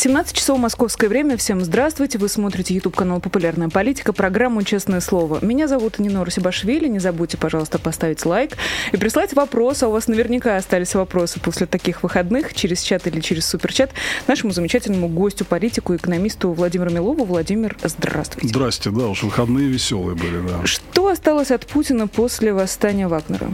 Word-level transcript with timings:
17 0.00 0.34
часов 0.34 0.58
московское 0.58 1.10
время. 1.10 1.36
Всем 1.36 1.60
здравствуйте. 1.60 2.16
Вы 2.16 2.30
смотрите 2.30 2.72
YouTube 2.72 2.96
канал 2.96 3.20
«Популярная 3.20 3.68
политика», 3.68 4.14
программу 4.14 4.62
«Честное 4.62 5.02
слово». 5.02 5.44
Меня 5.44 5.68
зовут 5.68 5.98
Нинора 5.98 6.30
Сибашвили. 6.30 6.88
Не 6.88 7.00
забудьте, 7.00 7.36
пожалуйста, 7.36 7.78
поставить 7.78 8.24
лайк 8.24 8.56
и 8.92 8.96
прислать 8.96 9.34
вопросы. 9.34 9.84
А 9.84 9.88
у 9.88 9.90
вас 9.90 10.08
наверняка 10.08 10.56
остались 10.56 10.94
вопросы 10.94 11.38
после 11.38 11.66
таких 11.66 12.02
выходных 12.02 12.54
через 12.54 12.80
чат 12.80 13.06
или 13.08 13.20
через 13.20 13.44
суперчат 13.44 13.90
нашему 14.26 14.54
замечательному 14.54 15.06
гостю, 15.06 15.44
политику, 15.44 15.94
экономисту 15.94 16.50
Владимиру 16.54 16.90
Милову. 16.90 17.26
Владимир, 17.26 17.76
здравствуйте. 17.84 18.48
Здрасте, 18.48 18.88
да, 18.88 19.06
уж 19.06 19.22
выходные 19.22 19.68
веселые 19.68 20.16
были, 20.16 20.40
да. 20.48 20.64
Что 20.64 21.08
осталось 21.08 21.50
от 21.50 21.66
Путина 21.66 22.08
после 22.08 22.54
восстания 22.54 23.06
Вагнера? 23.06 23.50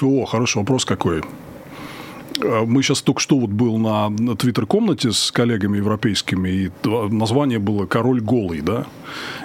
О, 0.00 0.24
хороший 0.24 0.56
вопрос 0.56 0.86
какой. 0.86 1.20
Э, 2.40 2.64
мы 2.66 2.82
сейчас 2.82 3.02
только 3.02 3.20
что 3.20 3.38
вот 3.38 3.50
был 3.50 3.78
на, 3.78 4.08
на 4.08 4.36
твиттер-комнате 4.36 5.12
с 5.12 5.30
коллегами 5.30 5.78
европейскими, 5.78 6.48
и 6.48 6.70
название 6.84 7.58
было 7.58 7.86
«Король 7.86 8.20
голый», 8.20 8.60
да? 8.60 8.86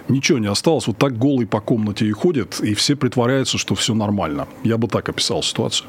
Ничего 0.07 0.39
не 0.39 0.47
осталось, 0.47 0.87
вот 0.87 0.97
так 0.97 1.17
голый 1.17 1.45
по 1.45 1.61
комнате 1.61 2.05
и 2.05 2.11
ходит, 2.11 2.59
и 2.61 2.73
все 2.73 2.95
притворяются, 2.95 3.57
что 3.57 3.75
все 3.75 3.93
нормально. 3.93 4.47
Я 4.63 4.77
бы 4.77 4.87
так 4.87 5.09
описал 5.09 5.43
ситуацию. 5.43 5.87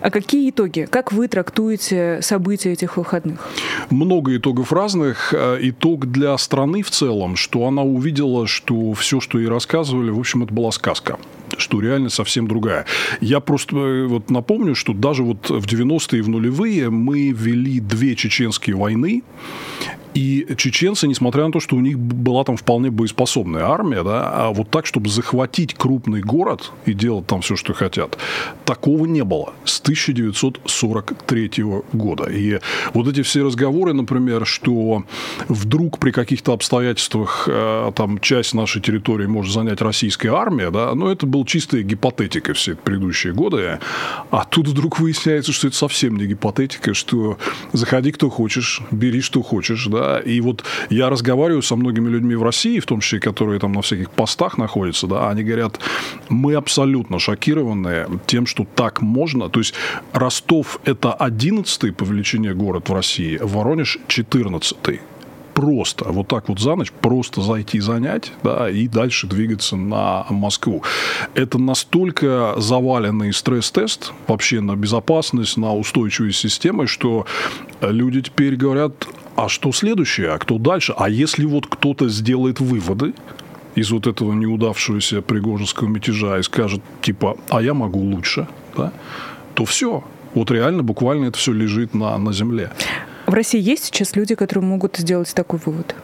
А 0.00 0.10
какие 0.10 0.50
итоги? 0.50 0.86
Как 0.90 1.12
вы 1.12 1.28
трактуете 1.28 2.20
события 2.22 2.72
этих 2.72 2.96
выходных? 2.96 3.48
Много 3.90 4.36
итогов 4.36 4.72
разных. 4.72 5.34
Э, 5.34 5.58
итог 5.60 6.06
для 6.06 6.36
страны 6.38 6.82
в 6.82 6.90
целом, 6.90 7.36
что 7.36 7.66
она 7.66 7.82
увидела, 7.82 8.46
что 8.46 8.92
все, 8.94 9.20
что 9.20 9.38
ей 9.38 9.48
рассказывали, 9.48 10.10
в 10.10 10.18
общем, 10.18 10.42
это 10.42 10.52
была 10.52 10.70
сказка 10.70 11.18
что 11.58 11.80
реально 11.80 12.10
совсем 12.10 12.46
другая. 12.46 12.86
Я 13.20 13.40
просто 13.40 13.76
э, 13.76 14.06
вот 14.06 14.30
напомню, 14.30 14.74
что 14.74 14.92
даже 14.92 15.24
вот 15.24 15.50
в 15.50 15.66
90-е 15.66 16.20
и 16.20 16.22
в 16.22 16.28
нулевые 16.28 16.90
мы 16.90 17.30
вели 17.32 17.80
две 17.80 18.16
чеченские 18.16 18.76
войны, 18.76 19.22
и 20.14 20.46
чеченцы, 20.56 21.06
несмотря 21.06 21.46
на 21.46 21.52
то, 21.52 21.60
что 21.60 21.76
у 21.76 21.80
них 21.80 21.98
была 21.98 22.44
там 22.44 22.56
вполне 22.56 22.90
боеспособная 22.90 23.64
армия, 23.64 24.02
да, 24.02 24.30
а 24.32 24.50
вот 24.50 24.70
так, 24.70 24.86
чтобы 24.86 25.08
захватить 25.08 25.74
крупный 25.74 26.20
город 26.20 26.72
и 26.86 26.94
делать 26.94 27.26
там 27.26 27.42
все, 27.42 27.56
что 27.56 27.74
хотят, 27.74 28.18
такого 28.64 29.06
не 29.06 29.24
было 29.24 29.52
с 29.64 29.80
1943 29.80 31.64
года. 31.92 32.24
И 32.24 32.60
вот 32.94 33.08
эти 33.08 33.22
все 33.22 33.44
разговоры, 33.44 33.92
например, 33.92 34.46
что 34.46 35.04
вдруг 35.48 35.98
при 35.98 36.10
каких-то 36.10 36.52
обстоятельствах 36.52 37.48
э, 37.50 37.92
там 37.94 38.18
часть 38.20 38.54
нашей 38.54 38.82
территории 38.82 39.26
может 39.26 39.52
занять 39.54 39.80
российская 39.80 40.30
армия, 40.30 40.70
да, 40.70 40.94
ну, 40.94 41.08
это 41.08 41.26
был 41.26 41.44
чистая 41.44 41.82
гипотетика 41.82 42.54
все 42.54 42.74
предыдущие 42.74 43.32
годы. 43.32 43.78
А 44.30 44.44
тут 44.44 44.68
вдруг 44.68 44.98
выясняется, 44.98 45.52
что 45.52 45.68
это 45.68 45.76
совсем 45.76 46.16
не 46.16 46.26
гипотетика, 46.26 46.94
что 46.94 47.38
заходи 47.72 48.12
кто 48.12 48.30
хочешь, 48.30 48.82
бери 48.90 49.20
что 49.20 49.42
хочешь, 49.42 49.86
да, 49.86 49.99
да, 50.00 50.18
и 50.20 50.40
вот 50.40 50.64
я 50.90 51.10
разговариваю 51.10 51.62
со 51.62 51.76
многими 51.76 52.08
людьми 52.08 52.34
в 52.34 52.42
России, 52.42 52.80
в 52.80 52.86
том 52.86 53.00
числе, 53.00 53.20
которые 53.20 53.58
там 53.58 53.72
на 53.72 53.80
всяких 53.80 54.10
постах 54.10 54.58
находятся, 54.58 55.06
да, 55.06 55.30
они 55.30 55.42
говорят, 55.42 55.80
мы 56.28 56.54
абсолютно 56.54 57.18
шокированы 57.18 58.06
тем, 58.26 58.46
что 58.46 58.66
так 58.74 59.02
можно, 59.02 59.48
то 59.48 59.60
есть 59.60 59.74
Ростов– 60.12 60.80
это 60.84 61.12
11 61.12 61.96
по 61.96 62.04
величине 62.04 62.54
город 62.54 62.88
в 62.88 62.94
России, 62.94 63.38
Воронеж– 63.42 63.98
14 64.06 64.76
просто 65.54 66.06
вот 66.06 66.28
так 66.28 66.48
вот 66.48 66.58
за 66.58 66.74
ночь 66.74 66.92
просто 66.92 67.40
зайти 67.42 67.80
занять, 67.80 68.32
да, 68.42 68.70
и 68.70 68.88
дальше 68.88 69.26
двигаться 69.26 69.76
на 69.76 70.26
Москву. 70.30 70.82
Это 71.34 71.58
настолько 71.58 72.54
заваленный 72.56 73.32
стресс-тест 73.32 74.12
вообще 74.26 74.60
на 74.60 74.76
безопасность, 74.76 75.56
на 75.56 75.74
устойчивость 75.74 76.38
системы, 76.38 76.86
что 76.86 77.26
люди 77.80 78.22
теперь 78.22 78.56
говорят, 78.56 79.06
а 79.36 79.48
что 79.48 79.72
следующее, 79.72 80.30
а 80.30 80.38
кто 80.38 80.58
дальше? 80.58 80.94
А 80.96 81.08
если 81.08 81.44
вот 81.44 81.66
кто-то 81.66 82.08
сделает 82.08 82.60
выводы, 82.60 83.14
из 83.74 83.90
вот 83.90 84.06
этого 84.06 84.32
неудавшегося 84.32 85.22
пригожинского 85.22 85.88
мятежа 85.88 86.38
и 86.38 86.42
скажет, 86.42 86.82
типа, 87.02 87.36
а 87.48 87.62
я 87.62 87.72
могу 87.72 88.00
лучше, 88.00 88.48
да, 88.76 88.92
то 89.54 89.64
все. 89.64 90.04
Вот 90.34 90.50
реально, 90.50 90.82
буквально 90.82 91.26
это 91.26 91.38
все 91.38 91.52
лежит 91.52 91.94
на, 91.94 92.16
на 92.18 92.32
земле. 92.32 92.72
В 93.30 93.32
России 93.32 93.60
есть 93.60 93.84
сейчас 93.84 94.16
люди, 94.16 94.34
которые 94.34 94.64
могут 94.64 94.96
сделать 94.96 95.32
такой 95.32 95.60
вывод? 95.64 95.94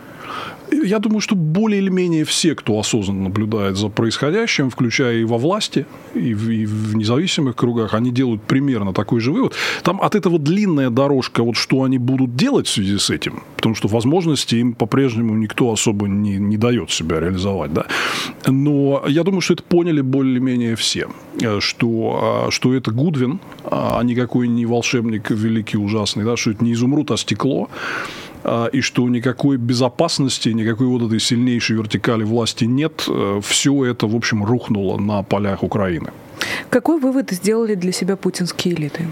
Я 0.71 0.99
думаю, 0.99 1.21
что 1.21 1.35
более 1.37 1.81
или 1.81 1.89
менее 1.89 2.25
все, 2.25 2.55
кто 2.55 2.79
осознанно 2.79 3.25
наблюдает 3.25 3.77
за 3.77 3.89
происходящим, 3.89 4.71
включая 4.71 5.19
и 5.19 5.25
во 5.25 5.39
власти, 5.39 5.87
и 6.15 6.35
в, 6.35 6.51
и 6.51 6.67
в 6.67 6.97
независимых 6.97 7.57
кругах, 7.57 7.95
они 7.95 8.11
делают 8.11 8.43
примерно 8.43 8.93
такой 8.93 9.21
же 9.21 9.33
вывод. 9.33 9.55
Там 9.83 10.01
от 10.01 10.15
этого 10.15 10.39
длинная 10.39 10.91
дорожка, 10.91 11.43
вот 11.43 11.57
что 11.57 11.83
они 11.83 11.99
будут 11.99 12.37
делать 12.37 12.67
в 12.67 12.71
связи 12.71 12.99
с 12.99 13.11
этим, 13.11 13.43
потому 13.57 13.75
что 13.75 13.89
возможности 13.89 14.57
им 14.57 14.75
по-прежнему 14.75 15.35
никто 15.35 15.73
особо 15.73 16.09
не, 16.09 16.37
не 16.37 16.57
дает 16.57 16.91
себя 16.91 17.21
реализовать. 17.21 17.73
Да? 17.73 17.87
Но 18.47 19.05
я 19.07 19.23
думаю, 19.23 19.41
что 19.41 19.55
это 19.55 19.63
поняли 19.63 20.01
более-менее 20.01 20.77
все, 20.77 21.09
что, 21.61 22.47
а, 22.47 22.51
что 22.51 22.75
это 22.75 22.91
Гудвин, 22.91 23.41
а 23.65 24.03
никакой 24.03 24.49
не 24.49 24.67
волшебник 24.67 25.31
великий, 25.31 25.79
ужасный, 25.79 26.25
да, 26.25 26.37
что 26.37 26.51
это 26.51 26.65
не 26.65 26.73
изумруд, 26.73 27.11
а 27.11 27.17
стекло, 27.17 27.69
а, 27.69 28.26
и 28.73 28.81
что 28.81 29.09
никакой 29.09 29.57
безопасности, 29.57 30.51
никакой 30.51 30.87
вот 30.87 31.03
этой 31.03 31.21
сильнейшей 31.21 31.77
вертикали 31.77 32.25
власти 32.25 32.65
нет. 32.65 33.05
Э, 33.09 33.41
Все 33.43 33.85
это, 33.85 34.07
в 34.07 34.15
общем, 34.15 34.45
рухнуло 34.45 34.99
на 34.99 35.23
полях 35.23 35.63
Украины. 35.63 36.11
Какой 36.71 37.01
вывод 37.01 37.31
сделали 37.31 37.75
для 37.75 37.93
себя 37.93 38.17
путинские 38.17 38.75
элиты? 38.75 39.07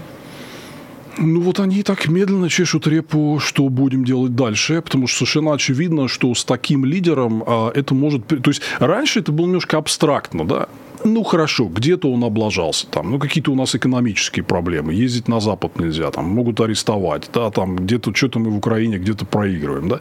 Ну 1.17 1.41
вот 1.41 1.59
они 1.59 1.83
так 1.83 2.07
медленно 2.09 2.49
чешут 2.49 2.87
репу, 2.87 3.39
что 3.39 3.69
будем 3.69 4.03
делать 4.03 4.35
дальше, 4.35 4.81
потому 4.81 5.07
что 5.07 5.19
совершенно 5.19 5.53
очевидно, 5.53 6.07
что 6.07 6.33
с 6.33 6.43
таким 6.43 6.83
лидером 6.85 7.43
а, 7.47 7.71
это 7.73 7.93
может... 7.93 8.27
То 8.27 8.49
есть 8.49 8.61
раньше 8.79 9.21
это 9.21 9.31
было 9.31 9.45
немножко 9.45 9.77
абстрактно, 9.77 10.45
да, 10.45 10.67
ну, 11.05 11.23
хорошо, 11.23 11.65
где-то 11.65 12.11
он 12.11 12.23
облажался, 12.23 12.87
там, 12.87 13.11
ну, 13.11 13.19
какие-то 13.19 13.51
у 13.51 13.55
нас 13.55 13.75
экономические 13.75 14.43
проблемы, 14.43 14.93
ездить 14.93 15.27
на 15.27 15.39
Запад 15.39 15.79
нельзя, 15.79 16.09
там, 16.11 16.25
могут 16.25 16.59
арестовать, 16.59 17.29
да, 17.33 17.51
там, 17.51 17.75
где-то 17.75 18.13
что-то 18.15 18.39
мы 18.39 18.49
в 18.49 18.57
Украине 18.57 18.97
где-то 18.97 19.25
проигрываем, 19.25 19.87
да. 19.87 19.99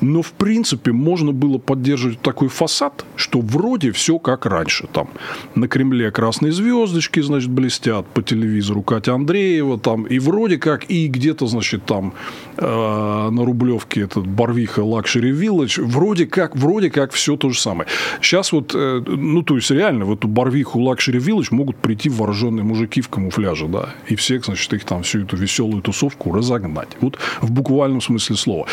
Но, 0.00 0.22
в 0.22 0.32
принципе, 0.32 0.92
можно 0.92 1.32
было 1.32 1.58
поддерживать 1.58 2.20
такой 2.20 2.48
фасад, 2.48 3.04
что 3.16 3.40
вроде 3.40 3.90
все 3.90 4.18
как 4.18 4.46
раньше, 4.46 4.86
там, 4.92 5.08
на 5.54 5.68
Кремле 5.68 6.10
красные 6.10 6.52
звездочки, 6.52 7.20
значит, 7.20 7.50
блестят 7.50 8.06
по 8.06 8.22
телевизору 8.22 8.82
Катя 8.82 9.14
Андреева, 9.14 9.78
там, 9.78 10.04
и 10.04 10.18
вроде 10.18 10.58
как, 10.58 10.88
и 10.88 11.08
где-то, 11.08 11.46
значит, 11.46 11.84
там, 11.84 12.14
э, 12.56 13.30
на 13.30 13.44
Рублевке 13.44 14.02
этот 14.02 14.26
Барвиха 14.26 14.84
Luxury 14.84 15.32
Village, 15.32 15.80
вроде 15.80 16.26
как, 16.26 16.56
вроде 16.56 16.90
как 16.90 17.12
все 17.12 17.36
то 17.36 17.50
же 17.50 17.58
самое. 17.58 17.88
Сейчас 18.20 18.52
вот, 18.52 18.72
э, 18.74 19.02
ну, 19.06 19.42
то 19.42 19.56
есть, 19.56 19.70
реально, 19.70 20.04
в 20.04 20.12
эту 20.12 20.28
Барвиху 20.36 20.80
Luxury 20.80 21.18
Village 21.18 21.48
могут 21.50 21.76
прийти 21.76 22.10
вооруженные 22.10 22.62
мужики 22.62 23.00
в 23.00 23.08
камуфляже, 23.08 23.68
да, 23.68 23.88
и 24.06 24.16
всех, 24.16 24.44
значит, 24.44 24.70
их 24.74 24.84
там 24.84 25.02
всю 25.02 25.22
эту 25.22 25.34
веселую 25.36 25.80
тусовку 25.80 26.30
разогнать. 26.30 26.88
Вот 27.00 27.18
в 27.40 27.50
буквальном 27.50 28.02
смысле 28.02 28.36
слова. 28.36 28.66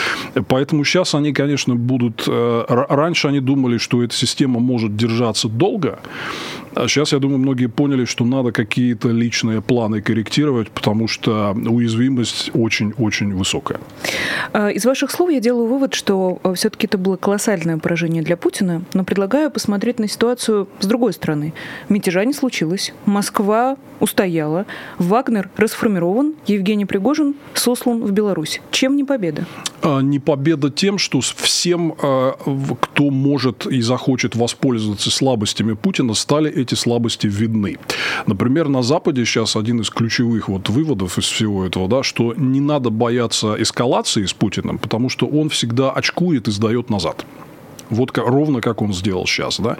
Поэтому 0.50 0.84
сейчас 0.84 1.16
они, 1.16 1.32
конечно, 1.32 1.76
будут... 1.76 2.26
Э, 2.28 2.66
раньше 2.68 3.30
они 3.30 3.40
думали, 3.40 3.78
что 3.78 4.04
эта 4.04 4.14
система 4.14 4.60
может 4.60 4.98
держаться 4.98 5.48
долго, 5.48 6.00
а 6.76 6.88
сейчас, 6.88 7.14
я 7.14 7.20
думаю, 7.20 7.40
многие 7.40 7.68
поняли, 7.68 8.06
что 8.06 8.26
надо 8.26 8.52
какие-то 8.52 9.10
личные 9.10 9.62
планы 9.62 10.02
корректировать, 10.02 10.70
потому 10.70 11.08
что 11.08 11.56
уязвимость 11.66 12.52
очень-очень 12.54 13.34
высокая. 13.34 13.80
А, 14.52 14.70
из 14.70 14.86
ваших 14.86 15.12
слов 15.12 15.30
я 15.30 15.40
делаю 15.40 15.68
вывод, 15.68 15.94
что 15.94 16.40
э, 16.44 16.54
все-таки 16.56 16.88
это 16.88 16.98
было 16.98 17.18
колоссальное 17.18 17.78
поражение 17.78 18.24
для 18.24 18.38
Путина, 18.38 18.84
но 18.94 19.04
предлагаю 19.04 19.52
посмотреть 19.52 20.00
на 20.00 20.08
ситуацию 20.08 20.68
с 20.80 20.86
другой 20.86 21.14
стороны. 21.14 21.54
Мятежа 21.90 22.26
не 22.26 22.34
случилось. 22.34 22.94
Москва 23.06 23.78
устояла. 24.00 24.66
Вагнер 25.00 25.50
расформирован. 25.56 26.36
Евгений 26.46 26.86
Пригожин 26.86 27.36
сослан 27.54 28.04
в 28.04 28.12
Беларусь. 28.12 28.62
Чем 28.72 28.96
не 28.96 29.04
победа? 29.04 29.46
А, 29.82 30.02
не 30.02 30.20
победа 30.20 30.70
тем, 30.70 30.98
что 30.98 31.22
всем, 31.22 31.96
а, 32.02 32.38
кто 32.80 33.10
может 33.10 33.66
и 33.66 33.82
захочет 33.82 34.36
воспользоваться 34.36 35.10
слабостями 35.10 35.74
Путина, 35.74 36.14
стали 36.14 36.52
эти 36.64 36.76
слабости 36.76 37.28
видны. 37.28 37.78
Например, 38.26 38.68
на 38.70 38.82
Западе 38.82 39.26
сейчас 39.26 39.56
один 39.56 39.82
из 39.82 39.90
ключевых 39.90 40.50
вот 40.50 40.70
выводов 40.70 41.18
из 41.18 41.26
всего 41.26 41.66
этого, 41.66 41.88
да, 41.88 42.04
что 42.04 42.34
не 42.36 42.60
надо 42.60 42.90
бояться 42.90 43.56
эскалации 43.62 44.26
с 44.26 44.34
Путиным, 44.34 44.78
потому 44.78 45.10
что 45.10 45.28
он 45.28 45.50
всегда 45.50 45.92
очкует 45.92 46.48
и 46.48 46.52
сдает 46.52 46.90
назад. 46.90 47.26
Вот 47.94 48.18
ровно 48.18 48.62
как 48.62 48.82
он 48.82 48.94
сделал 48.94 49.26
сейчас. 49.26 49.60
Да? 49.60 49.78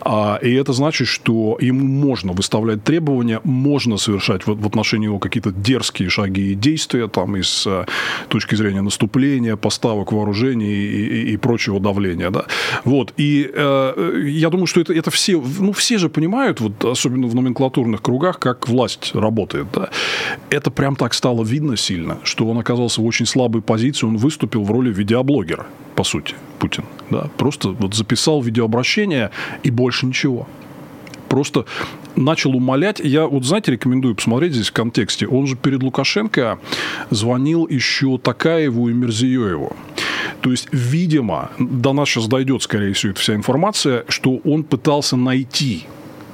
А, 0.00 0.38
и 0.42 0.52
это 0.54 0.72
значит, 0.72 1.08
что 1.08 1.58
ему 1.60 1.86
можно 1.86 2.32
выставлять 2.32 2.84
требования, 2.84 3.40
можно 3.44 3.96
совершать 3.96 4.46
в, 4.46 4.54
в 4.54 4.66
отношении 4.66 5.06
его 5.06 5.18
какие-то 5.18 5.52
дерзкие 5.52 6.08
шаги 6.08 6.52
и 6.52 6.54
действия 6.54 7.08
там, 7.08 7.36
из 7.36 7.66
а, 7.66 7.86
точки 8.28 8.54
зрения 8.54 8.82
наступления, 8.82 9.56
поставок 9.56 10.12
вооружений 10.12 10.72
и, 10.72 11.06
и, 11.06 11.32
и 11.32 11.36
прочего 11.36 11.80
давления. 11.80 12.30
Да? 12.30 12.46
Вот. 12.84 13.12
И 13.16 13.50
э, 13.52 14.22
я 14.26 14.50
думаю, 14.50 14.66
что 14.66 14.80
это, 14.80 14.92
это 14.92 15.10
все, 15.10 15.42
ну, 15.58 15.72
все 15.72 15.98
же 15.98 16.08
понимают, 16.08 16.60
вот, 16.60 16.84
особенно 16.84 17.26
в 17.26 17.34
номенклатурных 17.34 18.02
кругах, 18.02 18.38
как 18.38 18.68
власть 18.68 19.14
работает. 19.14 19.66
Да? 19.72 19.90
Это 20.50 20.70
прям 20.70 20.96
так 20.96 21.14
стало 21.14 21.44
видно 21.44 21.76
сильно, 21.76 22.18
что 22.22 22.46
он 22.46 22.58
оказался 22.58 23.00
в 23.00 23.06
очень 23.06 23.26
слабой 23.26 23.62
позиции, 23.62 24.06
он 24.06 24.16
выступил 24.16 24.62
в 24.64 24.70
роли 24.70 24.92
видеоблогера, 24.92 25.66
по 25.96 26.04
сути, 26.04 26.34
Путин. 26.58 26.84
Да? 27.10 27.28
Просто 27.36 27.70
вот 27.70 27.94
записал 27.94 28.42
видеообращение 28.42 29.30
и 29.62 29.70
больше 29.70 30.06
ничего 30.06 30.46
просто 31.28 31.66
начал 32.14 32.56
умолять. 32.56 33.00
Я 33.00 33.26
вот, 33.26 33.44
знаете, 33.44 33.72
рекомендую 33.72 34.14
посмотреть 34.14 34.54
здесь 34.54 34.68
в 34.68 34.72
контексте. 34.72 35.26
Он 35.26 35.46
же 35.46 35.56
перед 35.56 35.82
Лукашенко 35.82 36.58
звонил 37.10 37.66
еще 37.68 38.18
Такаеву 38.18 38.88
и 38.88 38.92
Мерзиёеву. 38.92 39.76
То 40.40 40.50
есть, 40.50 40.68
видимо, 40.72 41.50
до 41.58 41.92
нас 41.92 42.08
сейчас 42.08 42.26
дойдет, 42.28 42.62
скорее 42.62 42.92
всего, 42.92 43.14
вся 43.14 43.34
информация, 43.34 44.04
что 44.08 44.36
он 44.44 44.64
пытался 44.64 45.16
найти 45.16 45.84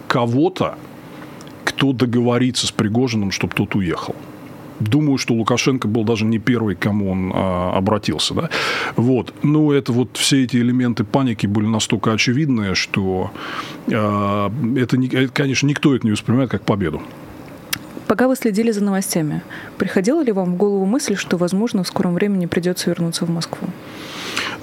кого-то, 0.08 0.76
кто 1.64 1.92
договорится 1.92 2.66
с 2.66 2.72
Пригожиным, 2.72 3.30
чтобы 3.30 3.54
тот 3.54 3.74
уехал. 3.74 4.14
Думаю, 4.88 5.18
что 5.18 5.34
Лукашенко 5.34 5.88
был 5.88 6.04
даже 6.04 6.24
не 6.24 6.38
первый, 6.38 6.74
к 6.74 6.80
кому 6.80 7.10
он 7.10 7.32
а, 7.34 7.76
обратился. 7.76 8.34
Да? 8.34 8.50
Вот. 8.96 9.32
Но 9.42 9.72
это 9.72 9.92
вот 9.92 10.16
все 10.16 10.44
эти 10.44 10.56
элементы 10.56 11.04
паники 11.04 11.46
были 11.46 11.66
настолько 11.66 12.12
очевидные, 12.12 12.74
что 12.74 13.30
а, 13.92 14.52
это, 14.76 14.96
конечно, 15.32 15.66
никто 15.66 15.94
это 15.94 16.06
не 16.06 16.12
воспринимает 16.12 16.50
как 16.50 16.62
победу. 16.62 17.02
Пока 18.06 18.28
вы 18.28 18.36
следили 18.36 18.70
за 18.72 18.84
новостями, 18.84 19.42
приходила 19.78 20.22
ли 20.22 20.32
вам 20.32 20.54
в 20.54 20.56
голову 20.56 20.84
мысль, 20.84 21.16
что, 21.16 21.38
возможно, 21.38 21.82
в 21.82 21.88
скором 21.88 22.14
времени 22.14 22.44
придется 22.46 22.90
вернуться 22.90 23.24
в 23.24 23.30
Москву? 23.30 23.68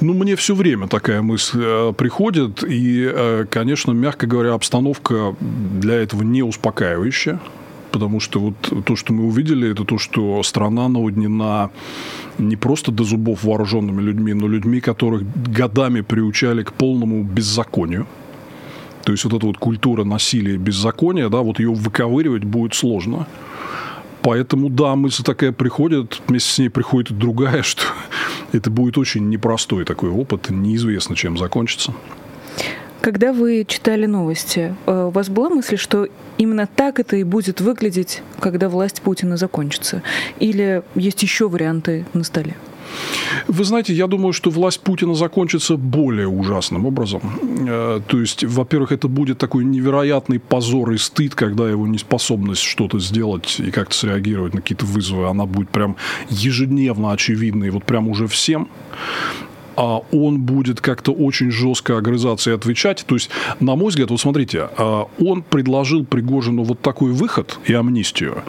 Ну, 0.01 0.13
мне 0.13 0.35
все 0.35 0.53
время 0.53 0.87
такая 0.87 1.21
мысль 1.21 1.59
э, 1.61 1.93
приходит, 1.97 2.63
и, 2.63 3.09
э, 3.11 3.45
конечно, 3.49 3.91
мягко 3.91 4.27
говоря, 4.27 4.53
обстановка 4.53 5.35
для 5.39 5.95
этого 5.95 6.21
не 6.21 6.43
успокаивающая 6.43 7.39
потому 7.91 8.19
что 8.19 8.39
вот 8.39 8.85
то, 8.85 8.95
что 8.95 9.13
мы 9.13 9.25
увидели, 9.27 9.71
это 9.71 9.83
то, 9.83 9.97
что 9.97 10.43
страна 10.43 10.87
наводнена 10.87 11.69
не 12.37 12.55
просто 12.55 12.91
до 12.91 13.03
зубов 13.03 13.43
вооруженными 13.43 14.01
людьми, 14.01 14.33
но 14.33 14.47
людьми, 14.47 14.81
которых 14.81 15.23
годами 15.35 16.01
приучали 16.01 16.63
к 16.63 16.73
полному 16.73 17.23
беззаконию. 17.23 18.07
То 19.03 19.11
есть 19.11 19.23
вот 19.23 19.33
эта 19.33 19.45
вот 19.45 19.57
культура 19.57 20.03
насилия 20.03 20.55
и 20.55 20.57
беззакония, 20.57 21.29
да, 21.29 21.39
вот 21.39 21.59
ее 21.59 21.73
выковыривать 21.73 22.43
будет 22.43 22.73
сложно. 22.73 23.27
Поэтому, 24.21 24.69
да, 24.69 24.95
мысль 24.95 25.23
такая 25.23 25.51
приходит, 25.51 26.21
вместе 26.27 26.51
с 26.51 26.57
ней 26.59 26.69
приходит 26.69 27.11
и 27.11 27.13
другая, 27.13 27.61
что 27.63 27.83
это 28.51 28.69
будет 28.69 28.97
очень 28.97 29.29
непростой 29.29 29.85
такой 29.85 30.09
опыт, 30.09 30.49
неизвестно, 30.49 31.15
чем 31.15 31.37
закончится. 31.37 31.93
Когда 33.01 33.31
вы 33.31 33.65
читали 33.65 34.05
новости, 34.05 34.75
э, 34.85 35.05
у 35.07 35.09
вас 35.09 35.29
была 35.29 35.49
мысль, 35.49 35.77
что 35.77 36.07
именно 36.37 36.67
так 36.67 36.99
это 36.99 37.15
и 37.15 37.23
будет 37.23 37.61
выглядеть, 37.61 38.21
когда 38.39 38.67
власть 38.67 39.01
Путина 39.01 39.37
закончится? 39.37 40.03
Или 40.39 40.83
есть 40.95 41.23
еще 41.23 41.47
варианты 41.47 42.05
на 42.13 42.23
столе? 42.23 42.55
Вы 43.47 43.63
знаете, 43.63 43.93
я 43.93 44.07
думаю, 44.07 44.33
что 44.33 44.49
власть 44.49 44.81
Путина 44.81 45.13
закончится 45.13 45.77
более 45.77 46.27
ужасным 46.27 46.85
образом. 46.85 47.21
Э, 47.67 48.01
то 48.05 48.19
есть, 48.19 48.43
во-первых, 48.43 48.91
это 48.91 49.07
будет 49.07 49.37
такой 49.37 49.63
невероятный 49.63 50.39
позор 50.39 50.91
и 50.91 50.97
стыд, 50.97 51.35
когда 51.35 51.69
его 51.69 51.87
неспособность 51.87 52.61
что-то 52.61 52.99
сделать 52.99 53.59
и 53.59 53.71
как-то 53.71 53.95
среагировать 53.95 54.53
на 54.53 54.61
какие-то 54.61 54.85
вызовы, 54.85 55.27
она 55.27 55.45
будет 55.45 55.69
прям 55.69 55.95
ежедневно 56.29 57.13
очевидной, 57.13 57.69
вот 57.69 57.85
прям 57.85 58.07
уже 58.07 58.27
всем 58.27 58.69
он 59.83 60.41
будет 60.41 60.81
как-то 60.81 61.11
очень 61.11 61.51
жестко 61.51 61.97
огрызаться 61.97 62.51
и 62.51 62.53
отвечать. 62.53 63.05
То 63.07 63.15
есть, 63.15 63.29
на 63.59 63.75
мой 63.75 63.89
взгляд, 63.89 64.11
вот 64.11 64.19
смотрите, 64.19 64.69
а, 64.77 65.07
он 65.19 65.41
предложил 65.41 66.05
Пригожину 66.05 66.63
вот 66.63 66.81
такой 66.81 67.11
выход 67.11 67.59
и 67.65 67.73
амнистию 67.73 68.43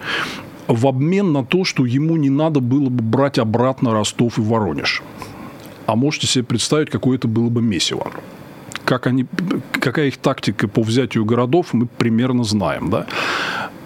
в 0.67 0.87
обмен 0.87 1.33
на 1.33 1.45
то, 1.45 1.65
что 1.65 1.85
ему 1.85 2.17
не 2.17 2.31
надо 2.31 2.61
было 2.61 2.89
бы 2.89 3.03
брать 3.03 3.39
обратно 3.39 3.93
Ростов 3.93 4.39
и 4.39 4.41
Воронеж. 4.41 5.03
А 5.87 5.97
можете 5.97 6.27
себе 6.27 6.45
представить, 6.45 6.91
какое 6.91 7.17
это 7.17 7.29
было 7.29 7.49
бы 7.49 7.61
месиво 7.61 8.13
как 8.91 9.07
они, 9.07 9.25
какая 9.71 10.09
их 10.09 10.17
тактика 10.17 10.67
по 10.67 10.83
взятию 10.83 11.25
городов, 11.25 11.75
мы 11.75 11.87
примерно 11.87 12.43
знаем, 12.43 12.91
да. 12.91 13.07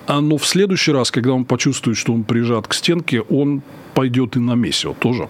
А, 0.07 0.23
но 0.23 0.39
в 0.39 0.47
следующий 0.47 0.93
раз, 0.93 1.11
когда 1.11 1.35
он 1.35 1.45
почувствует, 1.45 1.99
что 1.99 2.15
он 2.15 2.25
прижат 2.25 2.69
к 2.69 2.73
стенке, 2.73 3.21
он 3.21 3.61
пойдет 3.93 4.37
и 4.37 4.41
на 4.41 4.55
месиво 4.55 4.95
тоже. 4.95 5.29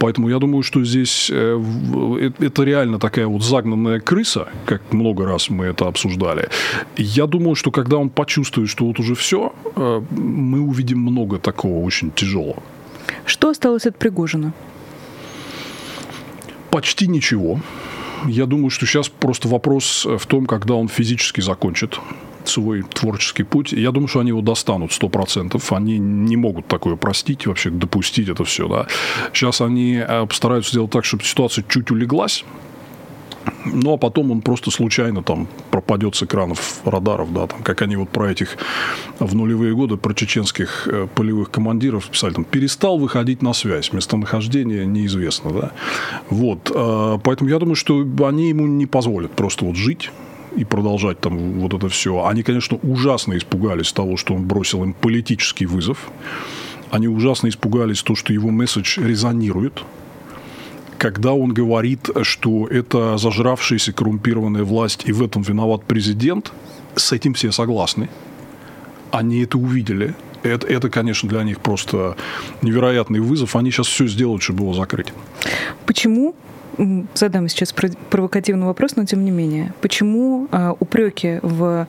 Поэтому 0.00 0.30
я 0.30 0.38
думаю, 0.38 0.62
что 0.62 0.82
здесь 0.82 1.28
э, 1.30 1.60
э, 1.60 2.30
это 2.38 2.62
реально 2.64 2.98
такая 2.98 3.26
вот 3.26 3.42
загнанная 3.42 4.00
крыса, 4.00 4.48
как 4.64 4.80
много 4.94 5.26
раз 5.26 5.50
мы 5.50 5.66
это 5.66 5.86
обсуждали. 5.86 6.48
Я 6.96 7.26
думаю, 7.26 7.54
что 7.54 7.70
когда 7.70 7.98
он 7.98 8.08
почувствует, 8.08 8.70
что 8.70 8.86
вот 8.86 8.98
уже 8.98 9.14
все, 9.14 9.52
э, 9.76 10.02
мы 10.10 10.60
увидим 10.60 11.00
много 11.00 11.38
такого 11.38 11.84
очень 11.84 12.10
тяжелого. 12.12 12.62
Что 13.26 13.50
осталось 13.50 13.86
от 13.86 13.98
Пригожина? 13.98 14.54
Почти 16.70 17.06
ничего. 17.06 17.60
Я 18.24 18.46
думаю, 18.46 18.70
что 18.70 18.86
сейчас 18.86 19.10
просто 19.10 19.48
вопрос 19.48 20.06
в 20.06 20.26
том, 20.26 20.46
когда 20.46 20.74
он 20.74 20.88
физически 20.88 21.42
закончит 21.42 22.00
свой 22.44 22.82
творческий 22.82 23.42
путь. 23.42 23.72
Я 23.72 23.90
думаю, 23.90 24.08
что 24.08 24.20
они 24.20 24.28
его 24.28 24.40
достанут 24.40 24.92
сто 24.92 25.08
процентов. 25.08 25.72
Они 25.72 25.98
не 25.98 26.36
могут 26.36 26.66
такое 26.66 26.96
простить, 26.96 27.46
вообще 27.46 27.70
допустить 27.70 28.28
это 28.28 28.44
все. 28.44 28.68
Да. 28.68 28.86
Сейчас 29.32 29.60
они 29.60 29.94
э, 29.96 30.26
постараются 30.26 30.72
сделать 30.72 30.90
так, 30.90 31.04
чтобы 31.04 31.24
ситуация 31.24 31.64
чуть 31.68 31.90
улеглась, 31.90 32.44
ну, 33.64 33.94
а 33.94 33.96
потом 33.96 34.30
он 34.30 34.40
просто 34.40 34.70
случайно 34.70 35.22
там 35.22 35.48
пропадет 35.70 36.14
с 36.14 36.22
экранов 36.22 36.80
радаров, 36.84 37.32
да, 37.32 37.46
там, 37.46 37.62
как 37.62 37.82
они 37.82 37.96
вот 37.96 38.08
про 38.08 38.30
этих 38.30 38.56
в 39.18 39.34
нулевые 39.34 39.74
годы, 39.74 39.96
про 39.96 40.14
чеченских 40.14 40.88
э, 40.90 41.06
полевых 41.14 41.50
командиров 41.50 42.08
писали, 42.08 42.32
там, 42.32 42.44
перестал 42.44 42.98
выходить 42.98 43.42
на 43.42 43.52
связь, 43.52 43.92
местонахождение 43.92 44.86
неизвестно, 44.86 45.52
да. 45.52 45.72
Вот, 46.30 46.70
э, 46.74 47.18
поэтому 47.22 47.50
я 47.50 47.58
думаю, 47.58 47.76
что 47.76 48.06
они 48.26 48.48
ему 48.48 48.66
не 48.66 48.86
позволят 48.86 49.32
просто 49.32 49.64
вот 49.64 49.76
жить, 49.76 50.10
и 50.56 50.64
продолжать 50.64 51.20
там 51.20 51.60
вот 51.60 51.74
это 51.74 51.88
все. 51.88 52.24
Они, 52.26 52.42
конечно, 52.42 52.78
ужасно 52.82 53.36
испугались 53.36 53.92
того, 53.92 54.16
что 54.16 54.34
он 54.34 54.46
бросил 54.46 54.82
им 54.84 54.92
политический 54.92 55.66
вызов. 55.66 56.10
Они 56.90 57.08
ужасно 57.08 57.48
испугались 57.48 58.02
то, 58.02 58.14
что 58.14 58.32
его 58.32 58.50
месседж 58.50 59.00
резонирует. 59.00 59.82
Когда 60.98 61.32
он 61.32 61.54
говорит, 61.54 62.10
что 62.22 62.66
это 62.66 63.16
зажравшаяся 63.16 63.92
коррумпированная 63.92 64.64
власть, 64.64 65.04
и 65.06 65.12
в 65.12 65.22
этом 65.22 65.42
виноват 65.42 65.84
президент, 65.84 66.52
с 66.96 67.12
этим 67.12 67.34
все 67.34 67.52
согласны. 67.52 68.10
Они 69.10 69.42
это 69.42 69.56
увидели. 69.56 70.14
Это, 70.42 70.66
это, 70.66 70.90
конечно, 70.90 71.28
для 71.28 71.42
них 71.42 71.60
просто 71.60 72.16
невероятный 72.62 73.20
вызов. 73.20 73.56
Они 73.56 73.70
сейчас 73.70 73.86
все 73.86 74.06
сделают, 74.06 74.42
чтобы 74.42 74.64
его 74.64 74.74
закрыть. 74.74 75.12
Почему 75.86 76.34
задам 77.14 77.48
сейчас 77.48 77.72
провокативный 77.72 78.66
вопрос, 78.66 78.96
но 78.96 79.04
тем 79.04 79.24
не 79.24 79.30
менее. 79.30 79.72
Почему 79.80 80.48
э, 80.50 80.72
упреки 80.78 81.38
в 81.42 81.86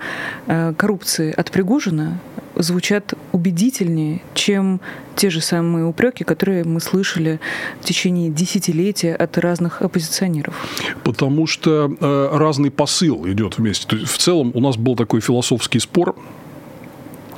э, 0.47 0.73
коррупции 0.77 1.33
от 1.33 1.51
Пригожина 1.51 2.19
звучат 2.55 3.13
убедительнее, 3.31 4.21
чем 4.33 4.81
те 5.15 5.29
же 5.29 5.41
самые 5.41 5.85
упреки, 5.85 6.23
которые 6.23 6.63
мы 6.63 6.79
слышали 6.79 7.39
в 7.79 7.85
течение 7.85 8.29
десятилетия 8.29 9.15
от 9.15 9.37
разных 9.37 9.81
оппозиционеров? 9.81 10.55
Потому 11.03 11.47
что 11.47 11.93
э, 11.99 12.29
разный 12.33 12.71
посыл 12.71 13.27
идет 13.27 13.57
вместе. 13.57 13.87
То 13.87 13.95
есть, 13.95 14.11
в 14.11 14.17
целом 14.17 14.51
у 14.53 14.59
нас 14.59 14.77
был 14.77 14.95
такой 14.95 15.21
философский 15.21 15.79
спор 15.79 16.15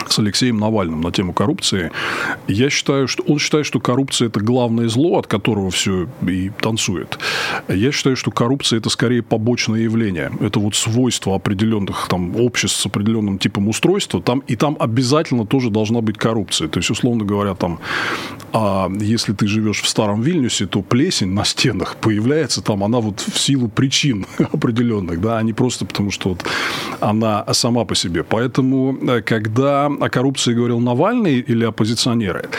с 0.07 0.19
Алексеем 0.19 0.57
Навальным 0.57 1.01
на 1.01 1.11
тему 1.11 1.33
коррупции. 1.33 1.91
Я 2.47 2.69
считаю, 2.69 3.07
что 3.07 3.23
он 3.23 3.39
считает, 3.39 3.65
что 3.65 3.79
коррупция 3.79 4.27
это 4.27 4.39
главное 4.39 4.87
зло, 4.87 5.19
от 5.19 5.27
которого 5.27 5.69
все 5.69 6.07
и 6.27 6.51
танцует. 6.61 7.17
Я 7.67 7.91
считаю, 7.91 8.15
что 8.15 8.31
коррупция 8.31 8.79
это 8.79 8.89
скорее 8.89 9.21
побочное 9.21 9.81
явление. 9.81 10.31
Это 10.39 10.59
вот 10.59 10.75
свойство 10.75 11.35
определенных 11.35 12.07
там 12.09 12.35
обществ 12.35 12.79
с 12.79 12.85
определенным 12.85 13.37
типом 13.37 13.67
устройства. 13.67 14.21
Там, 14.21 14.39
и 14.47 14.55
там 14.55 14.77
обязательно 14.79 15.45
тоже 15.45 15.69
должна 15.69 16.01
быть 16.01 16.17
коррупция. 16.17 16.67
То 16.67 16.79
есть, 16.79 16.89
условно 16.89 17.25
говоря, 17.25 17.55
там, 17.55 17.79
а 18.51 18.89
если 18.99 19.33
ты 19.33 19.47
живешь 19.47 19.81
в 19.81 19.87
старом 19.87 20.21
Вильнюсе, 20.21 20.67
то 20.67 20.81
плесень 20.81 21.33
на 21.33 21.43
стенах 21.43 21.95
появляется 21.95 22.61
там, 22.61 22.83
она 22.83 22.99
вот 22.99 23.19
в 23.21 23.39
силу 23.39 23.67
причин 23.67 24.25
определенных, 24.51 25.21
да, 25.21 25.37
а 25.37 25.43
не 25.43 25.53
просто 25.53 25.85
потому, 25.85 26.11
что 26.11 26.29
вот 26.29 26.45
она 26.99 27.45
сама 27.53 27.85
по 27.85 27.95
себе. 27.95 28.23
Поэтому, 28.23 28.97
э, 29.01 29.21
когда 29.21 29.89
о 30.01 30.09
коррупции 30.09 30.53
говорил 30.53 30.79
Навальный 30.79 31.39
или 31.39 31.65
оппозиционеры, 31.65 32.49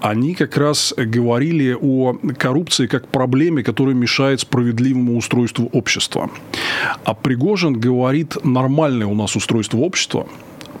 они 0.00 0.34
как 0.34 0.56
раз 0.56 0.94
говорили 0.96 1.76
о 1.80 2.16
коррупции 2.38 2.86
как 2.86 3.08
проблеме, 3.08 3.62
которая 3.62 3.94
мешает 3.94 4.40
справедливому 4.40 5.16
устройству 5.16 5.68
общества. 5.72 6.30
А 7.04 7.14
Пригожин 7.14 7.80
говорит, 7.80 8.36
нормальное 8.44 9.06
у 9.06 9.14
нас 9.14 9.36
устройство 9.36 9.78
общества– 9.78 10.26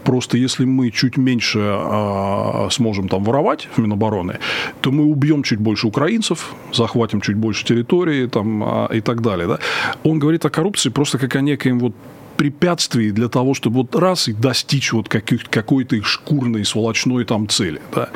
Просто 0.06 0.38
если 0.38 0.64
мы 0.64 0.92
чуть 0.92 1.16
меньше 1.16 1.58
э, 1.58 2.68
сможем 2.70 3.08
там 3.08 3.24
воровать 3.24 3.68
в 3.76 3.80
Минобороны, 3.80 4.38
то 4.80 4.92
мы 4.92 5.04
убьем 5.04 5.42
чуть 5.42 5.58
больше 5.58 5.88
украинцев, 5.88 6.54
захватим 6.72 7.20
чуть 7.20 7.36
больше 7.36 7.64
территории 7.64 8.28
там, 8.28 8.62
э, 8.62 8.98
и 8.98 9.00
так 9.00 9.20
далее. 9.20 9.48
Да? 9.48 9.58
Он 10.04 10.20
говорит 10.20 10.44
о 10.44 10.50
коррупции 10.50 10.90
просто 10.90 11.18
как 11.18 11.34
о 11.34 11.40
некоем 11.40 11.80
вот 11.80 11.92
препятствий 12.36 13.10
для 13.10 13.28
того, 13.28 13.54
чтобы 13.54 13.76
вот 13.76 13.94
раз 13.94 14.28
и 14.28 14.32
достичь 14.32 14.92
вот 14.92 15.08
какой-то 15.08 15.96
их 15.96 16.06
шкурной, 16.06 16.64
сволочной 16.64 17.24
там 17.24 17.48
цели. 17.48 17.80
Да? 17.94 18.10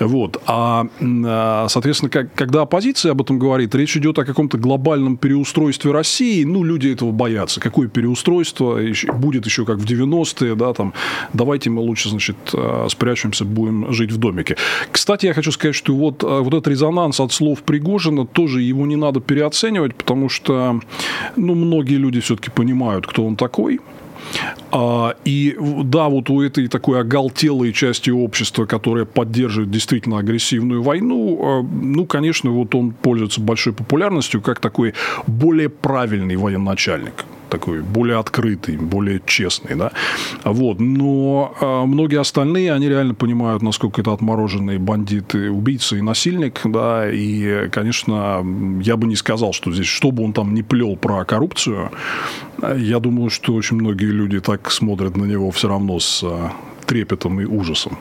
Вот. 0.00 0.40
А, 0.46 0.86
а, 1.00 1.66
соответственно, 1.68 2.10
как, 2.10 2.34
когда 2.34 2.62
оппозиция 2.62 3.12
об 3.12 3.22
этом 3.22 3.38
говорит, 3.38 3.74
речь 3.74 3.96
идет 3.96 4.18
о 4.18 4.24
каком-то 4.24 4.58
глобальном 4.58 5.16
переустройстве 5.16 5.90
России. 5.90 6.44
Ну, 6.44 6.64
люди 6.64 6.88
этого 6.88 7.10
боятся. 7.10 7.60
Какое 7.60 7.88
переустройство? 7.88 8.80
Будет 9.14 9.46
еще 9.46 9.64
как 9.64 9.78
в 9.78 9.84
90-е, 9.84 10.54
да, 10.54 10.72
там, 10.72 10.92
давайте 11.32 11.70
мы 11.70 11.80
лучше, 11.80 12.08
значит, 12.08 12.36
а, 12.52 12.86
спрячемся, 12.88 13.44
будем 13.44 13.92
жить 13.92 14.12
в 14.12 14.18
домике. 14.18 14.56
Кстати, 14.90 15.26
я 15.26 15.34
хочу 15.34 15.52
сказать, 15.52 15.74
что 15.74 15.94
вот, 15.94 16.22
а, 16.22 16.40
вот 16.40 16.54
этот 16.54 16.68
резонанс 16.68 17.20
от 17.20 17.32
слов 17.32 17.62
Пригожина, 17.62 18.26
тоже 18.26 18.62
его 18.62 18.86
не 18.86 18.96
надо 18.96 19.20
переоценивать, 19.20 19.94
потому 19.94 20.28
что, 20.28 20.80
ну, 21.36 21.54
многие 21.54 21.96
люди 21.96 22.20
все-таки 22.20 22.50
понимают, 22.50 23.06
кто 23.06 23.26
он 23.26 23.36
такой, 23.36 23.63
такой. 23.64 23.80
А, 24.72 25.14
и 25.24 25.56
да, 25.84 26.08
вот 26.08 26.30
у 26.30 26.40
этой 26.40 26.68
такой 26.68 27.00
оголтелой 27.00 27.72
части 27.72 28.10
общества, 28.10 28.64
которая 28.64 29.04
поддерживает 29.04 29.70
действительно 29.70 30.18
агрессивную 30.18 30.82
войну, 30.82 31.38
а, 31.42 31.62
ну, 31.62 32.06
конечно, 32.06 32.50
вот 32.50 32.74
он 32.74 32.92
пользуется 32.92 33.40
большой 33.40 33.72
популярностью 33.72 34.40
как 34.40 34.60
такой 34.60 34.94
более 35.26 35.68
правильный 35.68 36.36
военачальник 36.36 37.24
такой 37.48 37.82
более 37.82 38.18
открытый, 38.18 38.76
более 38.76 39.20
честный, 39.26 39.76
да, 39.76 39.92
вот, 40.44 40.80
но 40.80 41.54
э, 41.60 41.84
многие 41.86 42.20
остальные, 42.20 42.72
они 42.72 42.88
реально 42.88 43.14
понимают, 43.14 43.62
насколько 43.62 44.00
это 44.00 44.12
отмороженные 44.12 44.78
бандиты, 44.78 45.50
убийцы 45.50 45.98
и 45.98 46.02
насильник, 46.02 46.60
да, 46.64 47.10
и, 47.10 47.68
конечно, 47.70 48.44
я 48.82 48.96
бы 48.96 49.06
не 49.06 49.16
сказал, 49.16 49.52
что 49.52 49.72
здесь, 49.72 49.86
что 49.86 50.10
бы 50.10 50.24
он 50.24 50.32
там 50.32 50.54
не 50.54 50.62
плел 50.62 50.96
про 50.96 51.24
коррупцию, 51.24 51.90
я 52.76 53.00
думаю, 53.00 53.30
что 53.30 53.54
очень 53.54 53.76
многие 53.76 54.10
люди 54.10 54.40
так 54.40 54.70
смотрят 54.70 55.16
на 55.16 55.24
него 55.24 55.50
все 55.50 55.68
равно 55.68 55.98
с 55.98 56.22
э, 56.22 56.48
трепетом 56.86 57.40
и 57.40 57.44
ужасом. 57.44 57.98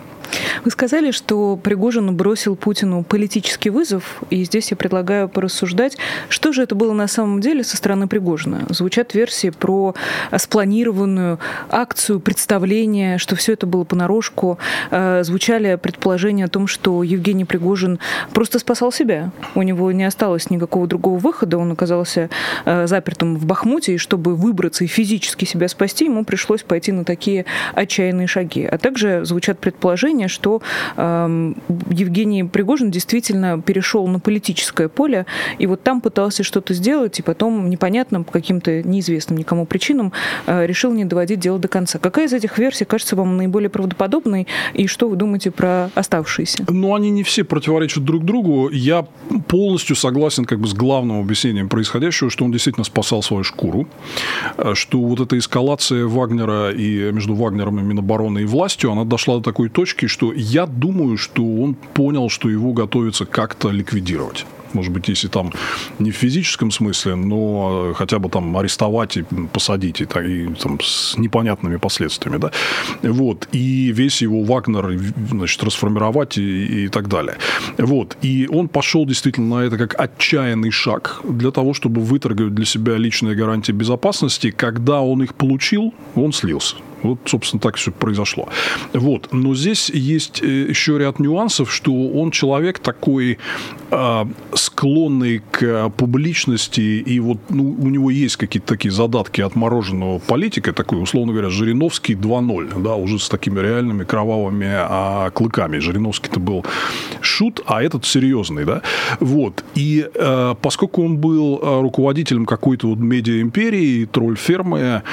Вы 0.66 0.72
сказали, 0.72 1.12
что 1.12 1.58
Пригожин 1.58 2.16
бросил 2.16 2.56
Путину 2.56 3.04
политический 3.04 3.70
вызов, 3.70 4.22
и 4.30 4.44
здесь 4.44 4.72
я 4.72 4.78
предлагаю 4.78 5.30
порассуждать, 5.30 5.98
что 6.30 6.52
же 6.52 6.64
это 6.64 6.76
было 6.76 6.94
на 6.94 7.08
самом 7.08 7.42
деле 7.42 7.64
со 7.64 7.78
стороны 7.78 8.08
Пригожина. 8.08 8.66
Звучат 8.70 9.14
версии 9.14 9.50
про 9.50 9.96
спланированную 10.36 11.40
акцию, 11.70 12.20
представление, 12.20 13.18
что 13.18 13.36
все 13.36 13.54
это 13.54 13.66
было 13.68 13.84
понарошку. 13.84 14.58
Э, 14.92 15.24
звучали 15.24 15.76
предположения 15.76 16.46
о 16.46 16.50
том, 16.50 16.68
что 16.68 17.04
Евгений 17.04 17.46
Пригожин 17.46 18.00
просто 18.34 18.60
спасал 18.60 18.92
себя. 18.92 19.32
У 19.56 19.62
него 19.62 19.92
не 19.92 20.04
осталось 20.04 20.50
никакого 20.50 20.88
другого 20.88 21.18
выхода, 21.18 21.58
он 21.58 21.72
оказался 21.72 22.30
э, 22.66 22.88
запертым 22.88 23.38
в 23.38 23.46
Бахмуте, 23.46 23.96
и 23.96 23.98
чтобы 23.98 24.36
выбраться 24.36 24.84
и 24.84 24.88
физически 24.88 25.46
себя 25.46 25.68
спасти, 25.68 26.06
ему 26.06 26.26
пришлось 26.26 26.64
пойти 26.64 26.92
на 26.92 27.04
такие 27.04 27.46
отчаянные 27.74 28.28
шаги. 28.28 28.66
А 28.66 28.78
также 28.78 29.26
звучат 29.26 29.60
предположения, 29.60 30.23
ощущение, 30.24 30.28
что 30.28 30.62
э, 30.98 31.54
Евгений 31.90 32.44
Пригожин 32.44 32.92
действительно 32.92 33.62
перешел 33.62 34.08
на 34.08 34.20
политическое 34.20 34.88
поле, 34.88 35.26
и 35.60 35.68
вот 35.68 35.84
там 35.84 36.02
пытался 36.02 36.44
что-то 36.44 36.74
сделать, 36.74 37.20
и 37.20 37.22
потом 37.22 37.70
непонятно 37.70 38.24
по 38.24 38.32
каким-то 38.32 38.84
неизвестным 38.84 39.38
никому 39.38 39.66
причинам 39.66 40.12
э, 40.48 40.66
решил 40.66 40.94
не 40.94 41.06
доводить 41.06 41.40
дело 41.40 41.60
до 41.60 41.68
конца. 41.68 42.00
Какая 42.00 42.26
из 42.26 42.34
этих 42.34 42.58
версий 42.58 42.86
кажется 42.86 43.16
вам 43.16 43.38
наиболее 43.38 43.70
правдоподобной, 43.70 44.48
и 44.74 44.88
что 44.88 45.10
вы 45.10 45.16
думаете 45.16 45.52
про 45.52 45.90
оставшиеся? 45.96 46.66
Ну, 46.70 46.96
они 46.96 47.12
не 47.12 47.24
все 47.24 47.44
противоречат 47.44 48.04
друг 48.04 48.24
другу. 48.24 48.70
Я 48.70 49.06
полностью 49.48 49.96
согласен 49.96 50.46
как 50.46 50.60
бы 50.60 50.68
с 50.68 50.74
главным 50.74 51.20
объяснением 51.20 51.70
происходящего, 51.70 52.30
что 52.30 52.46
он 52.46 52.52
действительно 52.52 52.84
спасал 52.84 53.24
свою 53.24 53.44
шкуру, 53.44 53.88
э, 54.58 54.74
что 54.74 55.00
вот 55.00 55.20
эта 55.20 55.38
эскалация 55.38 56.06
Вагнера 56.06 56.72
и 56.72 57.12
между 57.12 57.36
Вагнером 57.36 57.80
и 57.80 57.84
Минобороны 57.84 58.40
и 58.40 58.46
властью, 58.46 58.92
она 58.92 59.04
дошла 59.04 59.38
до 59.38 59.44
такой 59.44 59.70
точки, 59.70 60.08
что 60.14 60.32
я 60.32 60.66
думаю, 60.66 61.18
что 61.18 61.44
он 61.44 61.74
понял, 61.74 62.30
что 62.30 62.50
его 62.50 62.72
готовится 62.72 63.26
как-то 63.26 63.72
ликвидировать. 63.72 64.46
Может 64.74 64.92
быть, 64.92 65.10
если 65.10 65.28
там 65.28 65.52
не 66.00 66.12
в 66.12 66.16
физическом 66.16 66.72
смысле, 66.72 67.16
но 67.16 67.94
хотя 67.96 68.20
бы 68.20 68.30
там 68.30 68.58
арестовать 68.58 69.18
и 69.18 69.24
посадить, 69.54 70.02
и, 70.02 70.04
и 70.04 70.48
там 70.56 70.80
с 70.82 71.18
непонятными 71.18 71.78
последствиями, 71.78 72.38
да, 72.38 72.52
вот, 73.04 73.48
и 73.52 73.92
весь 73.92 74.22
его 74.22 74.44
Вагнер, 74.44 75.00
значит, 75.30 75.64
расформировать 75.64 76.38
и, 76.38 76.86
и 76.86 76.88
так 76.90 77.08
далее, 77.08 77.36
вот, 77.78 78.18
и 78.22 78.48
он 78.52 78.68
пошел 78.68 79.06
действительно 79.06 79.58
на 79.58 79.64
это 79.64 79.78
как 79.78 80.00
отчаянный 80.00 80.72
шаг 80.72 81.22
для 81.24 81.52
того, 81.52 81.74
чтобы 81.74 82.02
выторговать 82.02 82.56
для 82.56 82.66
себя 82.66 82.98
личные 82.98 83.36
гарантии 83.36 83.72
безопасности, 83.72 84.52
когда 84.52 85.02
он 85.02 85.24
их 85.24 85.36
получил, 85.36 85.94
он 86.16 86.34
слился. 86.34 86.76
Вот, 87.04 87.20
собственно, 87.26 87.60
так 87.60 87.76
все 87.76 87.92
произошло. 87.92 88.50
Вот. 88.94 89.30
Но 89.32 89.54
здесь 89.56 89.90
есть 89.90 90.42
э, 90.42 90.48
еще 90.70 90.98
ряд 90.98 91.20
нюансов, 91.20 91.72
что 91.72 91.94
он 91.94 92.32
человек 92.32 92.80
такой 92.80 93.38
э, 93.92 94.26
склонный 94.54 95.42
к 95.52 95.90
публичности, 95.90 96.82
и 96.82 97.20
вот 97.20 97.38
ну, 97.50 97.76
у 97.78 97.90
него 97.90 98.10
есть 98.10 98.38
какие-то 98.38 98.68
такие 98.68 98.92
задатки 98.92 99.42
отмороженного 99.42 100.20
политика, 100.20 100.74
такой, 100.74 101.02
условно 101.02 101.34
говоря, 101.34 101.50
Жириновский 101.50 102.16
2.0, 102.16 102.82
да, 102.82 102.96
уже 102.96 103.20
с 103.20 103.30
такими 103.30 103.60
реальными 103.60 104.04
кровавыми 104.04 104.70
а, 104.72 105.30
клыками. 105.32 105.80
Жириновский-то 105.80 106.40
был 106.40 106.66
шут, 107.22 107.62
а 107.66 107.84
этот 107.84 108.06
серьезный, 108.06 108.66
да. 108.66 108.82
Вот. 109.20 109.64
И 109.76 110.08
э, 110.14 110.56
поскольку 110.62 111.04
он 111.04 111.18
был 111.18 111.60
э, 111.62 111.82
руководителем 111.82 112.46
какой-то 112.46 112.88
вот 112.88 113.00
медиа-империи, 113.00 114.06
тролль-фермы, 114.06 115.04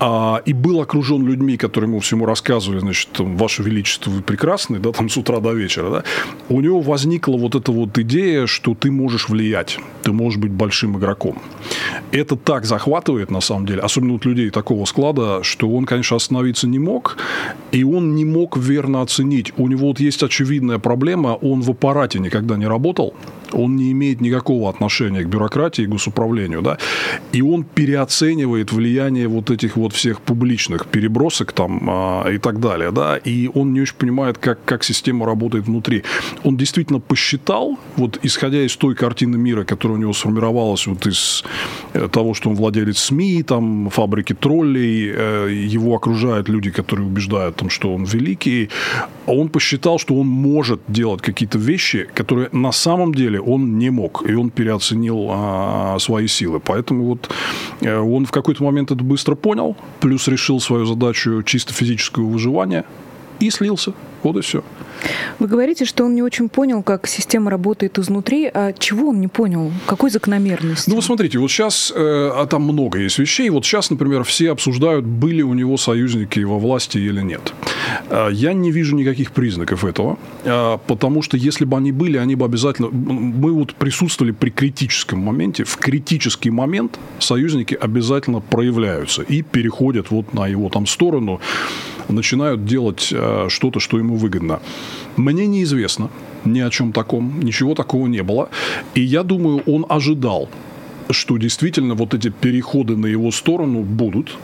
а, 0.00 0.42
и 0.44 0.52
был 0.52 0.80
окружен 0.80 1.26
людьми, 1.26 1.33
которые 1.56 1.88
ему 1.88 2.00
всему 2.00 2.26
рассказывали, 2.26 2.80
значит, 2.80 3.10
там, 3.12 3.36
Ваше 3.36 3.62
Величество, 3.62 4.10
вы 4.10 4.22
прекрасны, 4.22 4.78
да, 4.78 4.92
там 4.92 5.08
с 5.08 5.16
утра 5.16 5.40
до 5.40 5.52
вечера, 5.52 5.90
да, 5.90 6.04
у 6.48 6.60
него 6.60 6.80
возникла 6.80 7.36
вот 7.36 7.54
эта 7.54 7.72
вот 7.72 7.96
идея, 7.98 8.46
что 8.46 8.74
ты 8.74 8.90
можешь 8.90 9.28
влиять, 9.28 9.78
ты 10.02 10.12
можешь 10.12 10.38
быть 10.38 10.52
большим 10.52 10.98
игроком. 10.98 11.38
Это 12.12 12.36
так 12.36 12.64
захватывает, 12.64 13.30
на 13.30 13.40
самом 13.40 13.66
деле, 13.66 13.80
особенно 13.80 14.14
вот 14.14 14.24
людей 14.24 14.50
такого 14.50 14.84
склада, 14.84 15.42
что 15.42 15.70
он, 15.70 15.84
конечно, 15.84 16.16
остановиться 16.16 16.66
не 16.66 16.78
мог, 16.78 17.16
и 17.72 17.84
он 17.84 18.14
не 18.14 18.24
мог 18.24 18.56
верно 18.56 19.02
оценить. 19.02 19.52
У 19.56 19.68
него 19.68 19.88
вот 19.88 20.00
есть 20.00 20.22
очевидная 20.22 20.78
проблема, 20.78 21.38
он 21.40 21.60
в 21.62 21.70
аппарате 21.70 22.18
никогда 22.18 22.56
не 22.56 22.66
работал, 22.66 23.14
он 23.54 23.76
не 23.76 23.92
имеет 23.92 24.20
никакого 24.20 24.68
отношения 24.68 25.22
к 25.22 25.28
бюрократии, 25.28 25.82
к 25.82 25.88
госуправлению, 25.88 26.62
да, 26.62 26.78
и 27.32 27.42
он 27.42 27.64
переоценивает 27.64 28.72
влияние 28.72 29.28
вот 29.28 29.50
этих 29.50 29.76
вот 29.76 29.92
всех 29.92 30.20
публичных 30.20 30.86
перебросок 30.86 31.52
там 31.52 31.88
а, 31.88 32.28
и 32.28 32.38
так 32.38 32.60
далее, 32.60 32.90
да, 32.90 33.16
и 33.16 33.50
он 33.54 33.72
не 33.72 33.80
очень 33.80 33.96
понимает, 33.96 34.38
как, 34.38 34.64
как 34.64 34.84
система 34.84 35.26
работает 35.26 35.66
внутри. 35.66 36.02
Он 36.42 36.56
действительно 36.56 37.00
посчитал, 37.00 37.78
вот 37.96 38.18
исходя 38.22 38.64
из 38.64 38.76
той 38.76 38.94
картины 38.94 39.38
мира, 39.38 39.64
которая 39.64 39.98
у 39.98 40.00
него 40.00 40.12
сформировалась 40.12 40.86
вот 40.86 41.06
из 41.06 41.44
э, 41.92 42.08
того, 42.08 42.34
что 42.34 42.50
он 42.50 42.56
владелец 42.56 42.98
СМИ, 42.98 43.42
там, 43.42 43.90
фабрики 43.90 44.34
троллей, 44.34 45.12
э, 45.14 45.52
его 45.52 45.94
окружают 45.94 46.48
люди, 46.48 46.70
которые 46.70 47.06
убеждают, 47.06 47.56
там, 47.56 47.70
что 47.70 47.94
он 47.94 48.04
великий, 48.04 48.70
он 49.26 49.48
посчитал, 49.48 49.98
что 49.98 50.14
он 50.14 50.26
может 50.26 50.80
делать 50.88 51.22
какие-то 51.22 51.58
вещи, 51.58 52.08
которые 52.14 52.48
на 52.52 52.72
самом 52.72 53.14
деле 53.14 53.40
он 53.46 53.78
не 53.78 53.90
мог, 53.90 54.28
и 54.28 54.34
он 54.34 54.50
переоценил 54.50 55.28
а, 55.30 55.98
свои 55.98 56.26
силы. 56.26 56.60
Поэтому 56.60 57.04
вот 57.04 57.30
э, 57.80 57.96
он 57.96 58.26
в 58.26 58.30
какой-то 58.30 58.62
момент 58.64 58.90
это 58.90 59.04
быстро 59.04 59.34
понял, 59.34 59.76
плюс 60.00 60.28
решил 60.28 60.60
свою 60.60 60.86
задачу 60.86 61.42
чисто 61.42 61.72
физического 61.72 62.24
выживания 62.24 62.84
и 63.40 63.50
слился. 63.50 63.92
Вот 64.22 64.36
и 64.36 64.40
все. 64.40 64.64
Вы 65.38 65.48
говорите, 65.48 65.84
что 65.84 66.04
он 66.04 66.14
не 66.14 66.22
очень 66.22 66.48
понял, 66.48 66.82
как 66.82 67.06
система 67.06 67.50
работает 67.50 67.98
изнутри. 67.98 68.50
А 68.52 68.72
чего 68.72 69.10
он 69.10 69.20
не 69.20 69.28
понял? 69.28 69.70
Какой 69.86 70.10
закономерности? 70.10 70.88
Ну, 70.88 70.96
вот 70.96 71.04
смотрите, 71.04 71.38
вот 71.38 71.50
сейчас, 71.50 71.92
э, 71.94 72.30
а 72.34 72.46
там 72.46 72.62
много 72.62 72.98
есть 72.98 73.18
вещей. 73.18 73.50
Вот 73.50 73.66
сейчас, 73.66 73.90
например, 73.90 74.24
все 74.24 74.50
обсуждают, 74.50 75.04
были 75.04 75.42
у 75.42 75.52
него 75.52 75.76
союзники 75.76 76.40
во 76.40 76.58
власти 76.58 76.96
или 76.96 77.20
нет. 77.20 77.52
Э, 78.08 78.28
я 78.32 78.54
не 78.54 78.70
вижу 78.70 78.96
никаких 78.96 79.32
признаков 79.32 79.84
этого, 79.84 80.18
э, 80.44 80.78
потому 80.86 81.20
что 81.20 81.36
если 81.36 81.66
бы 81.66 81.76
они 81.76 81.92
были, 81.92 82.16
они 82.16 82.34
бы 82.34 82.46
обязательно... 82.46 82.88
Мы 82.88 83.52
вот 83.52 83.74
присутствовали 83.74 84.32
при 84.32 84.50
критическом 84.50 85.18
моменте. 85.18 85.64
В 85.64 85.76
критический 85.76 86.50
момент 86.50 86.98
союзники 87.18 87.76
обязательно 87.78 88.40
проявляются 88.40 89.22
и 89.22 89.42
переходят 89.42 90.10
вот 90.10 90.32
на 90.32 90.46
его 90.46 90.70
там 90.70 90.86
сторону 90.86 91.40
начинают 92.08 92.64
делать 92.64 93.08
э, 93.12 93.46
что-то, 93.48 93.80
что 93.80 93.98
ему 93.98 94.16
выгодно. 94.16 94.60
Мне 95.16 95.46
неизвестно 95.46 96.10
ни 96.44 96.60
о 96.60 96.70
чем 96.70 96.92
таком, 96.92 97.40
ничего 97.40 97.74
такого 97.74 98.06
не 98.06 98.22
было. 98.22 98.48
И 98.94 99.00
я 99.00 99.22
думаю, 99.22 99.62
он 99.66 99.86
ожидал, 99.88 100.48
что 101.10 101.36
действительно 101.38 101.94
вот 101.94 102.14
эти 102.14 102.28
переходы 102.28 102.96
на 102.96 103.06
его 103.06 103.30
сторону 103.30 103.82
будут, 103.82 104.36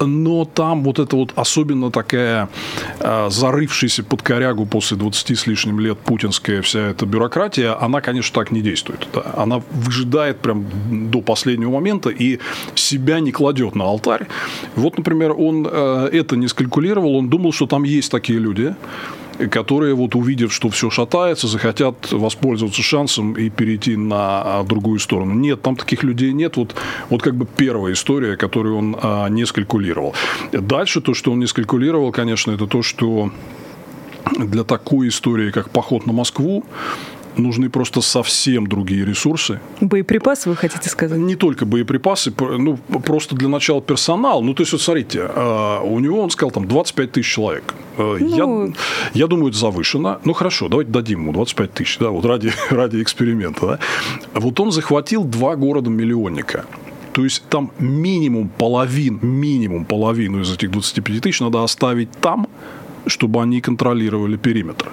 но 0.00 0.44
там 0.44 0.82
вот 0.82 0.98
это 0.98 1.16
вот 1.16 1.32
особенно 1.36 1.90
такая 1.90 2.48
э, 3.00 3.28
зарывшаяся 3.30 4.04
под 4.04 4.22
корягу 4.22 4.66
после 4.66 4.96
20 4.96 5.38
с 5.38 5.46
лишним 5.46 5.80
лет 5.80 5.98
путинская 5.98 6.62
вся 6.62 6.80
эта 6.80 7.06
бюрократия, 7.06 7.72
она, 7.72 8.00
конечно, 8.00 8.34
так 8.34 8.50
не 8.50 8.60
действует. 8.60 9.06
Да. 9.12 9.22
Она 9.36 9.62
выжидает 9.70 10.40
прям 10.40 10.66
до 11.10 11.20
последнего 11.20 11.70
момента 11.70 12.10
и 12.10 12.38
себя 12.74 13.20
не 13.20 13.32
кладет 13.32 13.74
на 13.74 13.84
алтарь. 13.84 14.26
Вот, 14.76 14.98
например, 14.98 15.32
он 15.36 15.68
э, 15.70 16.08
это 16.12 16.36
не 16.36 16.48
скалькулировал, 16.48 17.16
он 17.16 17.28
думал, 17.28 17.52
что 17.52 17.66
там 17.66 17.84
есть 17.84 18.10
такие 18.10 18.38
люди, 18.38 18.74
которые, 19.46 19.94
вот 19.94 20.14
увидев, 20.14 20.52
что 20.52 20.68
все 20.68 20.90
шатается, 20.90 21.46
захотят 21.46 22.10
воспользоваться 22.10 22.82
шансом 22.82 23.34
и 23.34 23.48
перейти 23.50 23.96
на 23.96 24.42
а, 24.42 24.64
другую 24.64 24.98
сторону. 24.98 25.34
Нет, 25.34 25.62
там 25.62 25.76
таких 25.76 26.02
людей 26.02 26.32
нет. 26.32 26.56
Вот, 26.56 26.74
вот 27.10 27.22
как 27.22 27.34
бы 27.34 27.46
первая 27.46 27.92
история, 27.92 28.36
которую 28.36 28.76
он 28.76 28.96
а, 29.00 29.28
не 29.28 29.46
скалькулировал. 29.46 30.14
Дальше 30.52 31.00
то, 31.00 31.14
что 31.14 31.32
он 31.32 31.38
не 31.38 31.46
скалькулировал, 31.46 32.12
конечно, 32.12 32.50
это 32.50 32.66
то, 32.66 32.82
что 32.82 33.30
для 34.36 34.64
такой 34.64 35.08
истории, 35.08 35.50
как 35.50 35.70
поход 35.70 36.06
на 36.06 36.12
Москву, 36.12 36.64
нужны 37.38 37.70
просто 37.70 38.00
совсем 38.00 38.66
другие 38.66 39.04
ресурсы. 39.04 39.60
Боеприпасы, 39.80 40.48
вы 40.48 40.56
хотите 40.56 40.88
сказать? 40.88 41.18
Не 41.18 41.36
только 41.36 41.64
боеприпасы, 41.64 42.32
ну, 42.38 42.76
просто 42.76 43.34
для 43.34 43.48
начала 43.48 43.80
персонал. 43.80 44.42
Ну, 44.42 44.54
то 44.54 44.62
есть, 44.62 44.72
вот 44.72 44.82
смотрите, 44.82 45.22
а, 45.22 45.80
у 45.80 45.98
него, 45.98 46.20
он 46.20 46.30
сказал, 46.30 46.50
там, 46.50 46.66
25 46.66 47.12
тысяч 47.12 47.32
человек. 47.32 47.74
А, 47.96 48.16
ну... 48.18 48.66
Я, 48.66 48.72
я 49.14 49.26
думаю, 49.26 49.50
это 49.50 49.58
завышено. 49.58 50.20
Ну, 50.24 50.32
хорошо, 50.32 50.68
давайте 50.68 50.90
дадим 50.90 51.20
ему 51.20 51.32
25 51.32 51.72
тысяч, 51.72 51.98
да, 51.98 52.10
вот 52.10 52.24
ради, 52.24 52.52
ради 52.70 53.02
эксперимента. 53.02 53.66
Да. 53.66 53.78
Вот 54.34 54.58
он 54.60 54.72
захватил 54.72 55.24
два 55.24 55.56
города-миллионника. 55.56 56.64
То 57.12 57.24
есть 57.24 57.42
там 57.48 57.72
минимум 57.78 58.48
половин, 58.48 59.18
минимум 59.22 59.84
половину 59.84 60.40
из 60.40 60.52
этих 60.52 60.70
25 60.70 61.20
тысяч 61.20 61.40
надо 61.40 61.64
оставить 61.64 62.12
там, 62.20 62.46
чтобы 63.06 63.42
они 63.42 63.60
контролировали 63.60 64.36
периметр. 64.36 64.92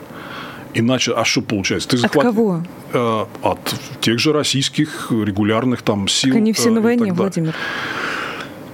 Иначе, 0.76 1.14
а 1.14 1.24
что 1.24 1.42
получается? 1.42 1.90
Ты 1.90 1.98
захват... 1.98 2.26
От 2.26 2.32
кого? 2.34 2.64
Э, 2.94 3.26
от 3.42 3.76
тех 4.02 4.20
же 4.20 4.34
российских 4.34 5.08
регулярных 5.10 5.82
там 5.82 6.08
сил. 6.08 6.32
Так 6.32 6.38
они 6.38 6.54
все 6.54 6.70
э, 6.70 6.74
на 6.74 6.82
войне, 6.82 7.14
Владимир. 7.14 7.56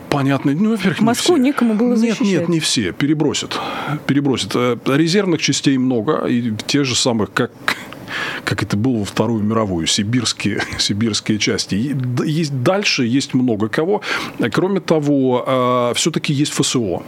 Понятно. 0.10 0.52
Ну, 0.52 0.72
во-первых, 0.72 1.00
Москву 1.00 1.38
не 1.38 1.44
все. 1.44 1.48
некому 1.48 1.76
было 1.76 1.96
защищать. 1.96 2.22
Нет, 2.22 2.40
нет, 2.42 2.50
не 2.50 2.60
все. 2.60 2.92
Перебросят. 2.92 3.58
Перебросят. 4.08 4.52
Э, 4.56 4.78
резервных 4.86 5.42
частей 5.42 5.78
много. 5.78 6.26
И 6.26 6.54
те 6.68 6.84
же 6.84 6.96
самых, 6.96 7.32
как 7.32 7.52
как 8.44 8.62
это 8.62 8.76
было 8.76 8.98
во 8.98 9.06
Вторую 9.06 9.44
мировую, 9.44 9.88
сибирские, 9.88 10.62
сибирские 10.78 11.40
части. 11.40 11.96
Есть, 12.26 12.62
дальше 12.64 13.06
есть 13.06 13.34
много 13.34 13.70
кого. 13.70 14.02
Кроме 14.52 14.80
того, 14.82 15.46
э, 15.92 15.94
все-таки 15.96 16.34
есть 16.34 16.52
ФСО. 16.52 17.04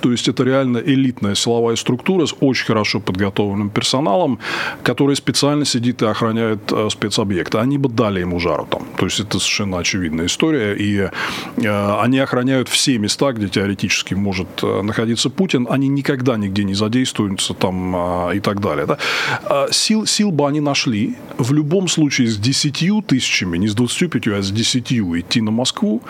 То 0.00 0.10
есть 0.10 0.28
это 0.28 0.44
реально 0.44 0.78
элитная 0.78 1.34
силовая 1.34 1.76
структура 1.76 2.26
с 2.26 2.34
очень 2.40 2.66
хорошо 2.66 3.00
подготовленным 3.00 3.70
персоналом, 3.70 4.38
который 4.82 5.16
специально 5.16 5.64
сидит 5.64 6.02
и 6.02 6.06
охраняет 6.06 6.72
э, 6.72 6.88
спецобъекты. 6.90 7.58
Они 7.58 7.78
бы 7.78 7.88
дали 7.88 8.20
ему 8.20 8.40
жару 8.40 8.66
там. 8.70 8.82
То 8.96 9.06
есть 9.06 9.20
это 9.20 9.38
совершенно 9.38 9.78
очевидная 9.78 10.26
история. 10.26 10.74
И 10.74 11.08
э, 11.56 12.00
они 12.00 12.18
охраняют 12.18 12.68
все 12.68 12.98
места, 12.98 13.32
где 13.32 13.48
теоретически 13.48 14.14
может 14.14 14.48
э, 14.62 14.82
находиться 14.82 15.30
Путин. 15.30 15.66
Они 15.70 15.88
никогда 15.88 16.36
нигде 16.36 16.64
не 16.64 16.74
задействуются 16.74 17.54
там 17.54 17.96
э, 18.30 18.36
и 18.36 18.40
так 18.40 18.60
далее. 18.60 18.86
Да? 18.86 18.98
Э, 19.44 19.66
сил, 19.70 20.06
сил 20.06 20.30
бы 20.30 20.46
они 20.46 20.60
нашли. 20.60 21.16
В 21.38 21.52
любом 21.52 21.88
случае 21.88 22.28
с 22.28 22.36
10 22.36 23.06
тысячами, 23.06 23.58
не 23.58 23.68
с 23.68 23.74
25, 23.74 24.28
а 24.28 24.42
с 24.42 24.50
10 24.50 24.92
идти 24.92 25.40
на 25.40 25.50
Москву 25.50 26.02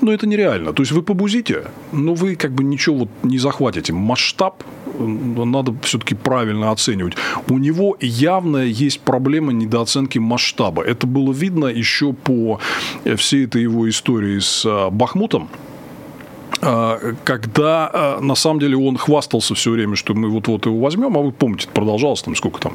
но 0.00 0.12
это 0.12 0.26
нереально. 0.26 0.72
То 0.72 0.82
есть 0.82 0.92
вы 0.92 1.02
побузите, 1.02 1.64
но 1.92 2.14
вы 2.14 2.36
как 2.36 2.52
бы 2.52 2.64
ничего 2.64 2.98
вот 2.98 3.08
не 3.22 3.38
захватите. 3.38 3.92
Масштаб 3.92 4.62
надо 4.98 5.74
все-таки 5.82 6.14
правильно 6.14 6.70
оценивать. 6.70 7.14
У 7.48 7.58
него 7.58 7.96
явно 8.00 8.58
есть 8.58 9.00
проблема 9.00 9.52
недооценки 9.52 10.18
масштаба. 10.18 10.82
Это 10.82 11.06
было 11.06 11.32
видно 11.32 11.66
еще 11.66 12.12
по 12.12 12.58
всей 13.16 13.46
этой 13.46 13.62
его 13.62 13.88
истории 13.88 14.38
с 14.40 14.64
а, 14.66 14.90
Бахмутом 14.90 15.48
когда 16.60 17.90
а, 17.92 18.20
на 18.20 18.34
самом 18.34 18.60
деле 18.60 18.76
он 18.76 18.96
хвастался 18.96 19.54
все 19.54 19.70
время, 19.70 19.96
что 19.96 20.14
мы 20.14 20.28
вот-вот 20.28 20.66
его 20.66 20.78
возьмем, 20.78 21.16
а 21.16 21.20
вы 21.20 21.32
помните, 21.32 21.68
продолжалось 21.72 22.22
там 22.22 22.34
сколько 22.34 22.60
там, 22.60 22.74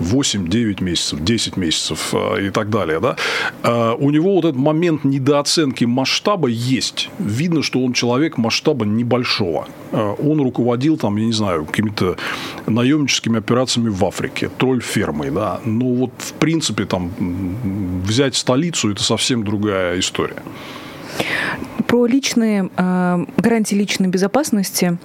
8-9 0.00 0.82
месяцев, 0.82 1.22
10 1.22 1.56
месяцев 1.56 2.14
а, 2.14 2.36
и 2.36 2.50
так 2.50 2.70
далее, 2.70 3.00
да, 3.00 3.16
у 3.98 4.10
него 4.10 4.34
вот 4.34 4.44
этот 4.44 4.56
момент 4.56 5.04
недооценки 5.04 5.84
масштаба 5.84 6.48
есть. 6.48 7.10
Видно, 7.18 7.62
что 7.62 7.84
он 7.84 7.92
человек 7.92 8.38
масштаба 8.38 8.86
небольшого. 8.86 9.68
Он 9.92 10.40
руководил 10.40 10.96
там, 10.96 11.16
я 11.16 11.26
не 11.26 11.32
знаю, 11.32 11.66
какими-то 11.66 12.16
наемническими 12.66 13.38
операциями 13.38 13.90
в 13.90 14.04
Африке, 14.04 14.50
тролль 14.58 14.80
фермой, 14.80 15.30
да, 15.30 15.60
но 15.64 15.86
вот 15.86 16.12
в 16.18 16.32
принципе 16.34 16.86
там 16.86 17.10
взять 18.04 18.36
столицу– 18.36 18.90
это 18.92 19.02
совсем 19.02 19.44
другая 19.44 19.98
история. 19.98 20.42
Про 21.92 22.06
личные 22.06 22.70
э, 22.74 23.26
гарантии 23.36 23.74
личной 23.74 24.08
безопасности 24.08 24.96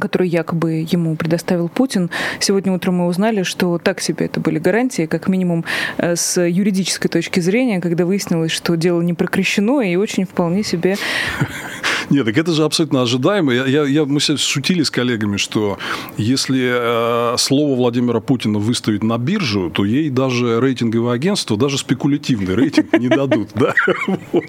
который 0.00 0.28
якобы 0.28 0.86
ему 0.90 1.16
предоставил 1.16 1.68
Путин. 1.68 2.10
Сегодня 2.40 2.72
утром 2.72 2.96
мы 2.96 3.06
узнали, 3.06 3.42
что 3.42 3.78
так 3.78 4.00
себе 4.00 4.26
это 4.26 4.40
были 4.40 4.58
гарантии, 4.58 5.06
как 5.06 5.28
минимум 5.28 5.64
э, 5.96 6.16
с 6.16 6.40
юридической 6.40 7.08
точки 7.08 7.40
зрения, 7.40 7.80
когда 7.80 8.04
выяснилось, 8.04 8.52
что 8.52 8.76
дело 8.76 9.00
не 9.02 9.14
прекращено 9.14 9.80
и 9.80 9.96
очень 9.96 10.24
вполне 10.24 10.62
себе... 10.64 10.96
Нет, 12.10 12.24
так 12.24 12.38
это 12.38 12.52
же 12.52 12.64
абсолютно 12.64 13.02
ожидаемо. 13.02 13.52
Я, 13.52 13.66
я, 13.66 13.84
я, 13.84 14.04
мы 14.06 14.20
шутили 14.20 14.82
с 14.82 14.90
коллегами, 14.90 15.36
что 15.36 15.78
если 16.16 17.32
э, 17.34 17.36
слово 17.36 17.76
Владимира 17.76 18.20
Путина 18.20 18.58
выставить 18.58 19.02
на 19.02 19.18
биржу, 19.18 19.70
то 19.70 19.84
ей 19.84 20.08
даже 20.08 20.60
рейтинговое 20.60 21.14
агентство, 21.14 21.56
даже 21.56 21.76
спекулятивный 21.76 22.54
рейтинг 22.54 22.92
не 22.98 23.08
дадут. 23.08 23.50
Да? 23.54 23.74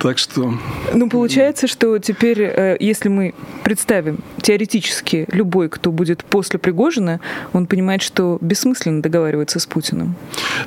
Так 0.00 0.18
что... 0.18 0.54
Ну, 0.94 1.08
получается, 1.08 1.66
что 1.66 1.98
теперь, 1.98 2.40
э, 2.42 2.76
если 2.78 3.08
мы 3.08 3.34
представим 3.64 4.20
теоретически 4.50 5.26
любой, 5.30 5.68
кто 5.68 5.92
будет 5.92 6.24
после 6.24 6.58
Пригожина, 6.58 7.20
он 7.52 7.66
понимает, 7.66 8.02
что 8.02 8.36
бессмысленно 8.40 9.00
договариваться 9.00 9.60
с 9.60 9.66
Путиным. 9.66 10.16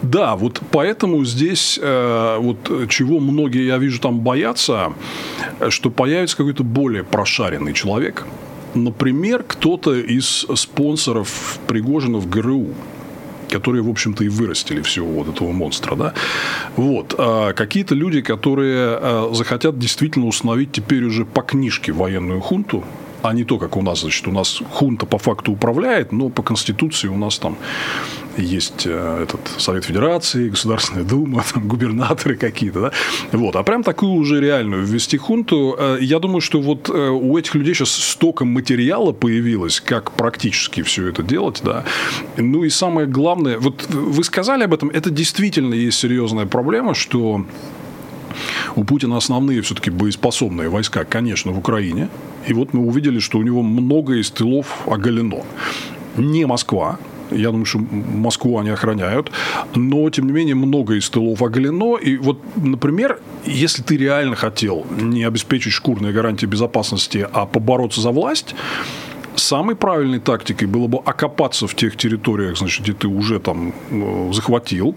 Да, 0.01 0.37
вот 0.37 0.61
поэтому 0.71 1.25
здесь 1.25 1.77
э, 1.81 2.37
вот 2.39 2.87
чего 2.87 3.19
многие, 3.19 3.65
я 3.65 3.77
вижу, 3.77 3.99
там 3.99 4.21
боятся, 4.21 4.93
что 5.67 5.89
появится 5.89 6.37
какой-то 6.37 6.63
более 6.63 7.03
прошаренный 7.03 7.73
человек, 7.73 8.25
например, 8.73 9.43
кто-то 9.45 9.95
из 9.95 10.45
спонсоров 10.55 11.59
Пригожина 11.67 12.19
в 12.19 12.29
ГРУ 12.29 12.67
которые, 13.49 13.83
в 13.83 13.89
общем-то, 13.89 14.23
и 14.23 14.29
вырастили 14.29 14.81
всего 14.81 15.07
вот 15.07 15.29
этого 15.29 15.51
монстра, 15.51 15.95
да. 15.95 16.13
Вот. 16.75 17.13
А 17.19 17.53
какие-то 17.53 17.93
люди, 17.93 18.21
которые 18.21 18.97
а, 18.99 19.29
захотят 19.33 19.77
действительно 19.77 20.25
установить 20.25 20.71
теперь 20.71 21.03
уже 21.03 21.23
по 21.23 21.43
книжке 21.43 21.91
военную 21.91 22.41
хунту, 22.41 22.83
а 23.23 23.33
не 23.33 23.43
то, 23.45 23.57
как 23.57 23.77
у 23.77 23.81
нас, 23.81 24.01
значит, 24.01 24.27
у 24.27 24.31
нас 24.31 24.61
хунта 24.71 25.05
по 25.05 25.17
факту 25.17 25.53
управляет, 25.53 26.11
но 26.11 26.29
по 26.29 26.43
Конституции 26.43 27.07
у 27.07 27.17
нас 27.17 27.39
там 27.39 27.57
есть 28.37 28.85
э, 28.85 29.23
этот 29.23 29.39
Совет 29.57 29.85
Федерации, 29.85 30.49
Государственная 30.49 31.03
Дума, 31.03 31.43
там, 31.53 31.67
губернаторы 31.67 32.35
какие-то, 32.35 32.81
да? 32.81 32.91
Вот. 33.31 33.55
А 33.55 33.63
прям 33.63 33.83
такую 33.83 34.13
уже 34.13 34.41
реальную 34.41 34.83
ввести 34.85 35.17
хунту, 35.17 35.75
э, 35.77 35.97
я 36.01 36.19
думаю, 36.19 36.41
что 36.41 36.59
вот 36.59 36.89
э, 36.89 37.09
у 37.09 37.37
этих 37.37 37.55
людей 37.55 37.73
сейчас 37.73 37.91
столько 37.91 38.45
материала 38.45 39.13
появилось, 39.13 39.79
как 39.79 40.11
практически 40.11 40.81
все 40.81 41.07
это 41.07 41.23
делать, 41.23 41.61
да. 41.63 41.85
Ну 42.37 42.63
и 42.63 42.69
самое 42.69 43.07
главное, 43.07 43.57
вот 43.57 43.87
вы 43.89 44.23
сказали 44.23 44.63
об 44.63 44.73
этом, 44.73 44.89
это 44.89 45.09
действительно 45.09 45.73
есть 45.73 45.99
серьезная 45.99 46.45
проблема, 46.45 46.93
что 46.93 47.45
у 48.75 48.83
Путина 48.83 49.17
основные 49.17 49.61
все-таки 49.61 49.89
боеспособные 49.89 50.69
войска, 50.69 51.03
конечно, 51.05 51.51
в 51.51 51.57
Украине. 51.57 52.09
И 52.47 52.53
вот 52.53 52.73
мы 52.73 52.85
увидели, 52.85 53.19
что 53.19 53.37
у 53.37 53.43
него 53.43 53.61
много 53.61 54.15
из 54.15 54.31
тылов 54.31 54.87
оголено. 54.87 55.43
Не 56.17 56.45
Москва, 56.45 56.99
я 57.31 57.49
думаю, 57.49 57.65
что 57.65 57.79
Москву 57.79 58.59
они 58.59 58.69
охраняют. 58.69 59.31
Но, 59.75 60.09
тем 60.09 60.27
не 60.27 60.31
менее, 60.31 60.55
много 60.55 60.95
из 60.95 61.09
тылов 61.09 61.41
оголено. 61.41 61.97
И 61.97 62.17
вот, 62.17 62.39
например, 62.55 63.19
если 63.45 63.81
ты 63.81 63.97
реально 63.97 64.35
хотел 64.35 64.85
не 64.99 65.23
обеспечить 65.23 65.73
шкурные 65.73 66.13
гарантии 66.13 66.45
безопасности, 66.45 67.27
а 67.31 67.45
побороться 67.45 68.01
за 68.01 68.11
власть, 68.11 68.55
Самой 69.35 69.75
правильной 69.75 70.19
тактикой 70.19 70.67
было 70.67 70.87
бы 70.87 70.99
окопаться 70.99 71.67
в 71.67 71.75
тех 71.75 71.97
территориях, 71.97 72.57
значит, 72.57 72.83
где 72.83 72.93
ты 72.93 73.07
уже 73.07 73.39
там 73.39 73.73
э, 73.89 74.31
захватил, 74.33 74.95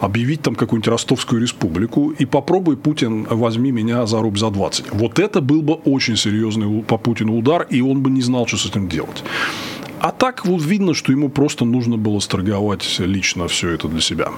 объявить 0.00 0.42
там 0.42 0.54
какую-нибудь 0.54 0.88
Ростовскую 0.88 1.40
республику 1.40 2.10
и 2.10 2.26
попробуй, 2.26 2.76
Путин, 2.76 3.26
возьми 3.30 3.72
меня 3.72 4.06
за 4.06 4.20
рубь 4.20 4.38
за 4.38 4.50
20. 4.50 4.92
Вот 4.92 5.18
это 5.18 5.40
был 5.40 5.62
бы 5.62 5.74
очень 5.74 6.16
серьезный 6.16 6.82
по 6.82 6.98
Путину 6.98 7.38
удар, 7.38 7.66
и 7.70 7.80
он 7.80 8.02
бы 8.02 8.10
не 8.10 8.22
знал, 8.22 8.46
что 8.46 8.56
с 8.56 8.66
этим 8.66 8.88
делать. 8.88 9.24
А 10.00 10.10
так 10.10 10.46
вот 10.46 10.62
видно, 10.62 10.94
что 10.94 11.12
ему 11.12 11.28
просто 11.28 11.64
нужно 11.64 11.96
было 11.96 12.20
сторговать 12.20 12.98
лично 12.98 13.48
все 13.48 13.70
это 13.70 13.88
для 13.88 14.00
себя. 14.00 14.30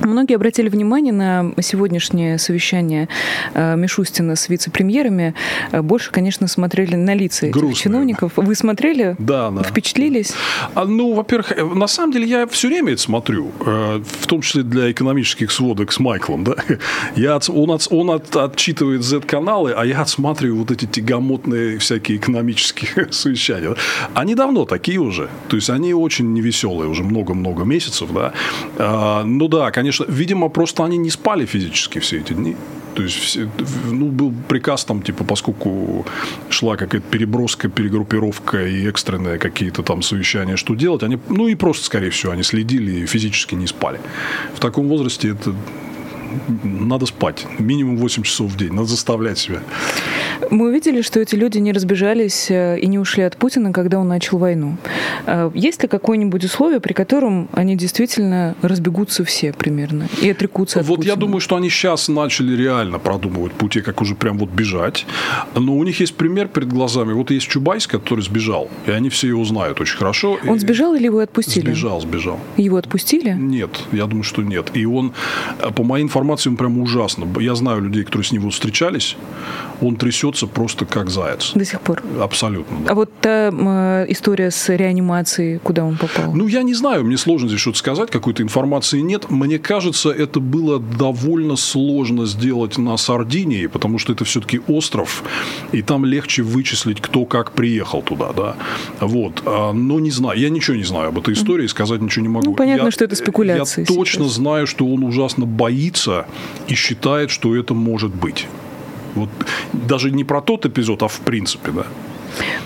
Многие 0.00 0.34
обратили 0.34 0.68
внимание 0.68 1.12
на 1.12 1.52
сегодняшнее 1.60 2.38
совещание 2.38 3.08
э, 3.54 3.76
Мишустина 3.76 4.36
с 4.36 4.48
вице-премьерами. 4.48 5.34
Э, 5.72 5.82
больше, 5.82 6.10
конечно, 6.10 6.46
смотрели 6.48 6.96
на 6.96 7.14
лица 7.14 7.46
этих 7.46 7.56
Грустные. 7.56 7.82
чиновников. 7.82 8.32
Вы 8.36 8.54
смотрели? 8.54 9.16
Да, 9.18 9.50
да. 9.50 9.62
Впечатлились? 9.62 10.32
А, 10.74 10.84
ну, 10.84 11.14
во-первых, 11.14 11.52
э, 11.52 11.64
на 11.64 11.86
самом 11.86 12.12
деле 12.12 12.26
я 12.26 12.46
все 12.46 12.68
время 12.68 12.92
это 12.92 13.02
смотрю, 13.02 13.50
в 13.60 14.26
том 14.26 14.40
числе 14.40 14.62
для 14.62 14.90
экономических 14.90 15.50
сводок 15.50 15.92
с 15.92 15.98
Майклом. 16.00 16.44
Да? 16.44 16.56
Я, 17.16 17.38
он 17.48 17.70
от, 17.70 17.86
он 17.90 18.10
от, 18.10 18.36
отчитывает 18.36 19.02
Z-каналы, 19.02 19.72
а 19.72 19.84
я 19.84 20.02
отсматриваю 20.02 20.58
вот 20.58 20.70
эти 20.70 20.86
тягомотные 20.86 21.78
всякие 21.78 22.18
экономические 22.18 23.08
совещания. 23.12 23.74
Они 24.14 24.34
давно 24.34 24.64
такие 24.64 24.98
уже. 24.98 25.28
То 25.48 25.56
есть, 25.56 25.70
они 25.70 25.94
очень 25.94 26.32
невеселые 26.32 26.88
уже 26.88 27.02
много-много 27.02 27.64
месяцев. 27.64 28.10
Да? 28.12 28.32
А, 28.78 29.24
ну 29.24 29.48
да, 29.48 29.70
конечно, 29.70 29.85
конечно, 29.86 30.06
видимо, 30.08 30.48
просто 30.48 30.84
они 30.84 30.98
не 30.98 31.10
спали 31.10 31.46
физически 31.46 32.00
все 32.00 32.18
эти 32.18 32.32
дни. 32.32 32.56
То 32.94 33.02
есть, 33.02 33.38
ну, 33.92 34.06
был 34.06 34.32
приказ 34.48 34.84
там, 34.84 35.02
типа, 35.02 35.24
поскольку 35.24 36.06
шла 36.50 36.76
какая-то 36.76 37.06
переброска, 37.10 37.68
перегруппировка 37.68 38.66
и 38.66 38.88
экстренные 38.88 39.38
какие-то 39.38 39.82
там 39.82 40.02
совещания, 40.02 40.56
что 40.56 40.74
делать, 40.74 41.02
они, 41.02 41.18
ну, 41.28 41.46
и 41.48 41.54
просто, 41.54 41.84
скорее 41.84 42.10
всего, 42.10 42.32
они 42.32 42.42
следили 42.42 43.02
и 43.02 43.06
физически 43.06 43.54
не 43.54 43.66
спали. 43.66 44.00
В 44.54 44.60
таком 44.60 44.88
возрасте 44.88 45.28
это 45.28 45.54
надо 46.62 47.06
спать. 47.06 47.46
Минимум 47.58 47.96
8 47.96 48.22
часов 48.22 48.52
в 48.52 48.56
день. 48.56 48.72
Надо 48.72 48.88
заставлять 48.88 49.38
себя. 49.38 49.60
Мы 50.50 50.68
увидели, 50.68 51.02
что 51.02 51.20
эти 51.20 51.34
люди 51.34 51.58
не 51.58 51.72
разбежались 51.72 52.50
э, 52.50 52.78
и 52.78 52.86
не 52.86 52.98
ушли 52.98 53.22
от 53.22 53.36
Путина, 53.36 53.72
когда 53.72 53.98
он 53.98 54.08
начал 54.08 54.38
войну. 54.38 54.76
Э, 55.26 55.50
есть 55.54 55.82
ли 55.82 55.88
какое-нибудь 55.88 56.44
условие, 56.44 56.80
при 56.80 56.92
котором 56.92 57.48
они 57.52 57.76
действительно 57.76 58.54
разбегутся 58.62 59.24
все 59.24 59.52
примерно 59.52 60.08
и 60.20 60.30
отрекутся 60.30 60.80
от 60.80 60.86
Вот 60.86 60.96
Путина? 60.96 61.12
я 61.12 61.16
думаю, 61.16 61.40
что 61.40 61.56
они 61.56 61.70
сейчас 61.70 62.08
начали 62.08 62.54
реально 62.54 62.98
продумывать 62.98 63.52
пути, 63.52 63.80
как 63.80 64.00
уже 64.02 64.14
прям 64.14 64.38
вот 64.38 64.50
бежать. 64.50 65.06
Но 65.54 65.74
у 65.74 65.84
них 65.84 66.00
есть 66.00 66.14
пример 66.16 66.48
перед 66.48 66.68
глазами. 66.68 67.12
Вот 67.12 67.30
есть 67.30 67.48
Чубайс, 67.48 67.86
который 67.86 68.20
сбежал, 68.20 68.68
и 68.86 68.90
они 68.90 69.08
все 69.08 69.28
его 69.28 69.44
знают 69.44 69.80
очень 69.80 69.96
хорошо. 69.96 70.38
Он 70.46 70.58
сбежал 70.58 70.94
или 70.94 71.04
его 71.04 71.20
отпустили? 71.20 71.66
Сбежал, 71.66 72.00
сбежал. 72.00 72.38
Его 72.56 72.76
отпустили? 72.76 73.30
Нет, 73.30 73.70
я 73.92 74.06
думаю, 74.06 74.24
что 74.24 74.42
нет. 74.42 74.70
И 74.74 74.84
он, 74.86 75.12
э, 75.60 75.70
по 75.70 75.82
моей 75.82 76.04
информации, 76.04 76.25
он 76.30 76.56
прям 76.56 76.78
ужасно. 76.78 77.26
Я 77.40 77.54
знаю 77.54 77.82
людей, 77.82 78.04
которые 78.04 78.24
с 78.24 78.32
вот 78.32 78.52
встречались. 78.52 79.16
Он 79.80 79.96
трясется 79.96 80.46
просто 80.46 80.86
как 80.86 81.10
заяц. 81.10 81.52
До 81.54 81.64
сих 81.64 81.80
пор? 81.80 82.02
Абсолютно, 82.20 82.78
да. 82.84 82.92
А 82.92 82.94
вот 82.94 83.10
та 83.20 83.50
э, 83.52 84.06
история 84.08 84.50
с 84.50 84.74
реанимацией, 84.74 85.58
куда 85.58 85.84
он 85.84 85.96
попал? 85.96 86.32
Ну, 86.32 86.46
я 86.46 86.62
не 86.62 86.74
знаю, 86.74 87.04
мне 87.04 87.18
сложно 87.18 87.48
здесь 87.48 87.60
что-то 87.60 87.78
сказать, 87.78 88.10
какой-то 88.10 88.42
информации 88.42 89.00
нет. 89.00 89.30
Мне 89.30 89.58
кажется, 89.58 90.10
это 90.10 90.40
было 90.40 90.78
довольно 90.80 91.56
сложно 91.56 92.26
сделать 92.26 92.78
на 92.78 92.96
Сардинии, 92.96 93.66
потому 93.66 93.98
что 93.98 94.12
это 94.12 94.24
все-таки 94.24 94.60
остров, 94.66 95.22
и 95.72 95.82
там 95.82 96.04
легче 96.04 96.42
вычислить, 96.42 97.00
кто 97.00 97.24
как 97.26 97.52
приехал 97.52 98.02
туда, 98.02 98.32
да. 98.32 98.56
Вот. 99.00 99.42
А, 99.44 99.72
но 99.72 100.00
не 100.00 100.10
знаю, 100.10 100.38
я 100.38 100.48
ничего 100.48 100.76
не 100.76 100.84
знаю 100.84 101.08
об 101.08 101.18
этой 101.18 101.34
истории, 101.34 101.66
сказать 101.66 102.00
ничего 102.00 102.22
не 102.22 102.28
могу. 102.28 102.50
Ну, 102.50 102.54
понятно, 102.54 102.86
я, 102.86 102.90
что 102.90 103.04
это 103.04 103.16
спекуляции. 103.16 103.82
Я 103.82 103.86
точно 103.86 104.24
сейчас. 104.24 104.34
знаю, 104.34 104.66
что 104.66 104.86
он 104.86 105.04
ужасно 105.04 105.44
боится 105.44 106.15
и 106.68 106.74
считает, 106.74 107.30
что 107.30 107.54
это 107.56 107.74
может 107.74 108.14
быть. 108.14 108.46
Вот 109.14 109.30
даже 109.72 110.10
не 110.10 110.24
про 110.24 110.40
тот 110.40 110.66
эпизод, 110.66 111.02
а 111.02 111.08
в 111.08 111.20
принципе, 111.20 111.72
да. 111.72 111.86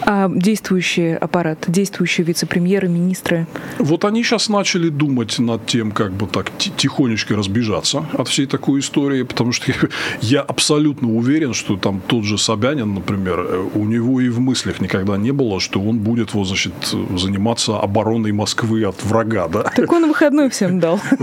А 0.02 0.28
действующий 0.28 1.12
аппарат, 1.14 1.64
действующие 1.68 2.24
вице-премьеры, 2.24 2.88
министры? 2.88 3.46
Вот 3.78 4.04
они 4.04 4.22
сейчас 4.22 4.48
начали 4.48 4.88
думать 4.88 5.38
над 5.38 5.66
тем, 5.66 5.92
как 5.92 6.12
бы 6.12 6.26
так 6.26 6.50
тихонечко 6.58 7.36
разбежаться 7.36 8.04
от 8.12 8.28
всей 8.28 8.46
такой 8.46 8.80
истории, 8.80 9.22
потому 9.22 9.52
что 9.52 9.72
я 10.20 10.40
абсолютно 10.40 11.12
уверен, 11.12 11.54
что 11.54 11.76
там 11.76 12.00
тот 12.06 12.24
же 12.24 12.38
Собянин, 12.38 12.94
например, 12.94 13.40
э, 13.40 13.68
у 13.74 13.84
него 13.84 14.20
и 14.20 14.28
в 14.28 14.40
мыслях 14.40 14.80
никогда 14.80 15.16
не 15.16 15.32
было, 15.32 15.60
что 15.60 15.80
он 15.80 15.98
будет, 15.98 16.34
вот, 16.34 16.46
значит, 16.46 16.72
заниматься 17.16 17.78
обороной 17.78 18.32
Москвы 18.32 18.84
от 18.84 19.02
врага, 19.04 19.48
да. 19.48 19.62
Так 19.62 19.92
он 19.92 20.08
выходной 20.08 20.50
всем 20.50 20.80
дал. 20.80 21.00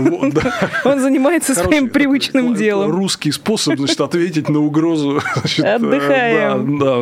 Он 0.84 1.00
занимается 1.00 1.54
своим 1.54 1.88
привычным 1.88 2.54
делом. 2.54 2.90
Русский 2.90 3.32
способ, 3.32 3.76
значит, 3.76 4.00
ответить 4.00 4.48
на 4.48 4.60
угрозу 4.60 5.20
э, 5.58 5.78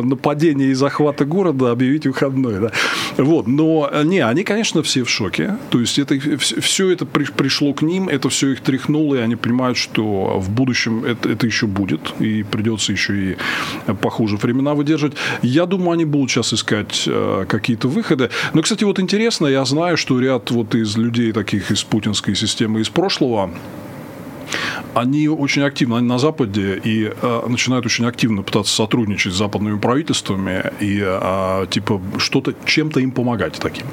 нападения 0.01 0.65
и 0.65 0.73
захвата 0.73 1.25
города 1.25 1.36
объявить 1.45 2.05
выходной. 2.05 2.59
Да? 2.59 2.71
Вот. 3.17 3.47
Но 3.47 3.89
э, 3.91 4.03
не, 4.03 4.19
они, 4.19 4.43
конечно, 4.43 4.83
все 4.83 5.03
в 5.03 5.09
шоке. 5.09 5.57
То 5.69 5.79
есть 5.79 5.99
это, 5.99 6.17
все 6.37 6.89
это 6.89 7.05
при, 7.05 7.25
пришло 7.25 7.73
к 7.73 7.81
ним, 7.81 8.09
это 8.09 8.29
все 8.29 8.51
их 8.51 8.61
тряхнуло, 8.61 9.15
и 9.15 9.19
они 9.19 9.35
понимают, 9.35 9.77
что 9.77 10.39
в 10.39 10.49
будущем 10.49 11.03
это, 11.03 11.29
это 11.29 11.45
еще 11.45 11.67
будет, 11.67 12.13
и 12.19 12.43
придется 12.43 12.91
еще 12.91 13.31
и 13.31 13.37
похуже 14.01 14.37
времена 14.37 14.73
выдерживать. 14.73 15.15
Я 15.41 15.65
думаю, 15.65 15.91
они 15.91 16.05
будут 16.05 16.31
сейчас 16.31 16.53
искать 16.53 17.03
э, 17.07 17.45
какие-то 17.47 17.87
выходы. 17.87 18.29
Но, 18.53 18.61
кстати, 18.61 18.83
вот 18.83 18.99
интересно, 18.99 19.47
я 19.47 19.65
знаю, 19.65 19.97
что 19.97 20.19
ряд 20.19 20.51
вот 20.51 20.75
из 20.75 20.97
людей 20.97 21.31
таких 21.31 21.71
из 21.71 21.83
путинской 21.83 22.35
системы 22.35 22.81
из 22.81 22.89
прошлого, 22.89 23.51
они 24.97 25.27
очень 25.29 25.61
активно, 25.61 25.97
они 25.97 26.07
на 26.07 26.17
Западе 26.17 26.79
и 26.83 27.11
э, 27.21 27.41
начинают 27.47 27.85
очень 27.85 28.05
активно 28.05 28.41
пытаться 28.41 28.73
сотрудничать 28.73 29.33
с 29.33 29.35
западными 29.35 29.77
правительствами 29.77 30.71
и 30.79 31.01
э, 31.03 31.65
типа 31.69 32.01
что-то 32.17 32.53
чем-то 32.65 32.99
им 32.99 33.11
помогать 33.11 33.53
таким 33.59 33.85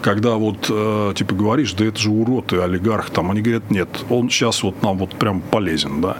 когда 0.00 0.34
вот, 0.34 0.66
э, 0.68 1.12
типа, 1.14 1.34
говоришь, 1.34 1.72
да 1.72 1.84
это 1.84 1.98
же 1.98 2.10
урод 2.10 2.52
и 2.52 2.56
олигарх, 2.56 3.10
там, 3.10 3.30
они 3.30 3.40
говорят, 3.40 3.70
нет, 3.70 3.88
он 4.10 4.30
сейчас 4.30 4.62
вот 4.62 4.82
нам 4.82 4.98
вот 4.98 5.14
прям 5.16 5.40
полезен, 5.40 6.00
да. 6.00 6.16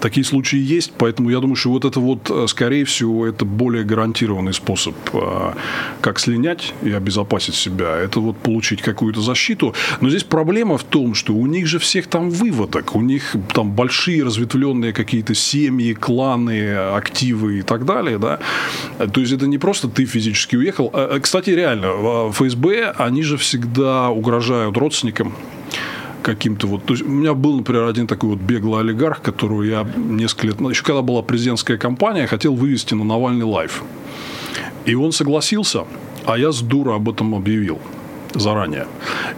Такие 0.00 0.24
случаи 0.24 0.58
есть, 0.58 0.92
поэтому 0.96 1.30
я 1.30 1.40
думаю, 1.40 1.56
что 1.56 1.70
вот 1.70 1.84
это 1.84 2.00
вот, 2.00 2.30
э, 2.30 2.46
скорее 2.48 2.84
всего, 2.84 3.26
это 3.26 3.44
более 3.44 3.84
гарантированный 3.84 4.54
способ, 4.54 4.94
э, 5.12 5.52
как 6.00 6.18
слинять 6.18 6.72
и 6.82 6.90
обезопасить 6.90 7.54
себя, 7.54 7.96
это 7.96 8.20
вот 8.20 8.38
получить 8.38 8.80
какую-то 8.80 9.20
защиту. 9.20 9.74
Но 10.00 10.08
здесь 10.08 10.24
проблема 10.24 10.78
в 10.78 10.84
том, 10.84 11.14
что 11.14 11.34
у 11.34 11.46
них 11.46 11.66
же 11.66 11.78
всех 11.78 12.06
там 12.06 12.30
выводок, 12.30 12.96
у 12.96 13.02
них 13.02 13.36
там 13.52 13.72
большие 13.72 14.24
разветвленные 14.24 14.92
какие-то 14.92 15.34
семьи, 15.34 15.92
кланы, 15.92 16.74
активы 16.76 17.58
и 17.58 17.62
так 17.62 17.84
далее, 17.84 18.18
да. 18.18 18.38
То 19.12 19.20
есть 19.20 19.32
это 19.32 19.46
не 19.46 19.58
просто 19.58 19.88
ты 19.88 20.06
физически 20.06 20.56
уехал. 20.56 20.90
А, 20.94 21.20
кстати, 21.20 21.50
реально, 21.50 22.30
ФСБ, 22.32 22.69
они 22.70 23.22
же 23.22 23.36
всегда 23.36 24.10
угрожают 24.10 24.76
родственникам 24.76 25.34
каким-то 26.22 26.66
вот... 26.66 26.84
То 26.84 26.94
есть, 26.94 27.04
у 27.04 27.08
меня 27.08 27.34
был, 27.34 27.56
например, 27.56 27.84
один 27.84 28.06
такой 28.06 28.30
вот 28.30 28.38
беглый 28.38 28.80
олигарх, 28.80 29.22
которого 29.22 29.62
я 29.62 29.86
несколько 29.96 30.48
лет... 30.48 30.60
Еще 30.60 30.82
когда 30.82 31.02
была 31.02 31.22
президентская 31.22 31.78
кампания, 31.78 32.26
хотел 32.26 32.54
вывести 32.54 32.94
на 32.94 33.04
Навальный 33.04 33.44
лайф. 33.44 33.82
И 34.84 34.94
он 34.94 35.12
согласился, 35.12 35.84
а 36.26 36.38
я 36.38 36.52
с 36.52 36.60
дура 36.60 36.94
об 36.94 37.08
этом 37.08 37.34
объявил 37.34 37.78
заранее. 38.34 38.86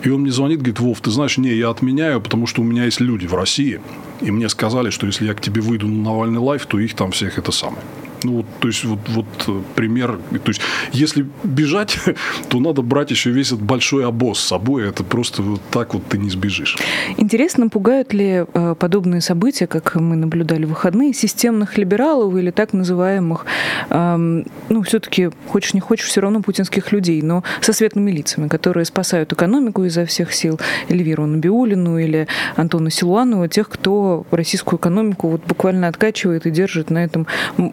И 0.03 0.11
он 0.11 0.23
мне 0.23 0.33
звонит, 0.33 0.59
говорит, 0.59 0.81
Вов, 0.81 1.01
ты 1.01 1.11
знаешь, 1.11 1.39
не, 1.39 1.51
я 1.51 1.71
отменяю, 1.71 2.21
потому 2.21 2.47
что 2.47 2.61
у 2.61 2.65
меня 2.65 2.85
есть 2.85 3.01
люди 3.01 3.27
в 3.27 3.35
России, 3.35 3.81
и 4.21 4.31
мне 4.31 4.49
сказали, 4.49 4.91
что 4.91 5.07
если 5.07 5.27
я 5.27 5.35
к 5.35 5.41
тебе 5.41 5.63
выйду 5.63 5.89
на 5.89 6.11
Навальный 6.11 6.41
лайф, 6.41 6.67
то 6.67 6.79
их 6.79 6.95
там 6.95 7.13
всех 7.13 7.39
это 7.39 7.53
самое. 7.53 7.83
Ну, 8.25 8.37
вот, 8.39 8.47
то 8.61 8.69
есть, 8.69 8.85
вот, 8.85 9.01
вот 9.09 9.27
э, 9.49 9.61
пример. 9.75 10.19
То 10.31 10.49
есть, 10.49 10.61
если 10.93 11.27
бежать, 11.45 11.99
то 12.49 12.61
надо 12.61 12.83
брать 12.83 13.11
еще 13.11 13.31
весь 13.31 13.49
этот 13.49 13.63
большой 13.63 14.07
обоз 14.07 14.39
с 14.39 14.47
собой. 14.47 14.89
Это 14.89 15.05
просто 15.05 15.43
вот 15.43 15.61
так 15.71 15.95
вот 15.95 16.05
ты 16.07 16.19
не 16.19 16.31
сбежишь. 16.31 16.77
Интересно, 17.17 17.69
пугают 17.69 18.13
ли 18.13 18.45
э, 18.53 18.75
подобные 18.79 19.21
события, 19.21 19.67
как 19.67 19.95
мы 19.97 20.17
наблюдали 20.17 20.65
в 20.65 20.71
выходные, 20.71 21.13
системных 21.13 21.79
либералов 21.79 22.35
или 22.37 22.51
так 22.51 22.73
называемых, 22.73 23.45
эм, 23.91 24.47
ну, 24.69 24.83
все-таки, 24.83 25.31
хочешь 25.49 25.75
не 25.75 25.81
хочешь, 25.81 26.07
все 26.07 26.21
равно 26.21 26.41
путинских 26.41 26.93
людей, 26.93 27.23
но 27.23 27.45
со 27.61 27.73
светлыми 27.73 28.11
лицами, 28.11 28.49
которые 28.49 28.85
спасают 28.85 29.33
экономику 29.33 29.85
изо 29.85 30.05
всех 30.07 30.33
сил, 30.33 30.59
Эльвиру 30.89 31.27
Набиулину 31.27 31.99
или 31.99 32.27
Антона 32.57 32.91
Силуанова, 32.91 33.49
тех, 33.49 33.69
кто 33.69 34.27
российскую 34.31 34.79
экономику 34.79 35.29
вот 35.29 35.43
буквально 35.47 35.89
откачивает 35.89 36.47
и 36.47 36.51
держит 36.51 36.91
на 36.91 37.05
этом 37.05 37.27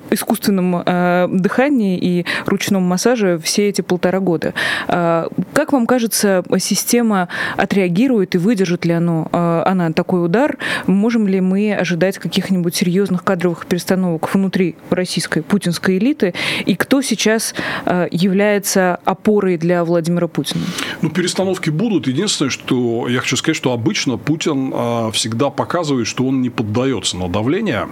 искусственном 0.10 0.39
искусственном 0.40 0.84
э, 0.86 1.28
дыхании 1.32 1.98
и 1.98 2.26
ручном 2.46 2.84
массаже 2.84 3.40
все 3.44 3.70
эти 3.70 3.82
полтора 3.82 4.20
года. 4.20 4.54
Э, 4.88 5.28
как 5.54 5.74
вам 5.74 5.86
кажется, 5.86 6.44
система 6.60 7.28
отреагирует 7.58 8.36
и 8.36 8.38
выдержит 8.38 8.86
ли 8.86 8.94
оно, 8.94 9.28
э, 9.32 9.64
она 9.66 9.92
такой 9.92 10.26
удар? 10.26 10.58
Можем 10.88 11.28
ли 11.28 11.42
мы 11.42 11.76
ожидать 11.76 12.18
каких-нибудь 12.18 12.76
серьезных 12.76 13.24
кадровых 13.24 13.66
перестановок 13.66 14.34
внутри 14.34 14.76
российской 14.90 15.42
путинской 15.42 15.98
элиты? 15.98 16.34
И 16.66 16.76
кто 16.76 17.02
сейчас 17.02 17.54
э, 17.86 18.08
является 18.12 19.00
опорой 19.06 19.58
для 19.58 19.84
Владимира 19.84 20.28
Путина? 20.28 20.64
Ну, 21.02 21.10
перестановки 21.10 21.70
будут. 21.70 22.08
Единственное, 22.08 22.50
что 22.50 23.08
я 23.10 23.20
хочу 23.20 23.36
сказать, 23.36 23.58
что 23.58 23.74
обычно 23.74 24.18
Путин 24.18 24.72
э, 24.74 25.12
всегда 25.12 25.50
показывает, 25.50 26.08
что 26.08 26.26
он 26.26 26.42
не 26.42 26.50
поддается 26.50 27.18
на 27.18 27.28
давление. 27.28 27.88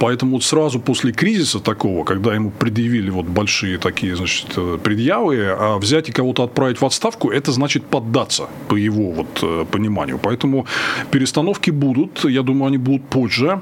Поэтому 0.00 0.32
вот 0.32 0.44
сразу 0.44 0.80
после 0.80 1.12
кризиса 1.12 1.60
такого, 1.60 2.04
когда 2.04 2.34
ему 2.34 2.50
предъявили 2.50 3.10
вот 3.10 3.26
большие 3.26 3.78
такие, 3.78 4.16
значит, 4.16 4.46
э, 4.56 4.78
предъявы, 4.82 5.46
а 5.48 5.78
взять 5.78 6.08
и 6.08 6.12
кого-то 6.12 6.44
отправить 6.44 6.80
в 6.80 6.84
отставку, 6.84 7.30
это 7.30 7.52
значит 7.52 7.84
поддаться 7.84 8.48
по 8.68 8.76
его 8.76 9.12
вот 9.12 9.40
э, 9.42 9.64
пониманию. 9.70 10.18
Поэтому 10.18 10.66
перестановки 11.10 11.70
будут, 11.70 12.24
я 12.24 12.42
думаю, 12.42 12.68
они 12.68 12.78
будут 12.78 13.04
позже, 13.08 13.60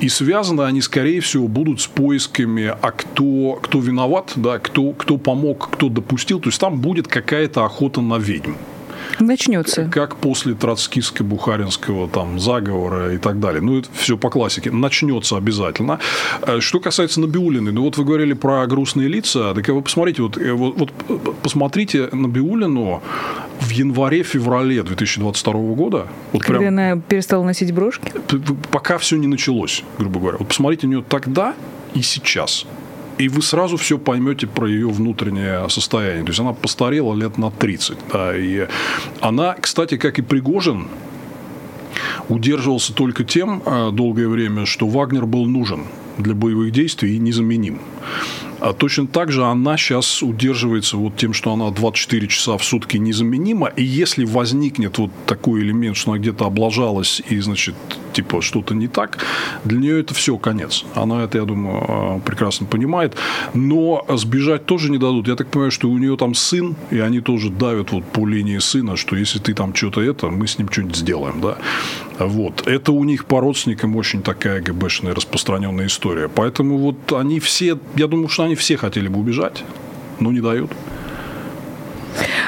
и 0.00 0.08
связаны 0.08 0.62
они, 0.62 0.80
скорее 0.80 1.20
всего, 1.20 1.48
будут 1.48 1.80
с 1.80 1.86
поисками, 1.86 2.74
а 2.80 2.90
кто, 2.90 3.58
кто 3.62 3.80
виноват, 3.80 4.32
да, 4.36 4.58
кто, 4.58 4.92
кто 4.92 5.18
помог, 5.18 5.70
кто 5.72 5.88
допустил. 5.88 6.40
То 6.40 6.48
есть 6.48 6.60
там 6.60 6.80
будет 6.80 7.08
какая-то 7.08 7.64
охота 7.64 8.00
на 8.00 8.18
ведьм 8.18 8.52
начнется. 9.20 9.88
Как 9.92 10.16
после 10.16 10.54
троцкистско-бухаринского 10.54 12.08
там 12.10 12.38
заговора 12.38 13.14
и 13.14 13.18
так 13.18 13.40
далее. 13.40 13.60
Ну, 13.60 13.78
это 13.78 13.88
все 13.94 14.16
по 14.16 14.30
классике. 14.30 14.70
Начнется 14.70 15.36
обязательно. 15.36 15.98
Э, 16.42 16.60
что 16.60 16.80
касается 16.80 17.20
Набиулиной, 17.20 17.72
ну, 17.72 17.82
вот 17.82 17.96
вы 17.96 18.04
говорили 18.04 18.32
про 18.32 18.66
грустные 18.66 19.08
лица, 19.08 19.54
так 19.54 19.68
вы 19.68 19.82
посмотрите, 19.82 20.22
вот, 20.22 20.38
э, 20.38 20.52
вот, 20.52 20.92
вот 21.08 21.36
посмотрите 21.42 22.08
Набиулину 22.12 23.02
в 23.60 23.70
январе-феврале 23.70 24.82
2022 24.82 25.52
года. 25.74 26.06
Вот 26.32 26.42
Когда 26.42 26.58
прям, 26.60 26.78
она 26.78 27.00
перестала 27.00 27.44
носить 27.44 27.72
брошки? 27.72 28.12
Пока 28.70 28.98
все 28.98 29.16
не 29.16 29.26
началось, 29.26 29.82
грубо 29.98 30.20
говоря. 30.20 30.38
Вот 30.38 30.48
посмотрите 30.48 30.86
на 30.86 30.90
нее 30.90 31.04
тогда 31.08 31.54
и 31.94 32.02
сейчас 32.02 32.66
и 33.18 33.28
вы 33.28 33.42
сразу 33.42 33.76
все 33.76 33.98
поймете 33.98 34.46
про 34.46 34.68
ее 34.68 34.88
внутреннее 34.88 35.68
состояние. 35.68 36.24
То 36.24 36.30
есть 36.30 36.40
она 36.40 36.52
постарела 36.52 37.14
лет 37.14 37.38
на 37.38 37.50
30. 37.50 37.98
Да, 38.12 38.36
и 38.36 38.66
она, 39.20 39.54
кстати, 39.54 39.96
как 39.96 40.18
и 40.18 40.22
Пригожин, 40.22 40.88
удерживался 42.28 42.92
только 42.92 43.24
тем 43.24 43.62
э, 43.64 43.90
долгое 43.92 44.28
время, 44.28 44.66
что 44.66 44.86
Вагнер 44.86 45.26
был 45.26 45.46
нужен 45.46 45.84
для 46.18 46.34
боевых 46.34 46.72
действий 46.72 47.16
и 47.16 47.18
незаменим. 47.18 47.80
А 48.60 48.72
точно 48.72 49.06
так 49.06 49.30
же 49.30 49.44
она 49.44 49.76
сейчас 49.76 50.22
удерживается 50.22 50.96
вот 50.96 51.16
тем, 51.16 51.32
что 51.32 51.52
она 51.52 51.70
24 51.70 52.26
часа 52.28 52.56
в 52.56 52.64
сутки 52.64 52.96
незаменима. 52.96 53.68
И 53.68 53.84
если 53.84 54.24
возникнет 54.24 54.98
вот 54.98 55.10
такой 55.26 55.60
элемент, 55.60 55.96
что 55.96 56.12
она 56.12 56.20
где-то 56.20 56.46
облажалась 56.46 57.22
и, 57.28 57.38
значит, 57.40 57.74
типа 58.12 58.40
что-то 58.40 58.74
не 58.74 58.88
так, 58.88 59.18
для 59.64 59.78
нее 59.78 60.00
это 60.00 60.14
все 60.14 60.38
конец. 60.38 60.84
Она 60.94 61.24
это, 61.24 61.38
я 61.38 61.44
думаю, 61.44 61.84
а, 61.88 62.18
прекрасно 62.20 62.66
понимает. 62.66 63.14
Но 63.54 64.04
сбежать 64.08 64.64
тоже 64.64 64.90
не 64.90 64.98
дадут. 64.98 65.28
Я 65.28 65.36
так 65.36 65.48
понимаю, 65.48 65.70
что 65.70 65.90
у 65.90 65.98
нее 65.98 66.16
там 66.16 66.34
сын, 66.34 66.76
и 66.90 66.98
они 66.98 67.20
тоже 67.20 67.50
давят 67.50 67.92
вот 67.92 68.04
по 68.04 68.26
линии 68.26 68.58
сына, 68.58 68.96
что 68.96 69.16
если 69.16 69.38
ты 69.38 69.54
там 69.54 69.74
что-то 69.74 70.00
это, 70.00 70.28
мы 70.28 70.46
с 70.46 70.58
ним 70.58 70.70
что-нибудь 70.70 70.96
сделаем, 70.96 71.40
да. 71.40 71.58
Вот. 72.18 72.66
Это 72.66 72.92
у 72.92 73.04
них 73.04 73.26
по 73.26 73.40
родственникам 73.40 73.96
очень 73.96 74.22
такая 74.22 74.62
ГБшная 74.62 75.14
распространенная 75.14 75.86
история. 75.86 76.28
Поэтому 76.28 76.78
вот 76.78 77.12
они 77.12 77.40
все, 77.40 77.78
я 77.96 78.06
думаю, 78.06 78.28
что 78.28 78.45
они 78.46 78.54
все 78.54 78.76
хотели 78.76 79.08
бы 79.08 79.18
убежать, 79.18 79.64
но 80.20 80.32
не 80.32 80.40
дают. 80.40 80.72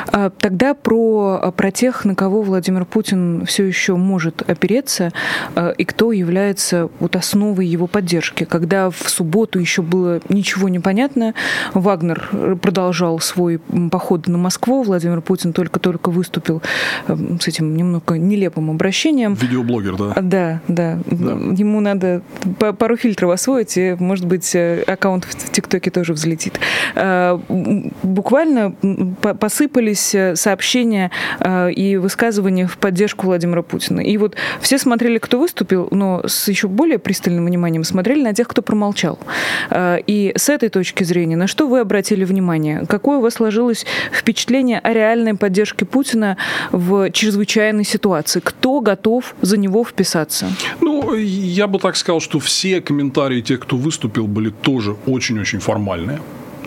А, 0.07 0.31
тогда 0.31 0.75
про, 0.75 1.39
а, 1.43 1.51
про 1.51 1.71
тех, 1.71 2.05
на 2.05 2.15
кого 2.15 2.43
Владимир 2.43 2.85
Путин 2.85 3.45
все 3.47 3.65
еще 3.65 3.97
может 3.97 4.49
опереться, 4.49 5.13
а, 5.55 5.71
и 5.71 5.85
кто 5.85 6.13
является 6.13 6.89
вот 7.01 7.17
основой 7.17 7.67
его 7.67 7.87
поддержки. 7.87 8.45
Когда 8.45 8.91
в 8.91 9.09
субботу 9.09 9.59
еще 9.59 9.83
было 9.83 10.21
ничего 10.29 10.69
не 10.69 10.79
понятно, 10.79 11.35
Вагнер 11.75 12.29
продолжал 12.61 13.21
свой 13.21 13.59
поход 13.91 14.29
на 14.29 14.39
Москву, 14.39 14.83
Владимир 14.83 15.21
Путин 15.21 15.53
только-только 15.53 16.11
выступил 16.11 16.63
с 17.07 17.49
этим 17.49 17.77
немного 17.77 18.19
нелепым 18.19 18.71
обращением. 18.71 19.35
Видеоблогер, 19.35 19.97
да? 19.97 20.15
Да, 20.21 20.61
да. 20.69 20.99
да. 21.07 21.33
Ему 21.57 21.81
надо 21.81 22.23
пару 22.59 22.97
фильтров 22.97 23.31
освоить, 23.31 23.77
и, 23.77 23.97
может 23.99 24.27
быть, 24.27 24.55
э, 24.55 24.83
аккаунт 24.87 25.25
в 25.25 25.53
ТикТоке 25.53 25.91
тоже 25.91 26.13
взлетит. 26.13 26.59
Буквально 28.03 28.75
посыпались 29.88 30.14
э, 30.14 30.37
сообщения 30.37 31.11
э, 31.40 31.72
и 31.72 31.96
высказывания 31.96 32.66
в 32.66 32.77
поддержку 32.79 33.27
Владимира 33.27 33.62
Путина. 33.62 34.01
И 34.01 34.16
вот 34.18 34.37
все 34.61 34.79
смотрели, 34.79 35.18
кто 35.18 35.38
выступил, 35.38 35.88
но 35.90 36.22
с 36.27 36.48
еще 36.48 36.68
более 36.68 36.98
пристальным 36.98 37.46
вниманием 37.46 37.85
смотрели 37.85 38.22
на 38.22 38.35
тех, 38.35 38.48
кто 38.48 38.62
промолчал. 38.62 39.18
Э, 39.70 39.98
и 40.07 40.33
с 40.37 40.48
этой 40.48 40.68
точки 40.68 41.05
зрения, 41.05 41.37
на 41.37 41.46
что 41.46 41.66
вы 41.68 41.81
обратили 41.81 42.24
внимание? 42.24 42.85
Какое 42.88 43.18
у 43.18 43.20
вас 43.20 43.35
сложилось 43.35 43.87
впечатление 44.12 44.79
о 44.79 44.92
реальной 44.92 45.35
поддержке 45.35 45.85
Путина 45.85 46.37
в 46.72 47.11
чрезвычайной 47.11 47.85
ситуации? 47.85 48.40
Кто 48.40 48.81
готов 48.81 49.35
за 49.42 49.57
него 49.57 49.85
вписаться? 49.85 50.46
Ну, 50.81 51.14
я 51.14 51.66
бы 51.66 51.79
так 51.79 51.96
сказал, 51.96 52.20
что 52.20 52.38
все 52.38 52.81
комментарии 52.81 53.40
тех, 53.40 53.61
кто 53.61 53.77
выступил, 53.77 54.27
были 54.27 54.51
тоже 54.51 54.96
очень-очень 55.07 55.61
формальные 55.61 56.20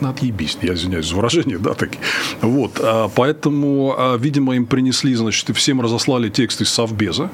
отъебись, 0.09 0.57
я 0.61 0.73
извиняюсь 0.73 1.07
за 1.07 1.15
выражение, 1.15 1.57
да, 1.57 1.73
таки. 1.73 1.97
Вот, 2.41 2.79
а, 2.81 3.09
поэтому, 3.13 3.95
а, 3.97 4.17
видимо, 4.17 4.55
им 4.55 4.65
принесли, 4.65 5.15
значит, 5.15 5.49
и 5.49 5.53
всем 5.53 5.81
разослали 5.81 6.29
текст 6.29 6.61
из 6.61 6.69
Совбеза. 6.69 7.29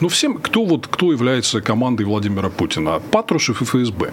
Ну, 0.00 0.08
всем, 0.08 0.34
кто 0.34 0.64
вот, 0.64 0.86
кто 0.86 1.12
является 1.12 1.60
командой 1.60 2.04
Владимира 2.04 2.50
Путина? 2.50 3.00
Патрушев 3.10 3.62
и 3.62 3.64
ФСБ. 3.64 4.12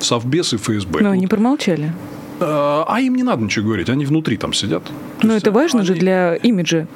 Совбез 0.00 0.52
и 0.52 0.56
ФСБ. 0.56 1.00
Но 1.00 1.08
вот. 1.08 1.14
они 1.14 1.26
промолчали. 1.26 1.92
А, 2.40 2.84
а 2.88 3.00
им 3.00 3.14
не 3.14 3.22
надо 3.22 3.42
ничего 3.42 3.66
говорить, 3.66 3.88
они 3.88 4.04
внутри 4.06 4.36
там 4.36 4.52
сидят. 4.52 4.82
Но 5.22 5.34
это 5.34 5.50
важно 5.50 5.80
они... 5.80 5.86
же 5.86 5.94
для 5.94 6.34
имиджа 6.34 6.86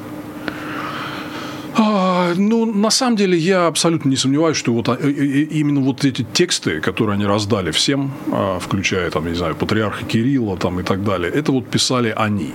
а, 1.77 2.35
ну, 2.37 2.65
на 2.67 2.91
самом 2.91 3.17
деле, 3.17 3.37
я 3.37 3.67
абсолютно 3.67 4.09
не 4.09 4.17
сомневаюсь, 4.17 4.57
что 4.57 4.73
вот 4.73 4.89
а, 4.89 4.95
именно 4.95 5.81
вот 5.81 6.05
эти 6.05 6.27
тексты, 6.33 6.81
которые 6.81 7.15
они 7.15 7.27
раздали 7.27 7.71
всем, 7.71 8.13
а, 8.33 8.59
включая, 8.59 9.11
там, 9.11 9.27
не 9.27 9.35
знаю, 9.35 9.55
патриарха 9.55 10.05
Кирилла 10.05 10.57
там, 10.57 10.81
и 10.81 10.83
так 10.83 11.05
далее, 11.05 11.31
это 11.31 11.53
вот 11.53 11.67
писали 11.67 12.13
они. 12.17 12.53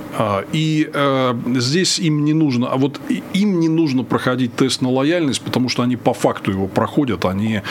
И 0.51 0.89
здесь 1.56 1.99
им 1.99 2.25
не 2.25 2.34
нужно, 2.34 2.67
а 2.67 2.78
вот 2.78 2.99
им 3.34 3.60
не 3.60 3.69
нужно 3.69 4.04
проходить 4.04 4.56
тест 4.56 4.82
на 4.82 4.89
лояльность, 4.89 5.41
потому 5.41 5.69
что 5.69 5.84
они 5.84 5.95
по 5.95 6.13
факту 6.13 6.51
его 6.51 6.67
проходят, 6.67 7.25
они 7.25 7.62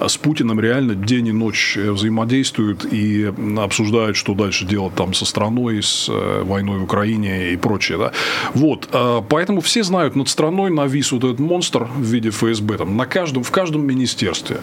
с 0.00 0.16
Путиным 0.16 0.60
реально 0.60 0.94
день 0.94 1.28
и 1.28 1.32
ночь 1.32 1.76
взаимодействуют 1.76 2.86
и 2.90 3.32
обсуждают, 3.58 4.16
что 4.16 4.34
дальше 4.34 4.66
делать 4.66 4.94
там 4.94 5.14
со 5.14 5.24
страной, 5.24 5.82
с 5.82 6.08
э, 6.08 6.42
войной 6.42 6.78
в 6.78 6.84
Украине 6.84 7.52
и 7.52 7.56
прочее. 7.56 7.98
Да? 7.98 8.12
Вот, 8.54 8.88
поэтому 9.28 9.60
все 9.60 9.82
знают, 9.82 10.16
над 10.16 10.28
страной 10.28 10.70
на 10.70 10.85
навис 10.86 11.12
вот 11.12 11.24
этот 11.24 11.40
монстр 11.40 11.84
в 11.84 12.02
виде 12.02 12.30
ФСБ. 12.30 12.78
Там, 12.78 12.96
на 12.96 13.06
каждом, 13.06 13.42
в 13.42 13.50
каждом 13.50 13.86
министерстве, 13.86 14.58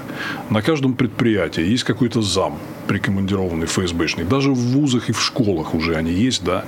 на 0.49 0.62
каждом 0.62 0.93
предприятии 0.93 1.71
есть 1.73 1.83
какой-то 1.83 2.21
зам 2.21 2.57
прикомандированный 2.93 3.65
ФСБшник. 3.65 4.27
Даже 4.27 4.51
в 4.51 4.60
вузах 4.73 5.10
и 5.10 5.13
в 5.13 5.19
школах 5.19 5.73
уже 5.73 5.95
они 5.95 6.12
есть, 6.12 6.43
да. 6.43 6.63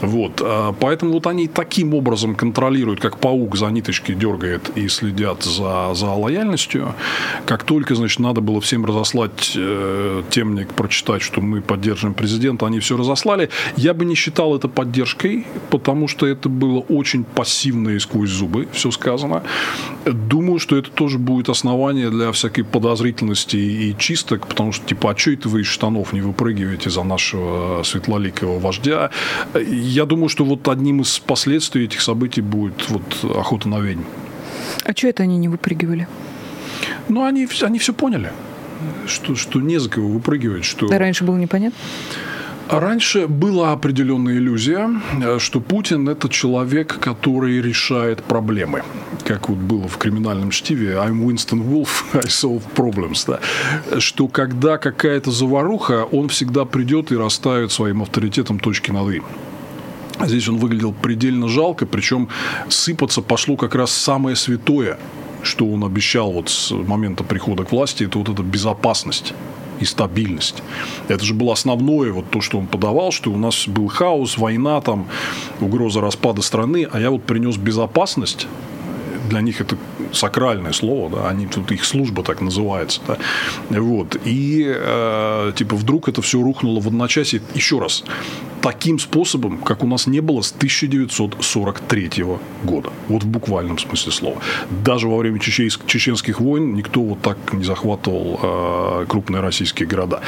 Вот. 0.00 0.40
А, 0.42 0.72
поэтому 0.72 1.12
вот 1.12 1.28
они 1.28 1.46
таким 1.46 1.94
образом 1.94 2.34
контролируют, 2.34 2.98
как 3.00 3.18
паук 3.18 3.56
за 3.56 3.66
ниточки 3.66 4.12
дергает 4.12 4.70
и 4.76 4.88
следят 4.88 5.44
за, 5.44 5.94
за 5.94 6.06
лояльностью. 6.06 6.94
Как 7.46 7.62
только, 7.62 7.94
значит, 7.94 8.18
надо 8.18 8.40
было 8.40 8.60
всем 8.60 8.84
разослать 8.84 9.52
э, 9.54 10.22
темник, 10.30 10.74
прочитать, 10.74 11.22
что 11.22 11.40
мы 11.40 11.60
поддерживаем 11.60 12.14
президента, 12.14 12.66
они 12.66 12.80
все 12.80 12.96
разослали. 12.96 13.48
Я 13.76 13.94
бы 13.94 14.04
не 14.04 14.16
считал 14.16 14.56
это 14.56 14.66
поддержкой, 14.66 15.46
потому 15.70 16.08
что 16.08 16.26
это 16.26 16.48
было 16.48 16.80
очень 16.80 17.22
пассивно 17.22 17.90
и 17.90 18.00
сквозь 18.00 18.30
зубы 18.30 18.66
все 18.72 18.90
сказано. 18.90 19.44
Думаю, 20.04 20.58
что 20.58 20.76
это 20.76 20.90
тоже 20.90 21.18
будет 21.18 21.48
основание 21.48 22.10
для 22.10 22.32
всякой 22.32 22.64
подозрительности 22.64 23.56
и 23.56 23.96
чисток, 23.96 24.48
потому 24.48 24.72
что, 24.72 24.84
типа, 24.84 25.12
а 25.12 25.16
что 25.16 25.30
это 25.30 25.48
вы 25.48 25.67
штанов 25.68 26.12
не 26.12 26.20
выпрыгиваете 26.20 26.90
за 26.90 27.02
нашего 27.02 27.82
светлоликого 27.82 28.58
вождя? 28.58 29.10
Я 29.54 30.04
думаю, 30.04 30.28
что 30.28 30.44
вот 30.44 30.66
одним 30.68 31.02
из 31.02 31.18
последствий 31.18 31.84
этих 31.84 32.00
событий 32.00 32.40
будет 32.40 32.88
вот 32.88 33.36
охота 33.36 33.68
на 33.68 33.80
ведьм. 33.80 34.02
А 34.84 34.92
что 34.92 35.08
это 35.08 35.22
они 35.22 35.38
не 35.38 35.48
выпрыгивали? 35.48 36.08
Ну, 37.08 37.24
они, 37.24 37.48
они 37.62 37.78
все 37.78 37.92
поняли, 37.92 38.32
что, 39.06 39.34
что 39.34 39.60
не 39.60 39.78
за 39.78 39.88
кого 39.88 40.08
выпрыгивать. 40.08 40.64
Что... 40.64 40.88
Да 40.88 40.98
раньше 40.98 41.24
было 41.24 41.36
непонятно? 41.36 41.78
Раньше 42.68 43.28
была 43.28 43.72
определенная 43.72 44.36
иллюзия, 44.36 44.90
э, 45.22 45.38
что 45.38 45.58
Путин– 45.60 46.06
это 46.10 46.28
человек, 46.28 46.98
который 47.00 47.62
решает 47.62 48.22
проблемы. 48.22 48.82
Как 49.24 49.48
вот 49.48 49.56
было 49.56 49.88
в 49.88 49.96
криминальном 49.96 50.50
чтиве 50.50 50.92
«I'm 50.96 51.26
Winston 51.26 51.66
Wolf, 51.66 51.88
I 52.12 52.26
solve 52.26 52.62
problems». 52.76 53.24
Да? 53.26 54.00
Что 54.00 54.28
когда 54.28 54.76
какая-то 54.76 55.30
заваруха, 55.30 56.04
он 56.12 56.28
всегда 56.28 56.66
придет 56.66 57.10
и 57.10 57.16
расставит 57.16 57.72
своим 57.72 58.02
авторитетом 58.02 58.58
точки 58.60 58.90
над 58.90 59.14
«и». 59.14 59.22
Здесь 60.26 60.46
он 60.48 60.58
выглядел 60.58 60.92
предельно 60.92 61.48
жалко, 61.48 61.86
причем 61.86 62.28
сыпаться 62.68 63.22
пошло 63.22 63.56
как 63.56 63.74
раз 63.74 63.92
самое 63.92 64.36
святое, 64.36 64.98
что 65.42 65.66
он 65.66 65.84
обещал 65.84 66.32
вот 66.32 66.50
с 66.50 66.70
момента 66.72 67.24
прихода 67.24 67.64
к 67.64 67.72
власти, 67.72 68.04
это 68.04 68.18
вот 68.18 68.28
эта 68.28 68.42
безопасность 68.42 69.32
и 69.80 69.84
стабильность. 69.84 70.62
Это 71.08 71.24
же 71.24 71.34
было 71.34 71.52
основное, 71.52 72.12
вот 72.12 72.30
то, 72.30 72.40
что 72.40 72.58
он 72.58 72.66
подавал, 72.66 73.12
что 73.12 73.30
у 73.30 73.38
нас 73.38 73.66
был 73.66 73.88
хаос, 73.88 74.38
война, 74.38 74.80
там, 74.80 75.08
угроза 75.60 76.00
распада 76.00 76.42
страны, 76.42 76.88
а 76.90 77.00
я 77.00 77.10
вот 77.10 77.24
принес 77.24 77.56
безопасность, 77.56 78.46
для 79.28 79.40
них 79.40 79.60
это 79.60 79.76
сакральное 80.12 80.72
слово, 80.72 81.10
да, 81.10 81.28
они 81.28 81.46
тут 81.46 81.70
их 81.70 81.84
служба 81.84 82.22
так 82.22 82.40
называется, 82.40 83.00
да, 83.06 83.18
вот, 83.80 84.16
и 84.24 84.64
э, 84.66 85.52
типа 85.54 85.76
вдруг 85.76 86.08
это 86.08 86.22
все 86.22 86.42
рухнуло 86.42 86.80
в 86.80 86.86
одночасье, 86.86 87.42
еще 87.54 87.78
раз, 87.78 88.04
таким 88.60 88.98
способом, 88.98 89.58
как 89.58 89.84
у 89.84 89.86
нас 89.86 90.06
не 90.06 90.20
было 90.20 90.40
с 90.42 90.52
1943 90.52 92.24
года. 92.64 92.90
Вот 93.08 93.22
в 93.22 93.26
буквальном 93.26 93.78
смысле 93.78 94.12
слова. 94.12 94.36
Даже 94.84 95.08
во 95.08 95.18
время 95.18 95.38
чеченских 95.38 96.40
войн 96.40 96.74
никто 96.74 97.00
вот 97.00 97.20
так 97.22 97.38
не 97.52 97.64
захватывал 97.64 98.40
э, 98.42 99.06
крупные 99.08 99.40
российские 99.40 99.88
города. 99.88 100.20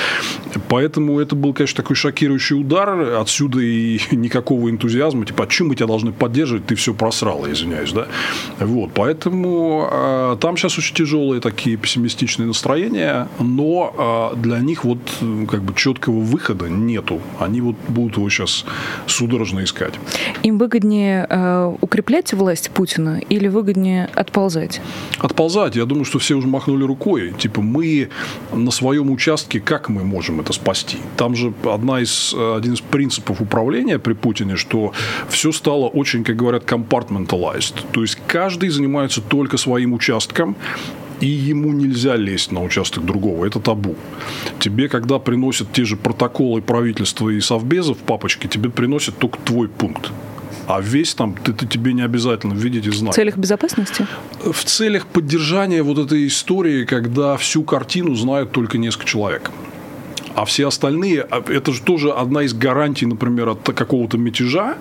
Поэтому 0.69 1.19
это 1.21 1.35
был, 1.35 1.53
конечно, 1.53 1.83
такой 1.83 1.97
шокирующий 1.97 2.57
удар. 2.57 3.19
Отсюда 3.21 3.61
и 3.61 4.01
никакого 4.15 4.71
энтузиазма. 4.71 5.27
Типа, 5.27 5.45
а 5.45 5.47
чем 5.47 5.69
мы 5.69 5.77
тебя 5.77 5.87
должны 5.87 6.13
поддерживать? 6.13 6.67
Ты 6.67 6.75
все 6.75 6.95
просрал, 6.95 7.47
извиняюсь. 7.51 7.93
Да? 7.93 8.07
Вот. 8.59 8.91
Поэтому 8.95 9.89
э, 9.91 10.37
там 10.41 10.57
сейчас 10.57 10.79
очень 10.79 10.95
тяжелые 10.95 11.41
такие 11.41 11.77
пессимистичные 11.77 12.47
настроения. 12.47 13.29
Но 13.39 14.33
э, 14.35 14.41
для 14.41 14.59
них 14.59 14.85
вот 14.85 14.99
как 15.49 15.63
бы 15.63 15.75
четкого 15.75 16.21
выхода 16.21 16.69
нету. 16.69 17.21
Они 17.39 17.61
вот 17.61 17.77
будут 17.89 18.19
его 18.21 18.31
сейчас 18.31 18.65
судорожно 19.07 19.65
искать. 19.65 19.95
Им 20.43 20.59
выгоднее 20.59 21.27
э, 21.29 21.77
укреплять 21.81 22.33
власть 22.33 22.71
Путина 22.71 23.21
или 23.29 23.49
выгоднее 23.49 24.09
отползать? 24.15 24.81
Отползать. 25.19 25.77
Я 25.77 25.85
думаю, 25.85 26.05
что 26.05 26.19
все 26.19 26.35
уже 26.35 26.47
махнули 26.47 26.85
рукой. 26.85 27.33
Типа 27.39 27.61
мы 27.61 28.11
на 28.53 28.71
своем 28.71 29.11
участке, 29.11 29.61
как 29.61 29.89
мы 29.89 30.05
можем 30.05 30.41
это 30.41 30.53
спасти? 30.53 30.99
Там 31.17 31.35
же 31.35 31.53
одна 31.65 32.01
из, 32.01 32.35
один 32.35 32.75
из 32.75 32.81
принципов 32.81 33.41
управления 33.41 33.99
при 33.99 34.13
Путине, 34.13 34.57
что 34.57 34.93
все 35.29 35.53
стало 35.53 35.87
очень, 35.87 36.25
как 36.25 36.37
говорят, 36.37 36.65
compartmentalized. 36.65 37.75
То 37.93 38.03
есть 38.03 38.19
каждый 38.27 38.69
занимается 38.71 39.21
только 39.21 39.57
своим 39.57 39.93
участком, 39.93 40.57
и 41.21 41.27
ему 41.27 41.73
нельзя 41.73 42.17
лезть 42.17 42.53
на 42.53 42.63
участок 42.63 43.05
другого. 43.05 43.47
Это 43.47 43.61
табу. 43.61 43.97
Тебе, 44.59 44.89
когда 44.89 45.19
приносят 45.19 45.73
те 45.73 45.85
же 45.85 45.97
протоколы 45.97 46.63
правительства 46.63 47.29
и 47.29 47.41
совбезов 47.41 47.99
в 47.99 48.01
папочке, 48.01 48.49
тебе 48.49 48.71
приносят 48.71 49.19
только 49.19 49.39
твой 49.39 49.69
пункт. 49.69 50.11
А 50.67 50.81
весь 50.81 51.15
там 51.15 51.35
ты, 51.35 51.53
ты 51.53 51.67
тебе 51.67 51.93
не 51.93 52.03
обязательно 52.03 52.55
видеть 52.55 52.87
и 52.87 52.91
знать. 52.91 53.13
В 53.13 53.17
целях 53.17 53.37
безопасности? 53.37 54.07
В 54.41 54.65
целях 54.65 55.07
поддержания 55.07 55.83
вот 55.83 55.99
этой 55.99 56.27
истории, 56.27 56.85
когда 56.85 57.37
всю 57.37 57.65
картину 57.65 58.15
знают 58.15 58.53
только 58.53 58.79
несколько 58.79 59.07
человек. 59.07 59.51
А 60.37 60.45
все 60.45 60.69
остальные, 60.69 61.23
а, 61.23 61.43
это 61.49 61.73
же 61.73 61.83
тоже 61.83 62.13
одна 62.13 62.45
из 62.45 62.55
гарантий, 62.55 63.07
например, 63.07 63.49
от 63.49 63.63
какого-то 63.63 64.17
мятежа, 64.17 64.79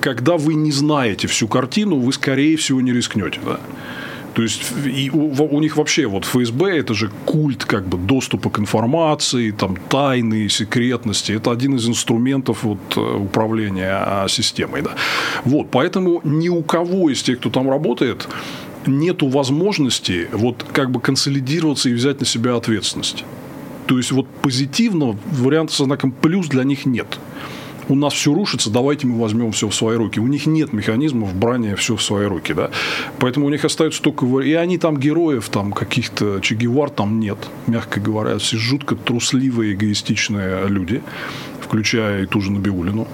когда 0.00 0.36
вы 0.36 0.54
не 0.54 0.72
знаете 0.72 1.28
всю 1.28 1.46
картину, 1.46 2.00
вы, 2.00 2.12
скорее 2.12 2.56
всего, 2.56 2.80
не 2.80 2.92
рискнете. 2.92 3.38
Да? 3.46 3.60
То 4.36 4.42
есть 4.42 4.70
и 4.84 5.10
у, 5.10 5.32
у 5.44 5.60
них 5.60 5.78
вообще 5.78 6.06
вот 6.06 6.26
ФСБ 6.26 6.78
это 6.78 6.92
же 6.92 7.10
культ 7.24 7.64
как 7.64 7.86
бы 7.88 7.96
доступа 7.96 8.50
к 8.50 8.58
информации, 8.58 9.50
там 9.50 9.78
тайны, 9.88 10.50
секретности. 10.50 11.32
Это 11.32 11.50
один 11.50 11.76
из 11.76 11.88
инструментов 11.88 12.62
вот, 12.62 12.78
э, 12.96 13.00
управления 13.00 13.96
а, 13.96 14.28
системой. 14.28 14.82
Да. 14.82 14.90
Вот, 15.46 15.70
поэтому 15.70 16.20
ни 16.22 16.50
у 16.50 16.62
кого 16.62 17.08
из 17.08 17.22
тех, 17.22 17.38
кто 17.38 17.48
там 17.48 17.70
работает, 17.70 18.28
нету 18.84 19.26
возможности 19.28 20.28
вот 20.32 20.66
как 20.70 20.90
бы 20.90 21.00
консолидироваться 21.00 21.88
и 21.88 21.94
взять 21.94 22.20
на 22.20 22.26
себя 22.26 22.56
ответственность. 22.56 23.24
То 23.86 23.96
есть 23.96 24.12
вот 24.12 24.26
позитивного 24.42 25.16
варианта 25.32 25.72
со 25.72 25.84
знаком 25.84 26.12
плюс 26.12 26.48
для 26.48 26.64
них 26.64 26.84
нет 26.84 27.18
у 27.88 27.94
нас 27.94 28.12
все 28.14 28.34
рушится, 28.34 28.70
давайте 28.70 29.06
мы 29.06 29.18
возьмем 29.20 29.52
все 29.52 29.68
в 29.68 29.74
свои 29.74 29.96
руки. 29.96 30.20
У 30.20 30.26
них 30.26 30.46
нет 30.46 30.72
механизмов 30.72 31.34
брания 31.34 31.76
все 31.76 31.96
в 31.96 32.02
свои 32.02 32.26
руки, 32.26 32.52
да. 32.52 32.70
Поэтому 33.18 33.46
у 33.46 33.50
них 33.50 33.64
остается 33.64 34.02
только... 34.02 34.26
И 34.40 34.52
они 34.54 34.78
там 34.78 34.98
героев, 34.98 35.48
там 35.48 35.72
каких-то 35.72 36.40
Че 36.40 36.56
там 36.94 37.20
нет, 37.20 37.38
мягко 37.66 38.00
говоря. 38.00 38.38
Все 38.38 38.56
жутко 38.56 38.96
трусливые, 38.96 39.74
эгоистичные 39.74 40.66
люди 40.68 41.02
включая 41.66 42.22
и 42.22 42.26
ту 42.26 42.40
же 42.40 42.52
Набиулину. 42.52 43.08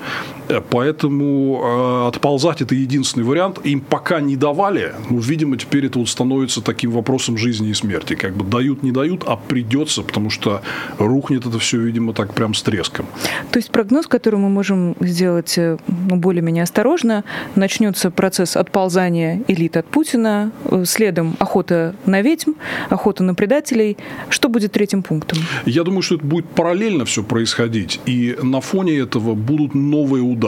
Э, 0.48 0.60
поэтому 0.60 1.60
э, 1.62 2.08
отползать 2.08 2.62
это 2.62 2.74
единственный 2.74 3.24
вариант. 3.24 3.60
Им 3.64 3.80
пока 3.80 4.20
не 4.20 4.36
давали, 4.36 4.94
но, 5.10 5.18
видимо, 5.18 5.56
теперь 5.56 5.86
это 5.86 5.98
вот 5.98 6.08
становится 6.08 6.60
таким 6.60 6.90
вопросом 6.90 7.36
жизни 7.36 7.68
и 7.70 7.74
смерти. 7.74 8.14
Как 8.14 8.34
бы 8.34 8.44
дают, 8.44 8.82
не 8.82 8.92
дают, 8.92 9.24
а 9.26 9.36
придется, 9.36 10.02
потому 10.02 10.30
что 10.30 10.62
рухнет 10.98 11.46
это 11.46 11.58
все, 11.58 11.78
видимо, 11.78 12.12
так 12.12 12.34
прям 12.34 12.54
с 12.54 12.62
треском. 12.62 13.06
То 13.50 13.58
есть 13.58 13.70
прогноз, 13.70 14.06
который 14.06 14.38
мы 14.38 14.48
можем 14.48 14.94
сделать 15.00 15.56
э, 15.58 15.78
ну, 15.86 16.16
более-менее 16.16 16.64
осторожно, 16.64 17.24
начнется 17.54 18.10
процесс 18.10 18.56
отползания 18.56 19.42
элит 19.48 19.76
от 19.76 19.86
Путина, 19.86 20.52
э, 20.64 20.84
следом 20.86 21.36
охота 21.38 21.94
на 22.06 22.22
ведьм, 22.22 22.52
охота 22.90 23.22
на 23.24 23.34
предателей. 23.34 23.96
Что 24.28 24.48
будет 24.48 24.72
третьим 24.72 25.02
пунктом? 25.02 25.38
Я 25.66 25.84
думаю, 25.84 26.02
что 26.02 26.16
это 26.16 26.24
будет 26.24 26.46
параллельно 26.46 27.04
все 27.04 27.22
происходить. 27.22 28.00
И 28.06 28.36
на 28.42 28.60
фоне 28.60 28.98
этого 28.98 29.34
будут 29.34 29.74
новые 29.74 30.22
удары. 30.22 30.41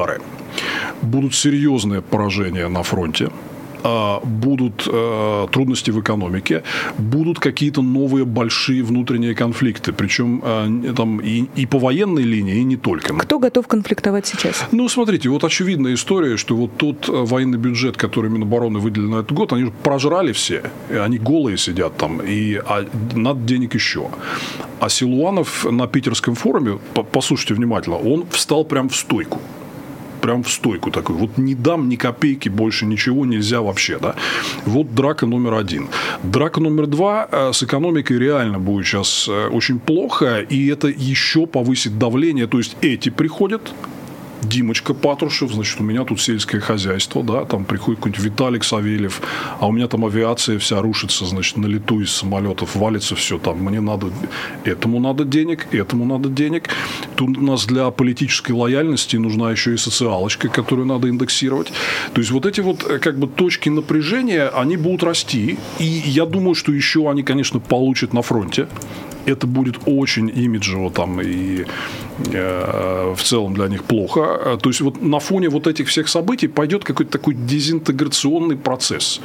Будут 1.02 1.34
серьезные 1.34 2.02
поражения 2.02 2.68
на 2.68 2.82
фронте. 2.82 3.30
А, 3.86 4.20
будут 4.24 4.88
э, 4.90 5.46
трудности 5.52 5.90
в 5.90 6.00
экономике, 6.00 6.62
будут 6.96 7.38
какие-то 7.38 7.82
новые 7.82 8.24
большие 8.24 8.82
внутренние 8.82 9.34
конфликты, 9.34 9.92
причем 9.92 10.40
э, 10.42 10.94
там 10.96 11.20
и, 11.20 11.44
и 11.54 11.66
по 11.66 11.78
военной 11.78 12.22
линии, 12.22 12.56
и 12.56 12.64
не 12.64 12.78
только. 12.78 13.12
Кто 13.12 13.38
готов 13.38 13.68
конфликтовать 13.68 14.26
сейчас? 14.26 14.64
Ну, 14.72 14.88
смотрите, 14.88 15.28
вот 15.28 15.44
очевидная 15.44 15.92
история, 15.92 16.38
что 16.38 16.56
вот 16.56 16.78
тот 16.78 17.10
э, 17.10 17.12
военный 17.12 17.58
бюджет, 17.58 17.98
который 17.98 18.30
Минобороны 18.30 18.78
выделил 18.78 19.10
на 19.10 19.16
этот 19.16 19.32
год, 19.32 19.52
они 19.52 19.66
же 19.66 19.72
прожрали 19.82 20.32
все, 20.32 20.62
они 20.88 21.18
голые 21.18 21.58
сидят 21.58 21.94
там, 21.98 22.22
и 22.22 22.54
а, 22.54 22.86
надо 23.14 23.40
денег 23.40 23.74
еще. 23.74 24.08
А 24.80 24.88
Силуанов 24.88 25.70
на 25.70 25.86
питерском 25.86 26.36
форуме, 26.36 26.78
послушайте 27.12 27.52
внимательно, 27.52 27.96
он 27.96 28.24
встал 28.30 28.64
прям 28.64 28.88
в 28.88 28.96
стойку 28.96 29.42
прям 30.24 30.42
в 30.42 30.48
стойку 30.48 30.90
такой. 30.90 31.16
Вот 31.16 31.38
не 31.38 31.54
дам 31.54 31.88
ни 31.88 31.96
копейки, 31.96 32.48
больше 32.48 32.86
ничего 32.86 33.26
нельзя 33.26 33.60
вообще, 33.60 33.98
да. 33.98 34.14
Вот 34.66 34.94
драка 34.94 35.26
номер 35.26 35.54
один. 35.54 35.88
Драка 36.22 36.60
номер 36.60 36.86
два 36.86 37.28
э, 37.30 37.52
с 37.52 37.62
экономикой 37.62 38.18
реально 38.18 38.58
будет 38.58 38.86
сейчас 38.86 39.28
э, 39.28 39.48
очень 39.48 39.78
плохо, 39.78 40.40
и 40.40 40.68
это 40.68 40.88
еще 40.88 41.46
повысит 41.46 41.98
давление. 41.98 42.46
То 42.46 42.56
есть 42.58 42.76
эти 42.80 43.10
приходят, 43.10 43.74
Димочка 44.44 44.94
Патрушев, 44.94 45.52
значит, 45.52 45.80
у 45.80 45.84
меня 45.84 46.04
тут 46.04 46.20
сельское 46.20 46.60
хозяйство, 46.60 47.22
да, 47.22 47.44
там 47.44 47.64
приходит 47.64 48.00
какой-нибудь 48.00 48.24
Виталик 48.24 48.64
Савельев, 48.64 49.20
а 49.60 49.66
у 49.66 49.72
меня 49.72 49.88
там 49.88 50.04
авиация 50.04 50.58
вся 50.58 50.80
рушится, 50.80 51.24
значит, 51.24 51.56
на 51.56 51.66
лету 51.66 52.00
из 52.00 52.10
самолетов 52.10 52.76
валится 52.76 53.16
все 53.16 53.38
там, 53.38 53.58
мне 53.58 53.80
надо, 53.80 54.10
этому 54.64 55.00
надо 55.00 55.24
денег, 55.24 55.66
этому 55.72 56.04
надо 56.04 56.28
денег. 56.28 56.68
Тут 57.16 57.38
у 57.38 57.42
нас 57.42 57.66
для 57.66 57.90
политической 57.90 58.52
лояльности 58.52 59.16
нужна 59.16 59.50
еще 59.50 59.74
и 59.74 59.76
социалочка, 59.76 60.48
которую 60.48 60.86
надо 60.86 61.08
индексировать. 61.08 61.72
То 62.12 62.20
есть 62.20 62.30
вот 62.30 62.46
эти 62.46 62.60
вот 62.60 62.84
э, 62.84 62.98
как 62.98 63.18
бы 63.18 63.26
точки 63.26 63.68
напряжения, 63.68 64.48
они 64.48 64.76
будут 64.76 65.02
расти, 65.02 65.58
и 65.78 65.84
я 65.84 66.26
думаю, 66.26 66.54
что 66.54 66.72
еще 66.72 67.10
они, 67.10 67.22
конечно, 67.22 67.60
получат 67.60 68.12
на 68.12 68.22
фронте 68.22 68.68
это 69.26 69.46
будет 69.46 69.76
очень 69.86 70.28
имиджево 70.28 70.90
там 70.90 71.20
и 71.20 71.64
э, 72.32 73.14
в 73.16 73.22
целом 73.22 73.54
для 73.54 73.68
них 73.68 73.84
плохо. 73.84 74.58
То 74.60 74.70
есть 74.70 74.80
вот 74.80 75.02
на 75.02 75.18
фоне 75.18 75.48
вот 75.48 75.66
этих 75.66 75.88
всех 75.88 76.08
событий 76.08 76.48
пойдет 76.48 76.84
какой-то 76.84 77.10
такой 77.10 77.34
дезинтеграционный 77.34 78.56
процесс. 78.56 79.20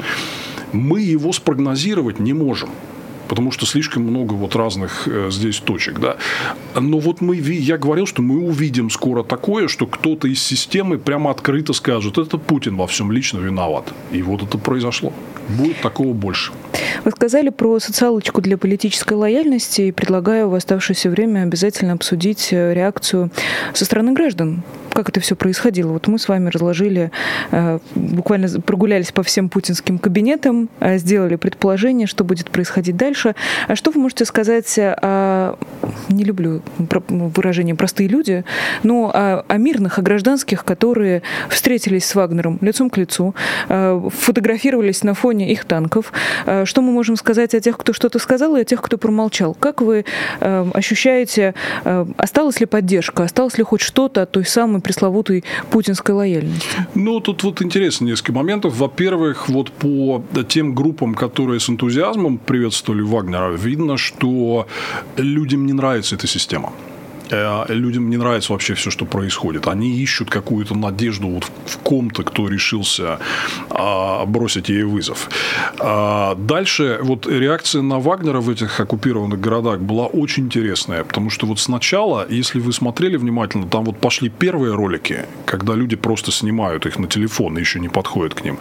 Мы 0.73 1.01
его 1.01 1.33
спрогнозировать 1.33 2.19
не 2.19 2.33
можем. 2.33 2.69
Потому 3.29 3.51
что 3.51 3.65
слишком 3.65 4.03
много 4.03 4.33
вот 4.33 4.55
разных 4.55 5.07
э, 5.07 5.29
здесь 5.31 5.59
точек, 5.59 5.99
да. 5.99 6.17
Но 6.75 6.99
вот 6.99 7.21
мы, 7.21 7.37
я 7.37 7.77
говорил, 7.77 8.05
что 8.05 8.21
мы 8.21 8.39
увидим 8.39 8.89
скоро 8.89 9.23
такое, 9.23 9.67
что 9.67 9.85
кто-то 9.85 10.27
из 10.27 10.41
системы 10.41 10.97
прямо 10.97 11.31
открыто 11.31 11.71
скажет, 11.73 12.17
это 12.17 12.37
Путин 12.37 12.75
во 12.75 12.87
всем 12.87 13.11
лично 13.11 13.37
виноват. 13.37 13.93
И 14.11 14.21
вот 14.23 14.43
это 14.43 14.57
произошло. 14.57 15.13
Будет 15.47 15.79
такого 15.81 16.13
больше. 16.13 16.51
Вы 17.05 17.11
сказали 17.11 17.49
про 17.49 17.79
социалочку 17.79 18.41
для 18.41 18.57
политической 18.57 19.13
лояльности 19.13 19.81
и 19.83 19.91
предлагаю 19.91 20.49
в 20.49 20.55
оставшееся 20.55 21.09
время 21.09 21.43
обязательно 21.43 21.93
обсудить 21.93 22.49
э, 22.51 22.73
реакцию 22.73 23.31
со 23.73 23.85
стороны 23.85 24.13
граждан 24.13 24.63
как 24.93 25.09
это 25.09 25.19
все 25.19 25.35
происходило. 25.35 25.93
Вот 25.93 26.07
мы 26.07 26.19
с 26.19 26.27
вами 26.27 26.49
разложили, 26.49 27.11
э, 27.51 27.79
буквально 27.95 28.47
прогулялись 28.61 29.11
по 29.11 29.23
всем 29.23 29.49
путинским 29.49 29.99
кабинетам, 29.99 30.69
э, 30.79 30.97
сделали 30.97 31.35
предположение, 31.35 32.07
что 32.07 32.23
будет 32.23 32.49
происходить 32.51 32.97
дальше. 32.97 33.35
А 33.67 33.75
что 33.75 33.91
вы 33.91 34.01
можете 34.01 34.25
сказать 34.25 34.75
о, 34.77 35.55
не 36.09 36.23
люблю 36.23 36.61
выражение 36.77 37.75
«простые 37.75 38.09
люди», 38.09 38.43
но 38.83 39.11
о, 39.13 39.45
о 39.47 39.57
мирных, 39.57 39.99
о 39.99 40.01
гражданских, 40.01 40.63
которые 40.63 41.21
встретились 41.49 42.05
с 42.05 42.15
Вагнером 42.15 42.57
лицом 42.61 42.89
к 42.89 42.97
лицу, 42.97 43.35
э, 43.67 44.09
фотографировались 44.09 45.03
на 45.03 45.13
фоне 45.13 45.51
их 45.51 45.65
танков. 45.65 46.11
Что 46.63 46.81
мы 46.81 46.91
можем 46.91 47.15
сказать 47.15 47.53
о 47.55 47.59
тех, 47.59 47.77
кто 47.77 47.93
что-то 47.93 48.19
сказал, 48.19 48.55
и 48.55 48.61
о 48.61 48.63
тех, 48.63 48.81
кто 48.81 48.97
промолчал? 48.97 49.53
Как 49.53 49.81
вы 49.81 50.05
ощущаете, 50.39 51.53
осталась 52.17 52.59
ли 52.59 52.65
поддержка, 52.65 53.23
осталось 53.23 53.57
ли 53.57 53.63
хоть 53.63 53.81
что-то 53.81 54.23
от 54.23 54.31
той 54.31 54.45
самой 54.45 54.78
самой 54.79 54.81
пресловутой 54.81 55.43
путинской 55.69 56.15
лояльности? 56.15 56.87
Ну, 56.95 57.19
тут 57.19 57.43
вот 57.43 57.61
интересно 57.61 58.05
несколько 58.05 58.33
моментов. 58.33 58.77
Во-первых, 58.77 59.49
вот 59.49 59.71
по 59.71 60.23
тем 60.47 60.73
группам, 60.73 61.15
которые 61.15 61.59
с 61.59 61.69
энтузиазмом 61.69 62.37
приветствовали 62.37 63.01
Вагнера, 63.01 63.51
видно, 63.51 63.97
что 63.97 64.67
людям 65.17 65.65
не 65.65 65.73
нравится 65.73 66.15
эта 66.15 66.27
система. 66.27 66.71
Э, 67.31 67.65
людям 67.69 68.09
не 68.09 68.17
нравится 68.17 68.53
вообще 68.53 68.73
все, 68.73 68.89
что 68.89 69.05
происходит. 69.05 69.67
Они 69.67 69.89
ищут 69.99 70.29
какую-то 70.29 70.75
надежду 70.75 71.27
вот 71.27 71.51
в 71.65 71.77
ком-то, 71.77 72.23
кто 72.23 72.47
решился 72.47 73.19
а, 73.69 74.25
бросить 74.25 74.69
ей 74.69 74.83
вызов. 74.83 75.29
А, 75.79 76.35
дальше 76.35 76.99
вот 77.01 77.27
реакция 77.27 77.81
на 77.81 77.99
Вагнера 77.99 78.39
в 78.41 78.49
этих 78.49 78.79
оккупированных 78.79 79.39
городах 79.39 79.79
была 79.79 80.07
очень 80.07 80.45
интересная, 80.45 81.03
потому 81.03 81.29
что 81.29 81.45
вот 81.45 81.59
сначала, 81.59 82.25
если 82.29 82.59
вы 82.59 82.73
смотрели 82.73 83.17
внимательно, 83.17 83.67
там 83.67 83.85
вот 83.85 83.97
пошли 83.99 84.29
первые 84.29 84.73
ролики, 84.73 85.25
когда 85.45 85.75
люди 85.75 85.95
просто 85.95 86.31
снимают 86.31 86.85
их 86.85 86.97
на 86.99 87.07
телефон 87.07 87.57
и 87.57 87.61
еще 87.61 87.79
не 87.79 87.89
подходят 87.89 88.33
к 88.33 88.43
ним. 88.43 88.57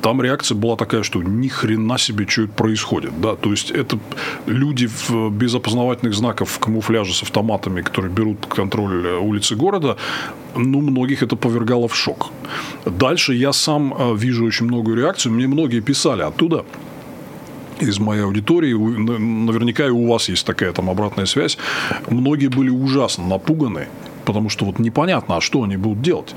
Там 0.00 0.22
реакция 0.22 0.56
была 0.56 0.76
такая, 0.76 1.02
что 1.02 1.22
ни 1.22 1.48
хрена 1.48 1.98
себе, 1.98 2.26
что 2.28 2.42
это 2.42 2.52
происходит. 2.52 3.20
Да? 3.20 3.34
То 3.36 3.50
есть 3.50 3.70
это 3.70 3.98
люди 4.46 4.86
в, 4.86 5.30
без 5.30 5.54
опознавательных 5.54 6.14
знаков 6.14 6.50
в 6.50 6.58
камуфляже 6.58 7.14
с 7.14 7.22
автоматами, 7.22 7.82
которые 7.82 8.11
берут 8.12 8.46
контроль 8.46 9.06
э, 9.06 9.18
улицы 9.18 9.56
города, 9.56 9.96
ну, 10.56 10.80
многих 10.80 11.22
это 11.22 11.36
повергало 11.36 11.88
в 11.88 11.94
шок. 11.94 12.30
Дальше 12.84 13.34
я 13.34 13.52
сам 13.52 13.94
э, 13.98 14.16
вижу 14.16 14.44
очень 14.44 14.66
многую 14.66 14.96
реакцию. 14.96 15.32
Мне 15.32 15.48
многие 15.48 15.80
писали 15.80 16.22
оттуда, 16.22 16.64
из 17.80 17.98
моей 17.98 18.22
аудитории, 18.22 18.74
наверняка 18.74 19.86
и 19.86 19.90
у 19.90 20.06
вас 20.06 20.28
есть 20.28 20.46
такая 20.46 20.72
там 20.72 20.88
обратная 20.88 21.26
связь, 21.26 21.58
многие 22.08 22.48
были 22.48 22.70
ужасно 22.70 23.26
напуганы, 23.26 23.88
потому 24.24 24.50
что 24.50 24.64
вот 24.64 24.78
непонятно, 24.78 25.36
а 25.36 25.40
что 25.40 25.62
они 25.62 25.76
будут 25.76 26.02
делать 26.02 26.34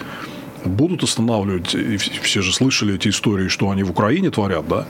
будут 0.65 1.03
останавливать, 1.03 1.75
и 1.75 1.97
все 1.97 2.41
же 2.41 2.53
слышали 2.53 2.95
эти 2.95 3.09
истории, 3.09 3.47
что 3.47 3.69
они 3.69 3.83
в 3.83 3.91
Украине 3.91 4.29
творят, 4.31 4.67
да, 4.67 4.85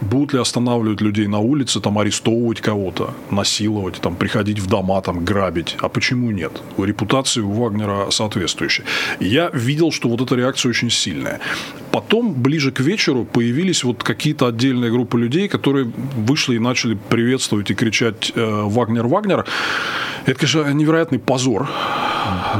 будут 0.00 0.32
ли 0.32 0.40
останавливать 0.40 1.00
людей 1.00 1.26
на 1.26 1.38
улице, 1.38 1.80
там, 1.80 1.98
арестовывать 1.98 2.60
кого-то, 2.60 3.14
насиловать, 3.30 4.00
там, 4.00 4.16
приходить 4.16 4.58
в 4.58 4.66
дома, 4.66 5.00
там, 5.00 5.24
грабить, 5.24 5.76
а 5.80 5.88
почему 5.88 6.30
нет? 6.30 6.52
Репутация 6.78 7.44
у 7.44 7.52
Вагнера 7.52 8.10
соответствующая. 8.10 8.84
Я 9.20 9.50
видел, 9.52 9.92
что 9.92 10.08
вот 10.08 10.20
эта 10.20 10.34
реакция 10.34 10.70
очень 10.70 10.90
сильная. 10.90 11.40
Потом, 11.90 12.34
ближе 12.34 12.72
к 12.72 12.80
вечеру, 12.80 13.24
появились 13.24 13.84
вот 13.84 14.02
какие-то 14.02 14.46
отдельные 14.46 14.90
группы 14.90 15.18
людей, 15.18 15.48
которые 15.48 15.90
вышли 16.16 16.56
и 16.56 16.58
начали 16.58 16.98
приветствовать 17.08 17.70
и 17.70 17.74
кричать 17.74 18.32
э, 18.34 18.62
«Вагнер, 18.64 19.06
Вагнер». 19.06 19.44
Это, 20.26 20.38
конечно, 20.38 20.72
невероятный 20.72 21.18
позор 21.18 21.68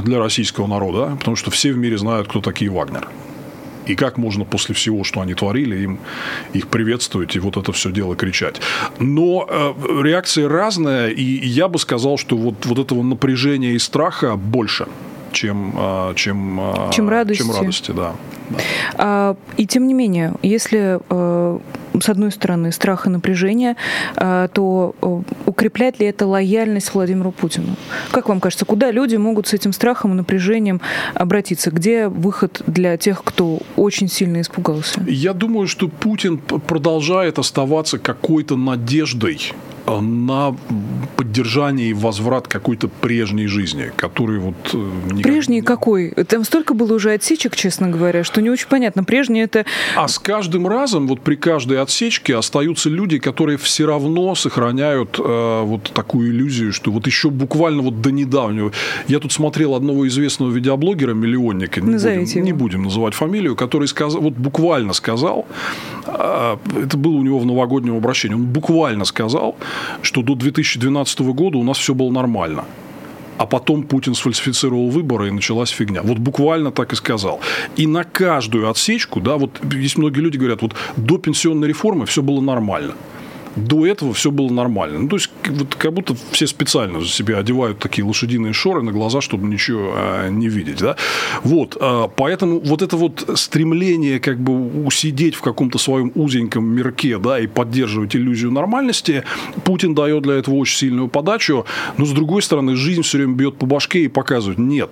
для 0.03 0.19
российского 0.19 0.67
народа, 0.67 1.17
потому 1.19 1.37
что 1.37 1.51
все 1.51 1.73
в 1.73 1.79
мире 1.79 1.99
знают, 1.99 2.29
кто 2.29 2.41
такие 2.41 2.71
Вагнер. 2.71 3.09
И 3.87 3.97
как 3.97 4.17
можно 4.17 4.45
после 4.45 4.75
всего, 4.75 5.05
что 5.05 5.21
они 5.21 5.35
творили, 5.35 5.83
им 5.83 5.99
их 6.55 6.69
приветствовать 6.69 7.37
и 7.37 7.39
вот 7.39 7.57
это 7.57 7.73
все 7.73 7.93
дело 7.93 8.17
кричать. 8.17 8.61
Но 8.99 9.47
э, 9.49 9.73
реакция 10.03 10.49
разная, 10.49 11.09
и 11.09 11.23
я 11.23 11.69
бы 11.69 11.79
сказал, 11.79 12.17
что 12.17 12.37
вот, 12.37 12.65
вот 12.65 12.79
этого 12.79 13.03
напряжения 13.03 13.73
и 13.73 13.79
страха 13.79 14.37
больше 14.37 14.87
чем, 15.33 15.75
э, 15.77 16.13
чем, 16.17 16.61
э, 16.61 16.91
чем 16.93 17.09
радости. 17.09 17.43
Чем 17.43 17.53
радости 17.53 17.91
да. 17.91 18.15
А, 18.95 19.37
и 19.57 19.67
тем 19.67 19.87
не 19.87 19.95
менее, 19.95 20.35
если 20.43 21.01
э, 21.09 21.59
с 22.01 22.09
одной 22.09 22.31
стороны 22.31 22.73
страх 22.73 23.07
и 23.07 23.11
напряжение, 23.11 23.77
э, 24.17 24.49
то 24.53 24.95
э, 25.01 25.23
укрепляет 25.47 26.01
ли 26.01 26.07
это 26.07 26.27
лояльность 26.27 26.93
Владимиру 26.95 27.33
Путину? 27.33 27.77
Как 28.11 28.29
вам 28.29 28.41
кажется, 28.41 28.65
куда 28.65 28.91
люди 28.91 29.17
могут 29.17 29.47
с 29.47 29.55
этим 29.55 29.73
страхом 29.73 30.13
и 30.13 30.15
напряжением 30.15 30.81
обратиться? 31.15 31.71
Где 31.71 32.09
выход 32.09 32.63
для 32.67 32.97
тех, 32.97 33.23
кто 33.23 33.61
очень 33.77 34.09
сильно 34.09 34.41
испугался? 34.41 35.05
Я 35.07 35.33
думаю, 35.33 35.69
что 35.69 35.89
Путин 35.89 36.39
продолжает 36.39 37.39
оставаться 37.39 37.99
какой-то 37.99 38.57
надеждой 38.57 39.53
на 39.87 40.57
поддержание 41.17 41.91
и 41.91 41.93
возврат 41.93 42.49
какой-то 42.49 42.89
прежней 42.89 43.47
жизни, 43.47 43.93
который 43.97 44.39
вот... 44.39 44.55
Э, 44.73 44.91
никак... 45.13 45.23
Прежний 45.23 45.61
какой? 45.61 46.11
Там 46.11 46.45
столько 46.45 46.75
было 46.75 46.95
уже 46.95 47.13
отсечек, 47.13 47.55
честно 47.55 47.89
говоря, 47.89 48.25
что 48.25 48.41
не 48.41 48.51
очень 48.51 48.69
понятно. 48.69 49.05
Прежний 49.05 49.41
это... 49.41 49.67
А 49.95 50.09
с 50.09 50.19
каждым 50.19 50.67
разом, 50.67 51.07
вот 51.07 51.21
при 51.21 51.37
каждой 51.37 51.81
отсечке 51.85 52.37
остаются 52.37 52.91
люди, 52.91 53.19
которые 53.19 53.57
все 53.59 53.87
равно 53.87 54.35
сохраняют 54.35 55.19
э, 55.19 55.63
вот 55.63 55.93
такую 55.95 56.31
иллюзию, 56.31 56.73
что 56.73 56.91
вот 56.91 57.07
еще 57.07 57.31
буквально 57.31 57.83
вот 57.83 58.01
до 58.01 58.11
недавнего... 58.11 58.73
Я 59.09 59.21
тут 59.21 59.33
смотрел 59.33 59.75
одного 59.75 60.09
известного 60.09 60.51
видеоблогера, 60.51 61.15
миллионника, 61.15 61.81
не, 61.81 61.97
будем, 61.97 62.45
не 62.45 62.53
будем 62.53 62.83
называть 62.83 63.15
фамилию, 63.15 63.55
который 63.57 63.87
сказал, 63.89 64.21
вот 64.21 64.35
буквально 64.35 64.93
сказал, 64.93 65.47
э, 66.07 66.57
это 66.83 66.97
было 66.97 67.15
у 67.15 67.23
него 67.23 67.39
в 67.39 67.47
новогоднем 67.47 67.97
обращении, 67.97 68.35
он 68.35 68.47
буквально 68.47 69.05
сказал, 69.05 69.57
что 70.03 70.23
до 70.23 70.35
2012 70.35 71.21
года 71.21 71.59
у 71.59 71.63
нас 71.63 71.79
все 71.79 71.95
было 71.95 72.11
нормально. 72.11 72.65
А 73.39 73.47
потом 73.47 73.83
Путин 73.83 74.15
сфальсифицировал 74.15 74.91
выборы, 74.91 75.29
и 75.29 75.31
началась 75.31 75.71
фигня. 75.71 76.03
Вот 76.03 76.19
буквально 76.19 76.71
так 76.71 76.93
и 76.93 76.97
сказал. 76.97 77.41
И 77.77 77.87
на 77.87 78.05
каждую 78.05 78.71
отсечку, 78.71 79.21
да, 79.21 79.37
вот 79.37 79.61
есть 79.73 79.99
многие 79.99 80.21
люди 80.21 80.37
говорят, 80.37 80.63
вот 80.63 80.75
до 80.97 81.19
пенсионной 81.19 81.69
реформы 81.69 82.07
все 82.07 82.23
было 82.23 82.41
нормально 82.41 82.95
до 83.57 83.87
этого 83.87 84.13
все 84.13 84.31
было 84.31 84.51
нормально. 84.51 85.01
Ну, 85.01 85.09
то 85.09 85.17
есть, 85.17 85.31
вот 85.49 85.75
как 85.75 85.93
будто 85.93 86.17
все 86.33 86.47
специально 86.47 87.05
себе 87.05 87.37
одевают 87.37 87.79
такие 87.79 88.05
лошадиные 88.05 88.53
шоры 88.53 88.83
на 88.83 88.93
глаза, 88.93 89.21
чтобы 89.21 89.47
ничего 89.47 89.93
а, 89.95 90.29
не 90.29 90.49
видеть. 90.49 90.79
Да? 90.79 90.97
Вот, 91.43 91.77
а, 91.81 92.09
поэтому 92.09 92.61
вот 92.61 92.83
это 92.83 92.97
вот 92.97 93.29
стремление 93.35 94.21
как 94.21 94.39
бы 94.39 94.85
усидеть 94.85 95.35
в 95.35 95.41
каком-то 95.41 95.79
своем 95.79 96.13
узеньком 96.15 96.65
мирке 96.65 97.19
да, 97.19 97.39
и 97.39 97.47
поддерживать 97.47 98.17
иллюзию 98.17 98.51
нормальности, 98.51 99.25
Путин 99.65 99.95
дает 99.95 100.23
для 100.23 100.35
этого 100.35 100.55
очень 100.55 100.79
сильную 100.79 101.09
подачу, 101.09 101.65
но 101.97 102.05
с 102.05 102.11
другой 102.11 102.43
стороны, 102.43 102.77
жизнь 102.77 103.03
все 103.03 103.19
время 103.19 103.35
бьет 103.35 103.57
по 103.57 103.67
башке 103.67 104.05
и 104.05 104.09
показывает, 104.09 104.59
нет, 104.59 104.91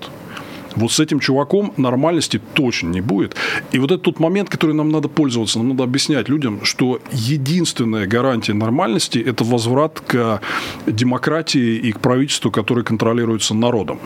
вот 0.77 0.93
с 0.93 1.01
этим 1.01 1.21
чуваком 1.21 1.73
нормальности 1.77 2.41
точно 2.55 2.89
не 2.89 3.01
будет. 3.01 3.37
И 3.73 3.79
вот 3.79 3.91
это 3.91 4.03
тот 4.03 4.21
момент, 4.21 4.49
который 4.49 4.75
нам 4.75 4.91
надо 4.91 5.09
пользоваться, 5.09 5.59
нам 5.59 5.69
надо 5.69 5.85
объяснять 5.85 6.29
людям, 6.29 6.65
что 6.65 7.01
единственная 7.13 8.07
гарантия 8.07 8.55
нормальности– 8.55 9.19
это 9.27 9.45
возврат 9.45 10.01
к 10.01 10.41
демократии 10.87 11.77
и 11.77 11.93
к 11.93 12.01
правительству, 12.01 12.51
которое 12.51 12.83
контролируется 12.83 13.55
народом. 13.55 13.99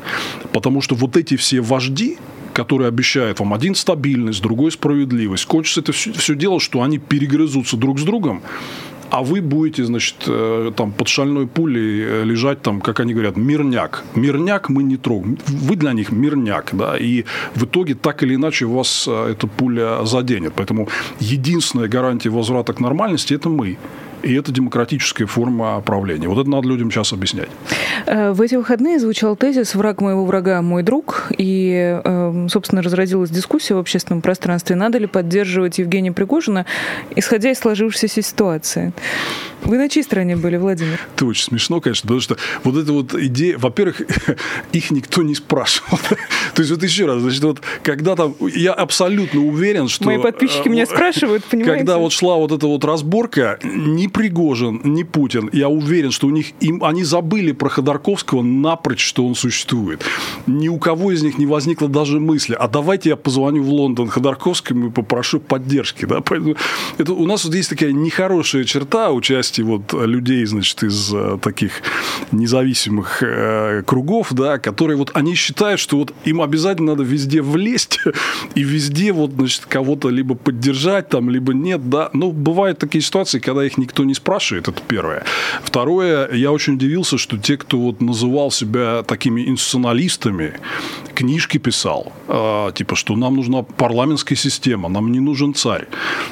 Потому 0.53 0.81
что 0.81 0.95
вот 0.95 1.17
эти 1.17 1.37
все 1.37 1.61
вожди, 1.61 2.19
которые 2.53 2.89
обещают 2.89 3.41
вам 3.41 3.53
один 3.53 3.75
стабильность, 3.75 4.43
другой 4.43 4.73
справедливость, 4.73 5.45
кончится 5.45 5.81
это 5.81 5.93
все, 5.93 6.13
все 6.13 6.35
дело, 6.35 6.59
что 6.61 6.83
они 6.83 6.99
перегрызутся 6.99 7.77
друг 7.77 7.99
с 7.99 8.03
другом, 8.03 8.43
а 9.17 9.23
вы 9.23 9.41
будете, 9.41 9.85
значит, 9.85 10.17
э, 10.27 10.73
там 10.77 10.93
под 10.93 11.09
шальной 11.09 11.47
пулей 11.47 12.05
э, 12.05 12.25
лежать 12.25 12.61
там, 12.61 12.81
как 12.81 13.01
они 13.01 13.15
говорят, 13.15 13.37
мирняк. 13.37 14.05
Мирняк 14.15 14.69
мы 14.69 14.83
не 14.83 14.99
трогаем. 14.99 15.39
Вы 15.47 15.77
для 15.77 15.95
них 15.95 16.13
мирняк, 16.13 16.71
да, 16.73 16.99
и 16.99 17.25
в 17.55 17.65
итоге 17.65 17.95
так 17.95 18.23
или 18.23 18.35
иначе 18.35 18.67
вас 18.67 19.09
э, 19.09 19.31
эта 19.31 19.47
пуля 19.47 20.05
заденет. 20.05 20.53
Поэтому 20.57 20.89
единственная 21.19 21.89
гарантия 21.89 22.29
возврата 22.31 22.75
к 22.75 22.81
нормальности– 22.81 23.33
это 23.37 23.49
мы. 23.49 23.79
И 24.27 24.35
это 24.35 24.51
демократическая 24.51 25.27
форма 25.27 25.81
правления. 25.83 26.29
Вот 26.29 26.41
это 26.41 26.51
надо 26.51 26.67
людям 26.67 26.91
сейчас 26.91 27.13
объяснять. 27.13 27.49
Э, 28.07 28.33
в 28.33 28.43
эти 28.43 28.57
выходные 28.57 28.99
звучал 28.99 29.37
тезис 29.37 29.77
«Враг 29.77 30.01
моего 30.01 30.25
врага– 30.25 30.61
мой 30.63 30.83
друг». 30.83 31.29
И, 31.39 32.01
э, 32.05 32.47
собственно, 32.51 32.83
разразилась 32.83 33.31
дискуссия 33.31 33.75
в 33.75 33.79
общественном 33.79 34.23
пространстве, 34.23 34.75
надо 34.75 34.99
ли 34.99 35.07
поддерживать 35.07 35.79
Евгения 35.79 36.11
Пригожина, 36.11 36.67
исходя 37.15 37.53
из 37.53 37.59
сложившейся 37.61 38.21
ситуации. 38.21 38.93
Вы 39.63 39.79
на 39.79 39.89
чьей 39.89 40.03
стороне 40.03 40.37
были, 40.37 40.57
Владимир? 40.57 41.01
Это 41.15 41.27
очень 41.27 41.45
смешно, 41.45 41.81
конечно, 41.81 42.03
потому 42.03 42.21
что 42.21 42.37
вот 42.63 42.77
эта 42.77 42.93
вот 42.93 43.15
идея, 43.15 43.59
во-первых, 43.59 44.01
их 44.73 44.91
никто 44.91 45.23
не 45.23 45.35
спрашивал. 45.35 45.99
То 46.55 46.63
есть 46.63 46.71
вот 46.71 46.83
еще 46.83 47.07
раз, 47.07 47.21
значит, 47.21 47.43
вот 47.43 47.61
когда 47.83 48.17
там, 48.17 48.35
я 48.41 48.73
абсолютно 48.73 49.41
уверен, 49.41 49.89
что... 49.89 50.05
Мои 50.05 50.19
подписчики 50.19 50.69
меня 50.69 50.85
э, 50.85 50.87
спрашивают, 50.87 51.45
понимаете? 51.45 51.79
Когда 51.79 51.99
вот 51.99 52.13
шла 52.13 52.37
вот 52.37 52.53
эта 52.53 52.67
вот 52.67 52.85
разборка, 52.85 53.59
ни 53.63 54.07
Пригожин, 54.17 54.81
ни 54.83 55.03
Путин, 55.03 55.51
я 55.53 55.69
уверен, 55.69 56.11
что 56.11 56.27
у 56.27 56.31
них, 56.31 56.53
им, 56.61 56.83
они 56.83 57.05
забыли 57.05 57.53
про 57.53 57.69
Ходорковского 57.69 58.41
напрочь, 58.41 59.05
что 59.05 59.27
он 59.27 59.35
существует. 59.35 60.03
Ни 60.47 60.69
у 60.69 60.79
кого 60.79 61.13
из 61.13 61.23
них 61.23 61.37
не 61.37 61.45
возникло 61.45 61.87
даже 61.87 62.19
мысли, 62.19 62.57
а 62.59 62.67
давайте 62.67 63.11
я 63.11 63.17
позвоню 63.17 63.63
в 63.63 63.69
Лондон 63.69 64.09
Ходорковскому 64.09 64.87
и 64.87 64.91
попрошу 64.91 65.39
поддержки. 65.39 66.07
Да? 66.07 66.23
Поэтому 66.23 66.57
это, 66.97 67.13
у 67.13 67.27
нас 67.27 67.45
вот 67.45 67.55
есть 67.55 67.69
такая 67.69 67.93
нехорошая 67.93 68.65
черта 68.65 69.11
участия 69.11 69.65
вот 69.65 69.93
людей, 69.93 70.47
значит, 70.47 70.83
из 70.83 71.13
э, 71.13 71.37
таких 71.43 71.83
независимых 72.33 73.23
э, 73.23 73.83
кругов, 73.85 74.33
да, 74.33 74.59
которые 74.59 74.97
вот 74.97 75.11
они 75.13 75.35
считают, 75.35 75.79
что 75.79 75.99
вот 75.99 76.15
им 76.25 76.41
обязательно 76.41 76.93
надо 76.93 77.03
везде 77.03 77.43
влезть 77.43 78.01
и 78.55 78.63
везде 78.63 79.13
вот, 79.13 79.33
значит, 79.33 79.67
кого-то 79.67 80.09
либо 80.09 80.37
поддержать 80.37 81.11
там, 81.11 81.29
либо 81.29 81.53
нет, 81.53 81.91
да. 81.91 82.09
Ну, 82.15 82.33
бывают 82.33 82.79
такие 82.79 83.03
ситуации, 83.03 83.41
когда 83.41 83.63
их 83.67 83.77
никто 83.77 83.96
не 84.05 84.15
спрашивает, 84.15 84.69
это 84.69 84.83
первое. 84.87 85.25
Второе, 85.63 86.33
я 86.33 86.53
очень 86.53 86.75
удивился, 86.75 87.19
что 87.19 87.39
те, 87.39 87.57
кто 87.57 87.79
вот 87.79 88.01
называл 88.01 88.51
себя 88.51 89.03
такими 89.03 89.47
институционалистами, 89.47 90.55
книжки 91.15 91.59
писал, 91.59 92.13
э, 92.29 92.73
типа, 92.75 92.95
что 92.95 93.17
нам 93.17 93.37
нужна 93.37 93.63
парламентская 93.63 94.37
система, 94.37 94.89
нам 94.89 95.11
не 95.11 95.21
нужен 95.21 95.55
царь. 95.55 95.89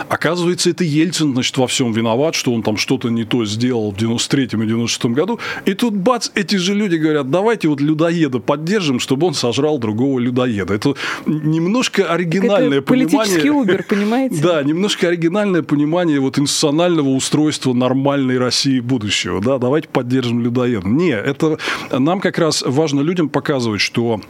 Оказывается, 0.09 0.71
это 0.71 0.85
Ельцин, 0.85 1.33
значит, 1.33 1.57
во 1.57 1.67
всем 1.67 1.93
виноват, 1.93 2.35
что 2.35 2.53
он 2.53 2.62
там 2.62 2.77
что-то 2.77 3.09
не 3.09 3.25
то 3.25 3.45
сделал 3.47 3.93
в 3.93 3.97
93-м 3.97 4.62
и 4.62 4.67
96-м 4.67 5.15
году. 5.15 5.41
И 5.65 5.75
тут, 5.75 5.95
бац, 5.95 6.31
эти 6.35 6.57
же 6.57 6.75
люди 6.75 6.97
говорят, 6.97 7.31
давайте 7.31 7.69
вот 7.69 7.81
людоеда 7.81 8.39
поддержим, 8.41 9.01
чтобы 9.01 9.27
он 9.27 9.35
сожрал 9.35 9.79
другого 9.79 10.19
людоеда. 10.19 10.75
Это 10.75 10.95
немножко 11.27 12.12
оригинальное 12.12 12.79
это 12.79 12.87
понимание... 12.87 13.19
Политический 13.19 13.51
убер, 13.51 13.85
понимаете? 13.89 14.35
Да, 14.45 14.62
немножко 14.62 15.09
оригинальное 15.09 15.62
понимание 15.62 16.21
вот 16.21 16.39
институционального 16.39 17.09
устройства 17.09 17.54
нормальной 17.75 18.39
России 18.39 18.81
будущего. 18.81 19.41
Да, 19.41 19.59
давайте 19.59 19.89
поддержим 19.89 20.41
людоеда. 20.43 20.87
Не, 20.89 21.13
это 21.13 21.59
нам 21.91 22.21
как 22.21 22.39
раз 22.39 22.63
важно 22.67 23.01
людям 23.01 23.29
показывать, 23.29 23.81
что 23.81 24.21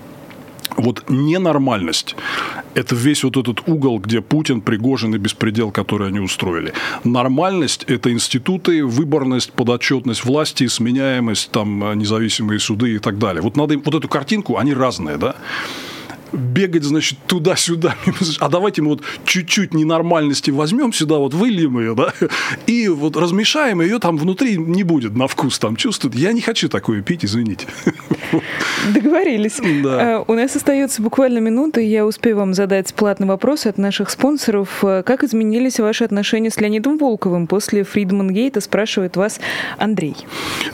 вот 0.77 1.05
ненормальность– 1.09 2.17
это 2.75 2.95
весь 2.95 3.23
вот 3.23 3.37
этот 3.37 3.69
угол, 3.69 3.99
где 3.99 4.21
Путин, 4.21 4.61
Пригожин 4.61 5.15
и 5.15 5.19
беспредел, 5.19 5.71
который 5.71 6.09
они 6.09 6.21
устроили. 6.21 6.73
Нормальность– 7.05 7.85
это 7.87 8.11
институты, 8.13 8.85
выборность, 8.85 9.53
подотчетность 9.53 10.25
власти, 10.25 10.67
сменяемость, 10.67 11.51
там, 11.51 11.97
независимые 11.99 12.59
суды 12.59 12.95
и 12.95 12.99
так 12.99 13.19
далее. 13.19 13.43
Вот 13.43 13.57
надо 13.57 13.79
вот 13.79 13.95
эту 13.95 14.09
картинку, 14.09 14.57
они 14.57 14.75
разные, 14.75 15.17
да? 15.17 15.37
Бегать, 16.35 16.85
значит, 16.85 17.19
туда-сюда. 17.27 17.97
А 18.41 18.49
давайте 18.49 18.83
мы 18.83 18.91
вот 18.91 19.03
чуть-чуть 19.25 19.75
ненормальности 19.75 20.51
возьмем 20.51 20.93
сюда, 20.93 21.17
вот 21.17 21.35
выльем 21.35 21.79
ее, 21.79 21.95
да, 21.95 22.13
и 22.67 22.89
вот 22.89 23.17
размешаем, 23.17 23.81
ее 23.81 23.99
там 23.99 24.17
внутри 24.17 24.57
не 24.57 24.83
будет 24.83 25.15
на 25.17 25.29
вкус 25.29 25.59
там 25.59 25.77
чувствует. 25.77 26.15
Я 26.15 26.33
не 26.33 26.41
хочу 26.41 26.69
такое 26.69 27.03
пить, 27.03 27.25
извините. 27.25 27.67
Договорились. 28.93 29.61
Да. 29.83 30.19
Э, 30.19 30.25
у 30.27 30.35
нас 30.35 30.55
остается 30.57 31.03
буквально 31.03 31.39
минута, 31.39 31.81
и 31.81 31.87
я 31.87 32.05
успею 32.07 32.37
вам 32.37 32.55
задать 32.55 32.93
платный 32.95 33.27
вопрос 33.27 33.67
от 33.67 33.79
наших 33.79 34.11
спонсоров. 34.11 34.85
Э, 34.85 35.03
как 35.05 35.25
изменились 35.25 35.81
ваши 35.81 36.05
отношения 36.05 36.51
с 36.51 36.61
Леонидом 36.61 36.99
Волковым 36.99 37.47
после 37.47 37.85
Фридман 37.85 38.31
Гейта, 38.31 38.61
спрашивает 38.61 39.17
вас 39.17 39.41
Андрей. 39.79 40.17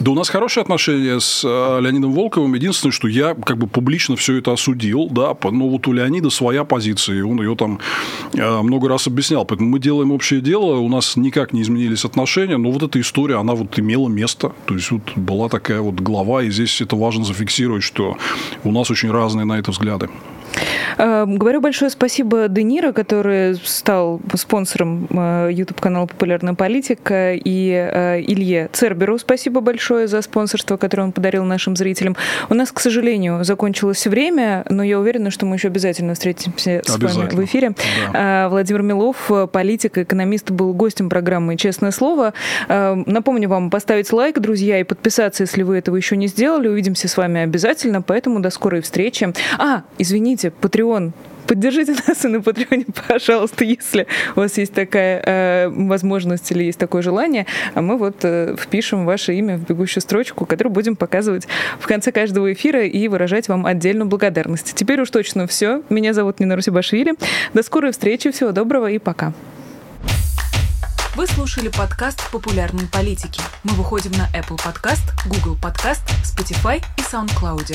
Да 0.00 0.10
у 0.10 0.14
нас 0.14 0.28
хорошие 0.28 0.62
отношения 0.62 1.20
с 1.20 1.42
э, 1.44 1.80
Леонидом 1.80 2.12
Волковым. 2.12 2.54
Единственное, 2.54 2.92
что 2.92 3.08
я 3.08 3.34
как 3.34 3.58
бы 3.58 3.66
публично 3.66 4.16
все 4.16 4.38
это 4.38 4.52
осудил, 4.52 5.08
да, 5.08 5.34
но 5.50 5.68
вот 5.68 5.86
у 5.86 5.92
Леонида 5.92 6.30
своя 6.30 6.64
позиция, 6.64 7.18
и 7.18 7.22
он 7.22 7.40
ее 7.40 7.56
там 7.56 7.78
э, 8.34 8.62
много 8.62 8.88
раз 8.88 9.06
объяснял. 9.06 9.44
Поэтому 9.44 9.70
мы 9.70 9.78
делаем 9.78 10.12
общее 10.12 10.40
дело, 10.40 10.78
у 10.78 10.88
нас 10.88 11.16
никак 11.16 11.52
не 11.52 11.62
изменились 11.62 12.04
отношения, 12.04 12.56
но 12.56 12.70
вот 12.70 12.82
эта 12.82 13.00
история, 13.00 13.38
она 13.38 13.54
вот 13.54 13.78
имела 13.78 14.08
место. 14.08 14.52
То 14.66 14.74
есть, 14.74 14.90
вот 14.90 15.02
была 15.16 15.48
такая 15.48 15.80
вот 15.80 15.96
глава, 15.96 16.42
и 16.42 16.50
здесь 16.50 16.80
это 16.80 16.96
важно 16.96 17.24
зафиксировать, 17.24 17.82
что 17.82 18.16
у 18.64 18.72
нас 18.72 18.90
очень 18.90 19.10
разные 19.10 19.44
на 19.44 19.58
это 19.58 19.70
взгляды. 19.70 20.08
Э, 20.98 21.24
говорю 21.26 21.60
большое 21.60 21.90
спасибо 21.90 22.48
Денира, 22.48 22.92
который 22.92 23.54
стал 23.56 24.20
спонсором 24.34 25.06
э, 25.10 25.50
YouTube-канала 25.52 26.06
«Популярная 26.06 26.54
политика», 26.54 27.34
и 27.34 27.70
э, 27.70 28.20
Илье 28.20 28.68
Церберу 28.72 29.18
спасибо 29.18 29.60
большое 29.60 30.06
за 30.06 30.20
спонсорство, 30.22 30.76
которое 30.76 31.04
он 31.04 31.12
подарил 31.12 31.44
нашим 31.44 31.76
зрителям. 31.76 32.16
У 32.48 32.54
нас, 32.54 32.72
к 32.72 32.80
сожалению, 32.80 33.44
закончилось 33.44 34.06
время, 34.06 34.64
но 34.68 34.82
я 34.82 34.98
уверена, 34.98 35.30
что 35.30 35.46
мы 35.46 35.56
еще 35.56 35.68
обязательно 35.68 36.14
встретимся 36.14 36.82
с 36.84 36.98
вами 36.98 37.34
в 37.34 37.44
эфире. 37.44 37.72
Да. 38.12 38.48
Владимир 38.48 38.82
Милов, 38.82 39.30
политик, 39.52 39.98
экономист, 39.98 40.50
был 40.50 40.72
гостем 40.74 41.08
программы 41.08 41.56
«Честное 41.56 41.90
слово». 41.90 42.32
Напомню 42.68 43.48
вам 43.48 43.70
поставить 43.70 44.12
лайк, 44.12 44.38
друзья, 44.38 44.80
и 44.80 44.84
подписаться, 44.84 45.44
если 45.44 45.62
вы 45.62 45.78
этого 45.78 45.96
еще 45.96 46.16
не 46.16 46.26
сделали. 46.26 46.68
Увидимся 46.68 47.08
с 47.08 47.16
вами 47.16 47.40
обязательно, 47.42 48.02
поэтому 48.02 48.40
до 48.40 48.50
скорой 48.50 48.80
встречи. 48.80 49.32
А, 49.58 49.82
извините, 49.98 50.52
Patreon 50.60 50.69
Patreon. 50.70 51.12
Поддержите 51.46 51.96
нас 52.06 52.24
и 52.24 52.28
на 52.28 52.40
Патреоне, 52.40 52.86
пожалуйста, 53.08 53.64
если 53.64 54.06
у 54.36 54.40
вас 54.40 54.56
есть 54.56 54.72
такая 54.72 55.22
э, 55.24 55.68
возможность 55.68 56.50
или 56.52 56.64
есть 56.64 56.78
такое 56.78 57.02
желание. 57.02 57.46
А 57.74 57.82
мы 57.82 57.98
вот 57.98 58.18
э, 58.22 58.54
впишем 58.56 59.04
ваше 59.04 59.34
имя 59.34 59.56
в 59.56 59.66
бегущую 59.66 60.00
строчку, 60.00 60.46
которую 60.46 60.72
будем 60.72 60.94
показывать 60.94 61.48
в 61.80 61.86
конце 61.86 62.12
каждого 62.12 62.52
эфира 62.52 62.84
и 62.84 63.08
выражать 63.08 63.48
вам 63.48 63.66
отдельную 63.66 64.06
благодарность. 64.08 64.74
Теперь 64.74 65.00
уж 65.00 65.10
точно 65.10 65.46
все. 65.46 65.82
Меня 65.90 66.14
зовут 66.14 66.38
Нина 66.38 66.54
Русибашвили. 66.54 67.14
До 67.52 67.62
скорой 67.62 67.90
встречи. 67.90 68.30
Всего 68.30 68.52
доброго 68.52 68.88
и 68.90 68.98
пока. 68.98 69.32
Вы 71.16 71.26
слушали 71.26 71.68
подкаст 71.68 72.30
«Популярные 72.30 72.86
политики». 72.86 73.42
Мы 73.64 73.72
выходим 73.72 74.12
на 74.12 74.28
Apple 74.38 74.56
Podcast, 74.56 75.02
Google 75.26 75.58
Podcast, 75.60 76.02
Spotify 76.22 76.80
и 76.96 77.00
SoundCloud. 77.00 77.74